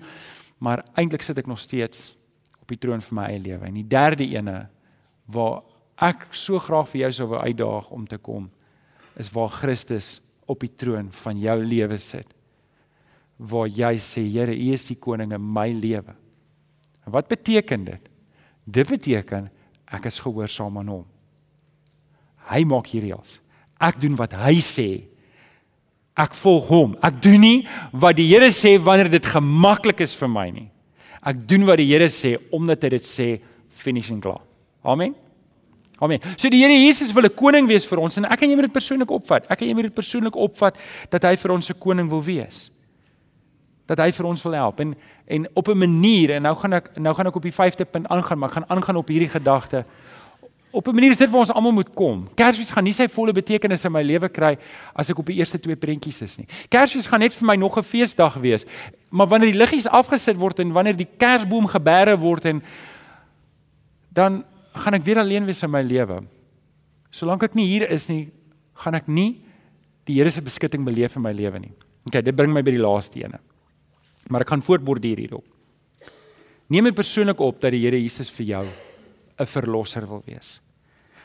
Maar 0.61 0.83
eintlik 0.97 1.25
sit 1.25 1.37
ek 1.41 1.49
nog 1.49 1.61
steeds 1.61 2.11
op 2.67 2.75
die 2.75 2.83
troon 2.83 2.99
van 2.99 3.21
my 3.21 3.25
eie 3.31 3.39
lewe. 3.39 3.63
En 3.69 3.79
die 3.79 3.87
derde 3.87 4.25
ene 4.27 4.65
waar 5.31 5.61
ek 6.03 6.27
so 6.35 6.59
graag 6.59 6.89
vir 6.91 7.05
jou 7.05 7.11
sou 7.15 7.29
wou 7.31 7.39
uitdaag 7.39 7.87
om 7.95 8.03
te 8.07 8.19
kom 8.19 8.49
is 9.17 9.31
waar 9.33 9.49
Christus 9.55 10.17
op 10.45 10.61
die 10.61 10.73
troon 10.75 11.07
van 11.23 11.39
jou 11.39 11.55
lewe 11.63 11.97
sit. 11.99 12.27
Waar 13.39 13.71
jy 13.71 13.95
sê 14.03 14.25
Here, 14.27 14.51
U 14.51 14.73
is 14.73 14.85
die 14.89 14.99
koning 14.99 15.31
in 15.33 15.41
my 15.41 15.71
lewe. 15.71 16.13
En 17.05 17.15
wat 17.15 17.31
beteken 17.31 17.87
dit? 17.87 18.11
Dit 18.67 18.91
beteken 18.91 19.49
ek 19.87 20.09
is 20.11 20.19
gehoorsaam 20.19 20.81
aan 20.81 20.91
hom. 20.91 21.05
Hy 22.51 22.63
maak 22.67 22.91
hier 22.91 23.07
reëls. 23.07 23.39
Ek 23.79 23.99
doen 24.01 24.17
wat 24.19 24.35
hy 24.35 24.57
sê. 24.59 24.89
Ek 26.17 26.35
volg 26.35 26.67
hom. 26.71 26.95
Ek 27.05 27.21
doen 27.23 27.39
nie 27.41 27.59
wat 27.95 28.19
die 28.19 28.27
Here 28.27 28.51
sê 28.51 28.75
wanneer 28.81 29.09
dit 29.13 29.33
gemaklik 29.33 30.03
is 30.03 30.17
vir 30.19 30.31
my 30.31 30.49
nie. 30.51 30.67
Ek 31.27 31.47
doen 31.49 31.65
wat 31.67 31.81
die 31.81 31.89
Here 31.89 32.07
sê 32.13 32.37
omdat 32.55 32.85
hy 32.85 32.93
dit 32.95 33.07
sê 33.07 33.27
finishing 33.77 34.21
klaar. 34.23 34.43
Amen. 34.87 35.15
Amen. 35.99 36.21
So 36.37 36.49
die 36.53 36.61
Here 36.61 36.73
Jesus 36.73 37.11
wil 37.13 37.25
'n 37.25 37.35
koning 37.35 37.67
wees 37.67 37.85
vir 37.85 37.99
ons 37.99 38.17
en 38.17 38.25
ek 38.25 38.43
en 38.43 38.49
jy 38.49 38.55
moet 38.55 38.69
dit 38.69 38.73
persoonlik 38.73 39.11
opvat. 39.11 39.45
Ek 39.49 39.61
en 39.61 39.67
jy 39.67 39.73
moet 39.73 39.89
dit 39.89 39.95
persoonlik 39.95 40.35
opvat 40.35 40.75
dat 41.09 41.23
hy 41.23 41.35
vir 41.35 41.51
ons 41.51 41.69
'n 41.69 41.79
koning 41.79 42.09
wil 42.09 42.23
wees. 42.23 42.71
Dat 43.87 43.99
hy 43.99 44.11
vir 44.11 44.25
ons 44.25 44.43
wil 44.43 44.53
help 44.53 44.79
en 44.79 44.95
en 45.27 45.47
op 45.55 45.67
'n 45.67 45.77
manier 45.77 46.31
en 46.31 46.41
nou 46.43 46.55
gaan 46.55 46.73
ek 46.73 46.97
nou 46.97 47.13
gaan 47.13 47.27
ek 47.27 47.35
op 47.35 47.43
die 47.43 47.51
5de 47.51 47.85
punt 47.85 48.07
aangaan, 48.07 48.39
maar 48.39 48.49
ek 48.49 48.55
gaan 48.55 48.69
aangaan 48.69 48.95
op 48.95 49.07
hierdie 49.07 49.29
gedagte 49.29 49.85
op 50.71 50.87
'n 50.87 50.93
manier 50.93 51.11
is 51.11 51.17
dit 51.17 51.29
waar 51.29 51.39
ons 51.39 51.51
almal 51.51 51.71
moet 51.71 51.93
kom. 51.93 52.27
Kersfees 52.35 52.69
gaan 52.69 52.83
nie 52.83 52.93
sy 52.93 53.07
volle 53.07 53.31
betekenis 53.31 53.85
in 53.85 53.91
my 53.91 54.01
lewe 54.01 54.29
kry 54.29 54.57
as 54.93 55.09
ek 55.09 55.19
op 55.19 55.25
die 55.25 55.35
eerste 55.35 55.59
twee 55.59 55.75
prentjies 55.75 56.21
is 56.21 56.37
nie. 56.37 56.47
Kersfees 56.69 57.07
gaan 57.07 57.19
net 57.19 57.33
vir 57.33 57.45
my 57.45 57.55
nog 57.55 57.77
'n 57.77 57.83
feesdag 57.83 58.35
wees. 58.35 58.65
Maar 59.09 59.27
wanneer 59.27 59.51
die 59.51 59.59
liggies 59.59 59.87
afgesit 59.87 60.37
word 60.37 60.59
en 60.59 60.71
wanneer 60.71 60.95
die 60.95 61.07
kersboom 61.17 61.67
geberre 61.67 62.17
word 62.17 62.45
en 62.45 62.63
dan 64.13 64.43
gaan 64.73 64.93
ek 64.93 65.03
weer 65.03 65.17
alleen 65.17 65.45
wees 65.45 65.63
in 65.63 65.71
my 65.71 65.81
lewe. 65.81 66.23
Solank 67.11 67.43
ek 67.43 67.55
nie 67.55 67.65
hier 67.65 67.89
is 67.91 68.07
nie, 68.07 68.29
gaan 68.73 68.95
ek 68.95 69.07
nie 69.07 69.41
die 70.05 70.15
Here 70.15 70.29
se 70.29 70.41
beskutting 70.41 70.85
beleef 70.85 71.15
in 71.15 71.21
my 71.21 71.31
lewe 71.31 71.59
nie. 71.59 71.73
Okay, 72.05 72.21
dit 72.21 72.35
bring 72.35 72.53
my 72.53 72.61
by 72.61 72.71
die 72.71 72.81
laaste 72.81 73.19
ene. 73.19 73.39
Maar 74.29 74.41
ek 74.41 74.49
gaan 74.49 74.61
voortborduur 74.61 75.17
hierop. 75.17 75.45
Neem 76.69 76.83
dit 76.83 76.95
persoonlik 76.95 77.39
op 77.39 77.61
dat 77.61 77.71
die 77.71 77.81
Here 77.83 78.01
Jesus 78.01 78.29
vir 78.29 78.45
jou 78.45 78.65
'n 79.39 79.45
verlosser 79.45 80.07
wil 80.07 80.23
wees. 80.25 80.61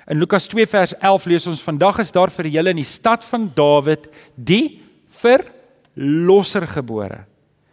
In 0.06 0.18
Lukas 0.18 0.46
2 0.46 0.66
vers 0.66 0.94
11 0.98 1.24
lees 1.26 1.46
ons 1.46 1.62
vandag 1.62 1.98
is 1.98 2.12
daar 2.12 2.30
vir 2.30 2.46
julle 2.46 2.70
in 2.70 2.76
die 2.76 2.84
stad 2.84 3.24
van 3.24 3.50
Dawid 3.54 4.08
die 4.34 4.82
verlosser 5.06 6.66
gebore. 6.66 7.24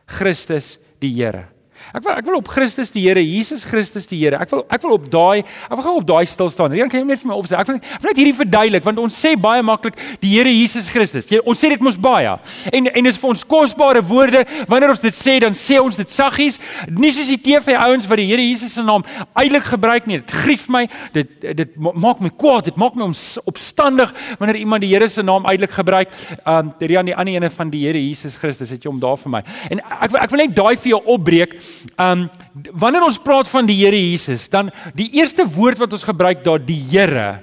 Christus 0.06 0.78
die 1.00 1.14
Here. 1.14 1.48
Ek 1.94 2.04
wil 2.06 2.14
ek 2.14 2.28
wil 2.28 2.38
op 2.38 2.50
Christus 2.52 2.92
die 2.94 3.04
Here, 3.08 3.22
Jesus 3.24 3.64
Christus 3.66 4.06
die 4.10 4.20
Here. 4.22 4.38
Ek 4.42 4.52
wil 4.54 4.66
ek 4.70 4.84
wil 4.86 4.96
op 4.98 5.08
daai 5.10 5.42
ek 5.42 5.78
wil 5.78 6.00
op 6.02 6.08
daai 6.08 6.26
stil 6.30 6.52
staan. 6.54 6.74
Reen 6.76 6.92
kan 6.92 7.02
jy 7.02 7.08
net 7.08 7.22
vir 7.22 7.32
my 7.32 7.38
opsê. 7.40 7.58
Ek 7.58 7.70
wil 7.70 7.80
ek 7.80 8.04
wil 8.04 8.12
net 8.12 8.22
hierdie 8.22 8.36
verduidelik 8.38 8.86
want 8.86 9.02
ons 9.02 9.18
sê 9.18 9.34
baie 9.40 9.64
maklik 9.66 9.98
die 10.22 10.36
Here 10.36 10.52
Jesus 10.54 10.90
Christus. 10.92 11.28
Jy, 11.30 11.42
ons 11.50 11.60
sê 11.60 11.72
dit 11.74 11.86
mos 11.86 11.98
baie. 12.00 12.36
En 12.72 12.90
en 12.92 13.10
dis 13.10 13.20
vir 13.22 13.30
ons 13.32 13.46
kosbare 13.54 14.04
woorde. 14.06 14.44
Wanneer 14.70 14.94
ons 14.94 15.04
dit 15.04 15.16
sê, 15.16 15.40
dan 15.42 15.58
sê 15.58 15.80
ons 15.82 15.98
dit 15.98 16.14
saggies. 16.14 16.60
Nie 16.94 17.12
soos 17.16 17.32
die 17.32 17.40
TV 17.42 17.78
ouens 17.80 18.08
wat 18.10 18.22
die 18.22 18.28
Here 18.30 18.46
Jesus 18.46 18.76
se 18.78 18.86
naam 18.86 19.06
uitelik 19.34 19.66
gebruik 19.72 20.10
nie. 20.10 20.22
Dit 20.22 20.36
grief 20.44 20.68
my. 20.70 20.86
Dit 21.16 21.34
dit 21.42 21.76
maak 21.80 22.22
my 22.22 22.30
kwaad. 22.30 22.70
Dit 22.70 22.80
maak 22.82 22.98
my 23.00 23.10
opstandig 23.50 24.14
wanneer 24.38 24.62
iemand 24.62 24.86
die 24.86 24.94
Here 24.94 25.10
se 25.10 25.26
naam 25.26 25.48
uitelik 25.50 25.74
gebruik. 25.80 26.14
Um 26.46 26.74
dit 26.80 26.90
is 26.90 27.02
aan 27.02 27.10
die 27.10 27.18
ander 27.18 27.40
ene 27.40 27.50
van 27.54 27.74
die 27.74 27.86
Here 27.88 28.00
Jesus 28.00 28.38
Christus. 28.38 28.76
Het 28.76 28.86
jy 28.86 28.94
hom 28.94 29.02
daar 29.02 29.18
vir 29.18 29.38
my. 29.40 29.44
En 29.72 29.82
ek 29.82 30.18
ek 30.20 30.34
wil 30.34 30.44
net 30.46 30.56
daai 30.56 30.76
vir 30.78 30.94
jou 30.94 31.04
opbreek. 31.16 31.58
Um 31.98 32.28
wanneer 32.72 33.06
ons 33.06 33.22
praat 33.22 33.48
van 33.48 33.66
die 33.70 33.78
Here 33.80 34.00
Jesus, 34.00 34.50
dan 34.50 34.72
die 34.98 35.10
eerste 35.20 35.46
woord 35.48 35.80
wat 35.80 35.94
ons 35.94 36.08
gebruik 36.08 36.44
daar 36.44 36.60
die 36.60 36.82
Here 36.92 37.42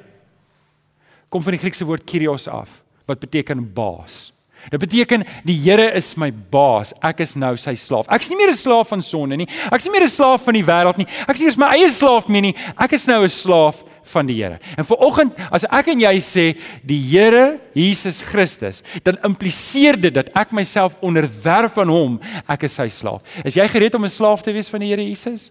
kom 1.28 1.42
van 1.42 1.56
die 1.56 1.60
Griekse 1.60 1.84
woord 1.84 2.06
kyrios 2.06 2.46
af 2.48 2.82
wat 3.06 3.20
beteken 3.22 3.64
baas. 3.74 4.35
Dit 4.70 4.80
beteken 4.80 5.24
die 5.44 5.56
Here 5.56 5.92
is 5.94 6.14
my 6.16 6.30
baas. 6.32 6.92
Ek 7.00 7.20
is 7.20 7.34
nou 7.34 7.56
sy 7.56 7.74
slaaf. 7.74 8.08
Ek 8.08 8.22
is 8.22 8.30
nie 8.30 8.36
meer 8.36 8.50
'n 8.50 8.54
slaaf 8.54 8.88
van 8.88 9.02
sonde 9.02 9.36
nie. 9.36 9.48
Ek 9.70 9.78
is 9.78 9.84
nie 9.84 9.92
meer 9.92 10.06
'n 10.06 10.08
slaaf 10.08 10.44
van 10.44 10.54
die 10.54 10.64
wêreld 10.64 10.98
nie. 10.98 11.06
Ek 11.28 11.34
is 11.34 11.40
nie 11.40 11.46
eens 11.46 11.56
my 11.58 11.68
eie 11.74 11.90
slaaf 11.90 12.28
meer 12.28 12.42
nie. 12.42 12.54
Ek 12.78 12.92
is 12.92 13.06
nou 13.06 13.22
'n 13.22 13.28
slaaf 13.28 13.84
van 14.12 14.26
die 14.26 14.36
Here. 14.42 14.58
En 14.76 14.84
vir 14.84 14.96
oggend 14.96 15.34
as 15.50 15.64
ek 15.64 15.88
en 15.88 16.00
jy 16.00 16.14
sê 16.20 16.46
die 16.86 17.00
Here 17.10 17.60
Jesus 17.74 18.20
Christus, 18.20 18.82
dan 19.02 19.18
impliseer 19.24 19.98
dit 20.00 20.14
dat 20.14 20.30
ek 20.34 20.52
myself 20.52 20.96
onderwerp 21.00 21.78
aan 21.78 21.88
hom, 21.92 22.20
ek 22.48 22.66
is 22.68 22.74
sy 22.74 22.88
slaaf. 22.88 23.22
Is 23.44 23.54
jy 23.54 23.66
gereed 23.68 23.94
om 23.94 24.04
'n 24.04 24.10
slaaf 24.10 24.42
te 24.42 24.52
wees 24.52 24.68
van 24.68 24.80
die 24.80 24.88
Here 24.88 25.02
Jesus? 25.02 25.50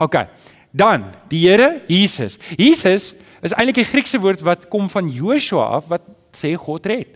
OK. 0.00 0.26
Dan 0.74 1.12
die 1.28 1.48
Here 1.48 1.82
Jesus. 1.88 2.38
Jesus 2.56 3.14
is 3.42 3.52
eintlik 3.52 3.78
'n 3.78 3.90
Griekse 3.92 4.18
woord 4.18 4.40
wat 4.40 4.68
kom 4.68 4.88
van 4.88 5.08
Joshua 5.08 5.76
af 5.76 5.88
wat 5.88 6.02
sê 6.32 6.54
God 6.56 6.86
red. 6.86 7.08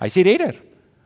Hy 0.00 0.08
sê 0.08 0.22
redder. 0.24 0.56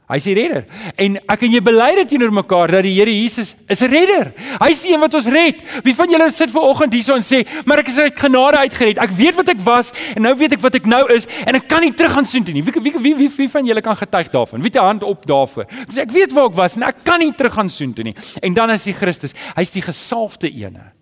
Hy 0.07 0.21
sê 0.23 0.37
redder. 0.38 0.69
En 1.03 1.16
ek 1.19 1.40
en 1.42 1.55
jy 1.57 1.61
bely 1.66 1.88
dit 1.97 2.12
teenoor 2.12 2.31
mekaar 2.31 2.71
dat 2.77 2.85
die 2.87 2.92
Here 2.95 3.11
Jesus 3.11 3.57
is 3.66 3.83
'n 3.83 3.90
redder. 3.90 4.33
Hy 4.61 4.71
is 4.71 4.83
die 4.83 4.92
een 4.95 5.01
wat 5.01 5.14
ons 5.14 5.27
red. 5.27 5.57
Wie 5.83 5.95
van 5.95 6.09
julle 6.09 6.31
sit 6.31 6.51
ver 6.51 6.62
oggend 6.62 6.92
hierso 6.92 7.14
en 7.14 7.23
sê, 7.23 7.45
"Maar 7.64 7.79
ek 7.79 7.88
is 7.88 7.99
uit 7.99 8.19
genade 8.19 8.57
uitgered. 8.57 8.99
Ek 8.99 9.11
weet 9.11 9.35
wat 9.35 9.49
ek 9.49 9.61
was 9.64 9.92
en 10.14 10.23
nou 10.23 10.37
weet 10.37 10.53
ek 10.53 10.61
wat 10.61 10.75
ek 10.77 10.87
nou 10.87 11.12
is 11.12 11.27
en 11.45 11.57
ek 11.57 11.69
kan 11.69 11.81
nie 11.81 11.92
terug 11.92 12.12
gaan 12.12 12.25
soontoe 12.25 12.55
nie." 12.55 12.62
Wie 12.62 12.73
wie 12.83 12.92
wie 13.01 13.14
wie, 13.16 13.31
wie 13.37 13.49
van 13.49 13.66
julle 13.66 13.81
kan 13.81 13.97
getuig 13.97 14.31
daarvan? 14.31 14.62
Wie 14.62 14.71
'n 14.71 14.79
hand 14.79 15.03
op 15.03 15.27
daarvoor? 15.27 15.66
Sê 15.90 16.03
ek 16.03 16.12
weet 16.12 16.33
waar 16.33 16.47
ek 16.47 16.55
was 16.55 16.77
en 16.77 16.83
ek 16.85 16.97
kan 17.03 17.19
nie 17.19 17.33
terug 17.33 17.55
gaan 17.55 17.69
soontoe 17.69 18.05
nie. 18.05 18.14
En 18.42 18.55
dan 18.55 18.71
is 18.71 18.85
die 18.85 18.95
Christus, 18.95 19.35
hy's 19.57 19.71
die 19.71 19.83
gesalfde 19.83 20.49
ene 20.53 20.92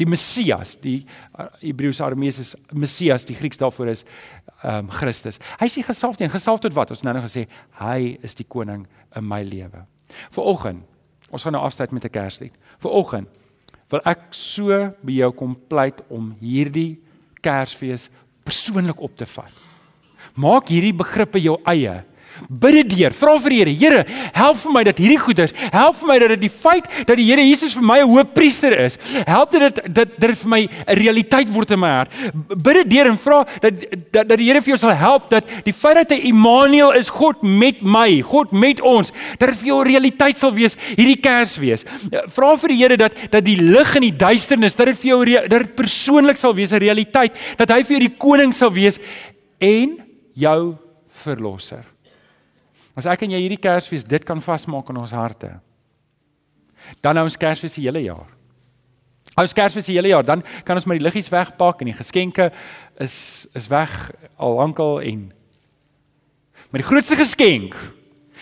die 0.00 0.06
Messias, 0.08 0.76
die 0.80 1.02
uh, 1.38 1.48
Hebreëse 1.60 2.04
Arameese 2.04 2.58
Messias, 2.72 3.26
die 3.28 3.36
Grieks 3.36 3.60
daarvoor 3.60 3.92
is 3.92 4.04
ehm 4.62 4.86
um, 4.86 4.90
Christus. 4.94 5.40
Hy 5.60 5.66
is 5.66 5.76
die 5.78 5.86
gesalfde 5.86 6.24
een, 6.24 6.30
gesalf 6.32 6.62
tot 6.62 6.74
wat? 6.76 6.90
Ons 6.94 7.02
nou 7.02 7.14
nou 7.16 7.24
gesê 7.24 7.46
hy 7.80 8.16
is 8.22 8.36
die 8.38 8.46
koning 8.48 8.86
in 9.16 9.26
my 9.28 9.42
lewe. 9.42 9.84
Viroggend, 10.32 10.84
ons 11.30 11.42
gaan 11.42 11.56
nou 11.56 11.64
afsluit 11.64 11.92
met 11.92 12.04
'n 12.04 12.14
Kerslied. 12.14 12.54
Viroggend 12.78 13.28
wil 13.90 14.00
ek 14.08 14.30
so 14.30 14.94
by 15.04 15.12
jou 15.12 15.32
kom 15.36 15.56
pleit 15.68 16.00
om 16.08 16.32
hierdie 16.40 17.00
Kersfees 17.42 18.08
persoonlik 18.46 19.00
op 19.00 19.16
te 19.16 19.26
vat. 19.26 19.52
Maak 20.34 20.68
hierdie 20.68 20.94
begrippe 20.94 21.40
jou 21.42 21.58
eie. 21.68 22.04
Bid 22.48 22.74
dit 22.80 22.90
deur. 22.96 23.14
Vra 23.16 23.36
vir 23.38 23.54
die 23.54 23.58
Here, 23.62 23.72
Here, 23.72 24.04
help 24.34 24.58
vir 24.62 24.72
my 24.72 24.82
dat 24.84 24.98
hierdie 25.00 25.20
goeders, 25.20 25.52
help 25.72 25.98
vir 26.00 26.08
my 26.08 26.18
dat 26.22 26.32
dit 26.34 26.44
die 26.46 26.52
feit 26.52 26.88
dat 27.06 27.16
die 27.18 27.26
Here 27.28 27.44
Jesus 27.44 27.74
vir 27.76 27.84
my 27.86 27.98
'n 28.00 28.08
hoëpriester 28.08 28.72
is, 28.72 28.98
help 29.26 29.52
dit 29.52 29.60
dat 29.60 29.94
dat 29.94 30.08
dit 30.18 30.38
vir 30.38 30.48
my 30.48 30.62
'n 30.62 30.96
realiteit 30.98 31.48
word 31.52 31.70
in 31.70 31.80
my 31.80 31.88
hart. 31.88 32.10
Bid 32.48 32.74
dit 32.74 32.90
deur 32.90 33.06
en 33.06 33.18
vra 33.18 33.44
dat 33.60 33.74
dat 34.12 34.28
dat 34.28 34.38
die 34.38 34.46
Here 34.46 34.60
vir 34.60 34.74
jou 34.74 34.78
sal 34.78 34.96
help 34.96 35.30
dat 35.30 35.44
die 35.64 35.72
feit 35.72 35.94
dat 35.96 36.10
hy 36.10 36.28
Immanuel 36.28 36.92
is, 36.92 37.08
God 37.08 37.42
met 37.42 37.82
my, 37.82 38.22
God 38.22 38.52
met 38.52 38.80
ons, 38.80 39.12
dat 39.38 39.48
dit 39.48 39.58
vir 39.58 39.66
jou 39.66 39.80
'n 39.80 39.88
realiteit 39.88 40.38
sal 40.38 40.52
wees 40.52 40.76
hierdie 40.96 41.20
Kersfees. 41.20 41.84
Vra 42.28 42.56
vir 42.56 42.68
die 42.68 42.78
Here 42.82 42.96
dat 42.96 43.12
dat 43.30 43.44
die 43.44 43.56
lig 43.56 43.96
in 43.96 44.02
die 44.02 44.16
duisternis, 44.16 44.76
dat 44.76 44.86
dit 44.86 44.98
vir 44.98 45.08
jou 45.08 45.24
dat 45.48 45.62
dit 45.62 45.76
persoonlik 45.76 46.36
sal 46.36 46.54
wees 46.54 46.72
'n 46.72 46.78
realiteit, 46.78 47.32
dat 47.56 47.70
hy 47.70 47.82
vir 47.82 47.98
jou 47.98 48.08
die 48.08 48.18
koning 48.18 48.52
sal 48.52 48.70
wees 48.70 48.98
en 49.60 49.98
jou 50.34 50.76
verlosser. 51.08 51.91
As 52.96 53.08
ek 53.08 53.24
en 53.24 53.34
jy 53.34 53.40
hierdie 53.40 53.60
Kersfees 53.60 54.04
dit 54.04 54.24
kan 54.24 54.40
vasmaak 54.44 54.90
in 54.92 55.00
ons 55.00 55.14
harte. 55.16 55.54
Dan 57.00 57.16
nou 57.16 57.24
ons 57.28 57.38
Kersfees 57.40 57.78
die 57.78 57.86
hele 57.86 58.02
jaar. 58.04 58.28
Ons 59.38 59.54
Kersfees 59.56 59.88
die 59.88 59.96
hele 59.96 60.12
jaar, 60.12 60.26
dan 60.26 60.42
kan 60.66 60.76
ons 60.76 60.84
maar 60.84 60.98
die 61.00 61.06
liggies 61.06 61.30
wegpak 61.32 61.80
en 61.80 61.92
die 61.92 61.96
geskenke 61.96 62.50
is 63.00 63.46
is 63.56 63.70
weg 63.72 63.92
al 64.36 64.58
lankal 64.60 65.00
en 65.00 65.30
Maar 66.72 66.80
die 66.80 66.88
grootste 66.88 67.16
geskenk, 67.16 67.74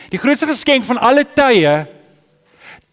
die 0.08 0.18
grootste 0.18 0.46
geskenk 0.46 0.84
van 0.86 1.00
alle 1.02 1.24
tye 1.34 1.72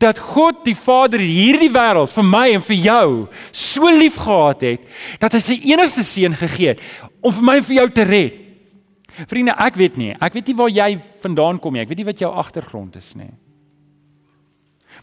dat 0.01 0.17
God 0.17 0.63
die 0.65 0.75
Vader 0.77 1.21
hierdie 1.21 1.69
wêreld 1.73 2.09
vir 2.13 2.25
my 2.25 2.45
en 2.55 2.63
vir 2.65 2.77
jou 2.81 3.09
so 3.53 3.89
lief 3.93 4.17
gehad 4.21 4.65
het 4.65 4.89
dat 5.21 5.37
hy 5.37 5.41
sy 5.45 5.57
enigste 5.69 6.05
seun 6.05 6.33
gegee 6.37 6.73
het 6.73 6.81
om 7.21 7.33
vir 7.33 7.45
my 7.45 7.55
en 7.59 7.67
vir 7.69 7.77
jou 7.77 7.85
te 7.93 8.05
red. 8.09 8.41
Vriende, 9.25 9.55
ek 9.57 9.77
weet 9.79 9.97
nie. 9.97 10.11
Ek 10.13 10.35
weet 10.37 10.51
nie 10.51 10.57
waar 10.57 10.69
jy 10.69 10.89
vandaan 11.23 11.59
kom 11.61 11.73
nie. 11.73 11.81
Ek 11.81 11.89
weet 11.89 12.03
nie 12.03 12.09
wat 12.11 12.21
jou 12.21 12.29
agtergrond 12.29 12.97
is 12.99 13.15
nie. 13.17 13.31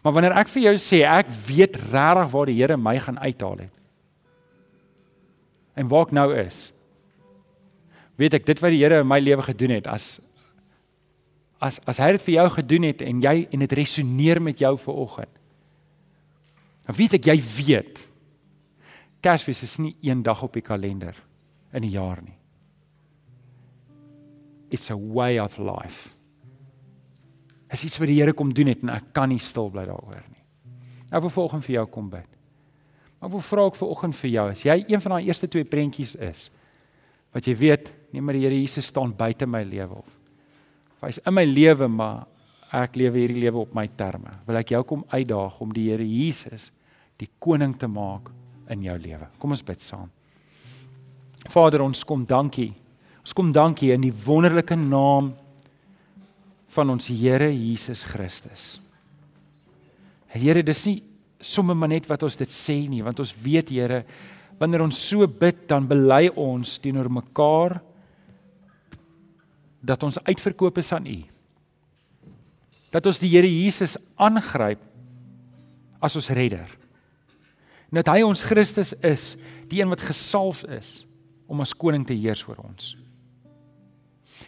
Maar 0.04 0.14
wanneer 0.16 0.36
ek 0.38 0.50
vir 0.52 0.68
jou 0.68 0.74
sê 0.82 1.00
ek 1.08 1.30
weet 1.48 1.78
regtig 1.90 2.30
waar 2.34 2.50
die 2.50 2.58
Here 2.58 2.76
my 2.78 2.94
gaan 3.02 3.18
uithaal 3.18 3.64
het. 3.64 3.72
En 5.74 5.90
waar 5.90 6.06
ek 6.06 6.14
nou 6.14 6.28
is. 6.38 6.68
Weet 8.20 8.38
ek 8.38 8.46
dit 8.46 8.62
wat 8.62 8.74
die 8.74 8.82
Here 8.82 9.02
in 9.02 9.10
my 9.10 9.18
lewe 9.22 9.46
gedoen 9.46 9.74
het 9.78 9.90
as 9.90 10.20
as 11.64 11.78
as 11.88 11.98
hy 12.02 12.10
dit 12.12 12.24
vir 12.26 12.34
jou 12.34 12.48
gedoen 12.58 12.84
het 12.90 13.02
en 13.06 13.22
jy 13.24 13.34
en 13.48 13.62
dit 13.64 13.76
resoneer 13.78 14.42
met 14.42 14.60
jou 14.60 14.74
ver 14.78 15.02
oggend. 15.06 15.32
Dan 16.84 16.98
weet 16.98 17.16
ek 17.18 17.30
jy 17.32 17.38
weet. 17.56 18.02
Kersfees 19.24 19.64
is 19.64 19.78
nie 19.80 19.94
een 20.04 20.22
dag 20.22 20.42
op 20.44 20.52
die 20.52 20.66
kalender 20.66 21.16
in 21.72 21.82
'n 21.82 21.90
jaar 21.90 22.20
nie 22.20 22.43
it's 24.70 24.90
a 24.90 24.96
way 24.96 25.38
of 25.40 25.58
life. 25.58 26.10
Is 27.72 27.84
iets 27.84 27.98
wat 27.98 28.10
die 28.10 28.20
Here 28.20 28.34
kom 28.36 28.52
doen 28.54 28.70
het 28.70 28.82
en 28.84 28.92
ek 28.94 29.12
kan 29.16 29.28
nie 29.32 29.42
stil 29.42 29.70
bly 29.72 29.86
daaroor 29.88 30.24
nie. 30.30 30.42
Ek 31.10 31.22
wil 31.24 31.32
volgens 31.32 31.66
vir 31.66 31.78
jou 31.78 31.86
kom 31.90 32.10
bid. 32.10 32.28
Ek 33.24 33.30
wil 33.32 33.42
vra 33.42 33.68
ek 33.70 33.78
vanoggend 33.78 34.18
vir 34.18 34.30
jou, 34.30 34.44
as 34.52 34.64
jy 34.66 34.76
een 34.90 35.00
van 35.00 35.16
daai 35.16 35.30
eerste 35.30 35.48
twee 35.48 35.64
prentjies 35.64 36.14
is 36.20 36.50
wat 37.34 37.48
jy 37.48 37.54
weet, 37.58 37.88
nee 38.14 38.22
maar 38.22 38.36
die 38.36 38.44
Here 38.44 38.54
Jesus 38.60 38.92
staan 38.92 39.14
buite 39.16 39.46
my 39.50 39.64
lewe 39.66 39.98
of 39.98 40.20
hy's 41.04 41.20
in 41.26 41.34
my 41.36 41.44
lewe 41.44 41.88
maar 41.90 42.24
ek 42.74 42.96
lewe 42.98 43.20
hierdie 43.20 43.42
lewe 43.44 43.60
op 43.62 43.74
my 43.76 43.84
terme. 43.94 44.32
Wil 44.48 44.58
ek 44.58 44.72
jou 44.74 44.80
kom 44.88 45.04
uitdaag 45.12 45.60
om 45.62 45.72
die 45.74 45.88
Here 45.92 46.06
Jesus 46.06 46.70
die 47.20 47.28
koning 47.38 47.76
te 47.78 47.86
maak 47.86 48.32
in 48.72 48.82
jou 48.82 48.96
lewe. 48.98 49.28
Kom 49.38 49.54
ons 49.54 49.62
bid 49.62 49.82
saam. 49.84 50.08
Vader, 51.52 51.84
ons 51.84 52.02
kom 52.08 52.24
dankie 52.26 52.72
Ons 53.24 53.32
kom 53.32 53.54
dankie 53.56 53.88
in 53.94 54.02
die 54.04 54.12
wonderlike 54.12 54.76
naam 54.76 55.32
van 56.74 56.90
ons 56.92 57.08
Here 57.08 57.48
Jesus 57.48 58.02
Christus. 58.04 58.74
Here, 60.28 60.60
dis 60.66 60.82
nie 60.84 60.98
sommer 61.40 61.76
maar 61.78 61.88
net 61.88 62.08
wat 62.10 62.24
ons 62.26 62.36
dit 62.36 62.50
sê 62.52 62.76
nie, 62.90 63.00
want 63.04 63.22
ons 63.22 63.32
weet 63.40 63.70
Here, 63.72 64.02
wanneer 64.60 64.84
ons 64.84 64.98
so 65.08 65.24
bid, 65.24 65.62
dan 65.70 65.86
bely 65.88 66.26
ons 66.36 66.76
teenoor 66.82 67.08
mekaar 67.08 67.78
dat 69.84 70.04
ons 70.04 70.20
uitverkoop 70.28 70.80
is 70.80 70.92
aan 70.96 71.08
U. 71.08 71.18
Dat 72.92 73.08
ons 73.08 73.20
die 73.22 73.30
Here 73.32 73.48
Jesus 73.48 73.96
aangryp 74.20 74.82
as 76.04 76.18
ons 76.20 76.28
redder. 76.36 76.68
En 77.88 78.02
dat 78.02 78.12
hy 78.12 78.20
ons 78.26 78.44
Christus 78.44 78.92
is, 79.00 79.32
die 79.72 79.80
een 79.80 79.88
wat 79.88 80.04
gesalf 80.04 80.60
is 80.68 81.06
om 81.48 81.64
as 81.64 81.72
koning 81.72 82.04
te 82.04 82.16
heers 82.16 82.44
oor 82.44 82.60
ons. 82.60 82.92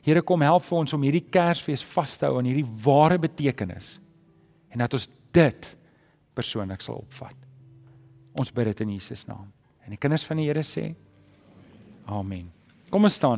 Here 0.06 0.22
kom 0.22 0.44
help 0.46 0.62
vir 0.62 0.78
ons 0.78 0.94
om 0.94 1.02
hierdie 1.02 1.24
Kersfees 1.34 1.82
vas 1.90 2.14
te 2.14 2.28
hou 2.28 2.38
aan 2.38 2.46
hierdie 2.46 2.68
ware 2.84 3.18
betekenis 3.18 3.96
en 4.70 4.84
dat 4.84 4.94
ons 4.94 5.08
dit 5.34 5.68
persoonlik 6.36 6.84
sal 6.84 7.00
opvat. 7.00 7.34
Ons 8.38 8.52
bid 8.54 8.70
dit 8.70 8.82
in 8.84 8.92
Jesus 8.94 9.24
naam. 9.26 9.48
En 9.82 9.94
die 9.94 9.98
kinders 9.98 10.26
van 10.28 10.38
die 10.38 10.46
Here 10.46 10.62
sê: 10.66 10.90
Amen. 12.06 12.50
Kom 12.90 13.08
ons 13.08 13.16
staan. 13.18 13.34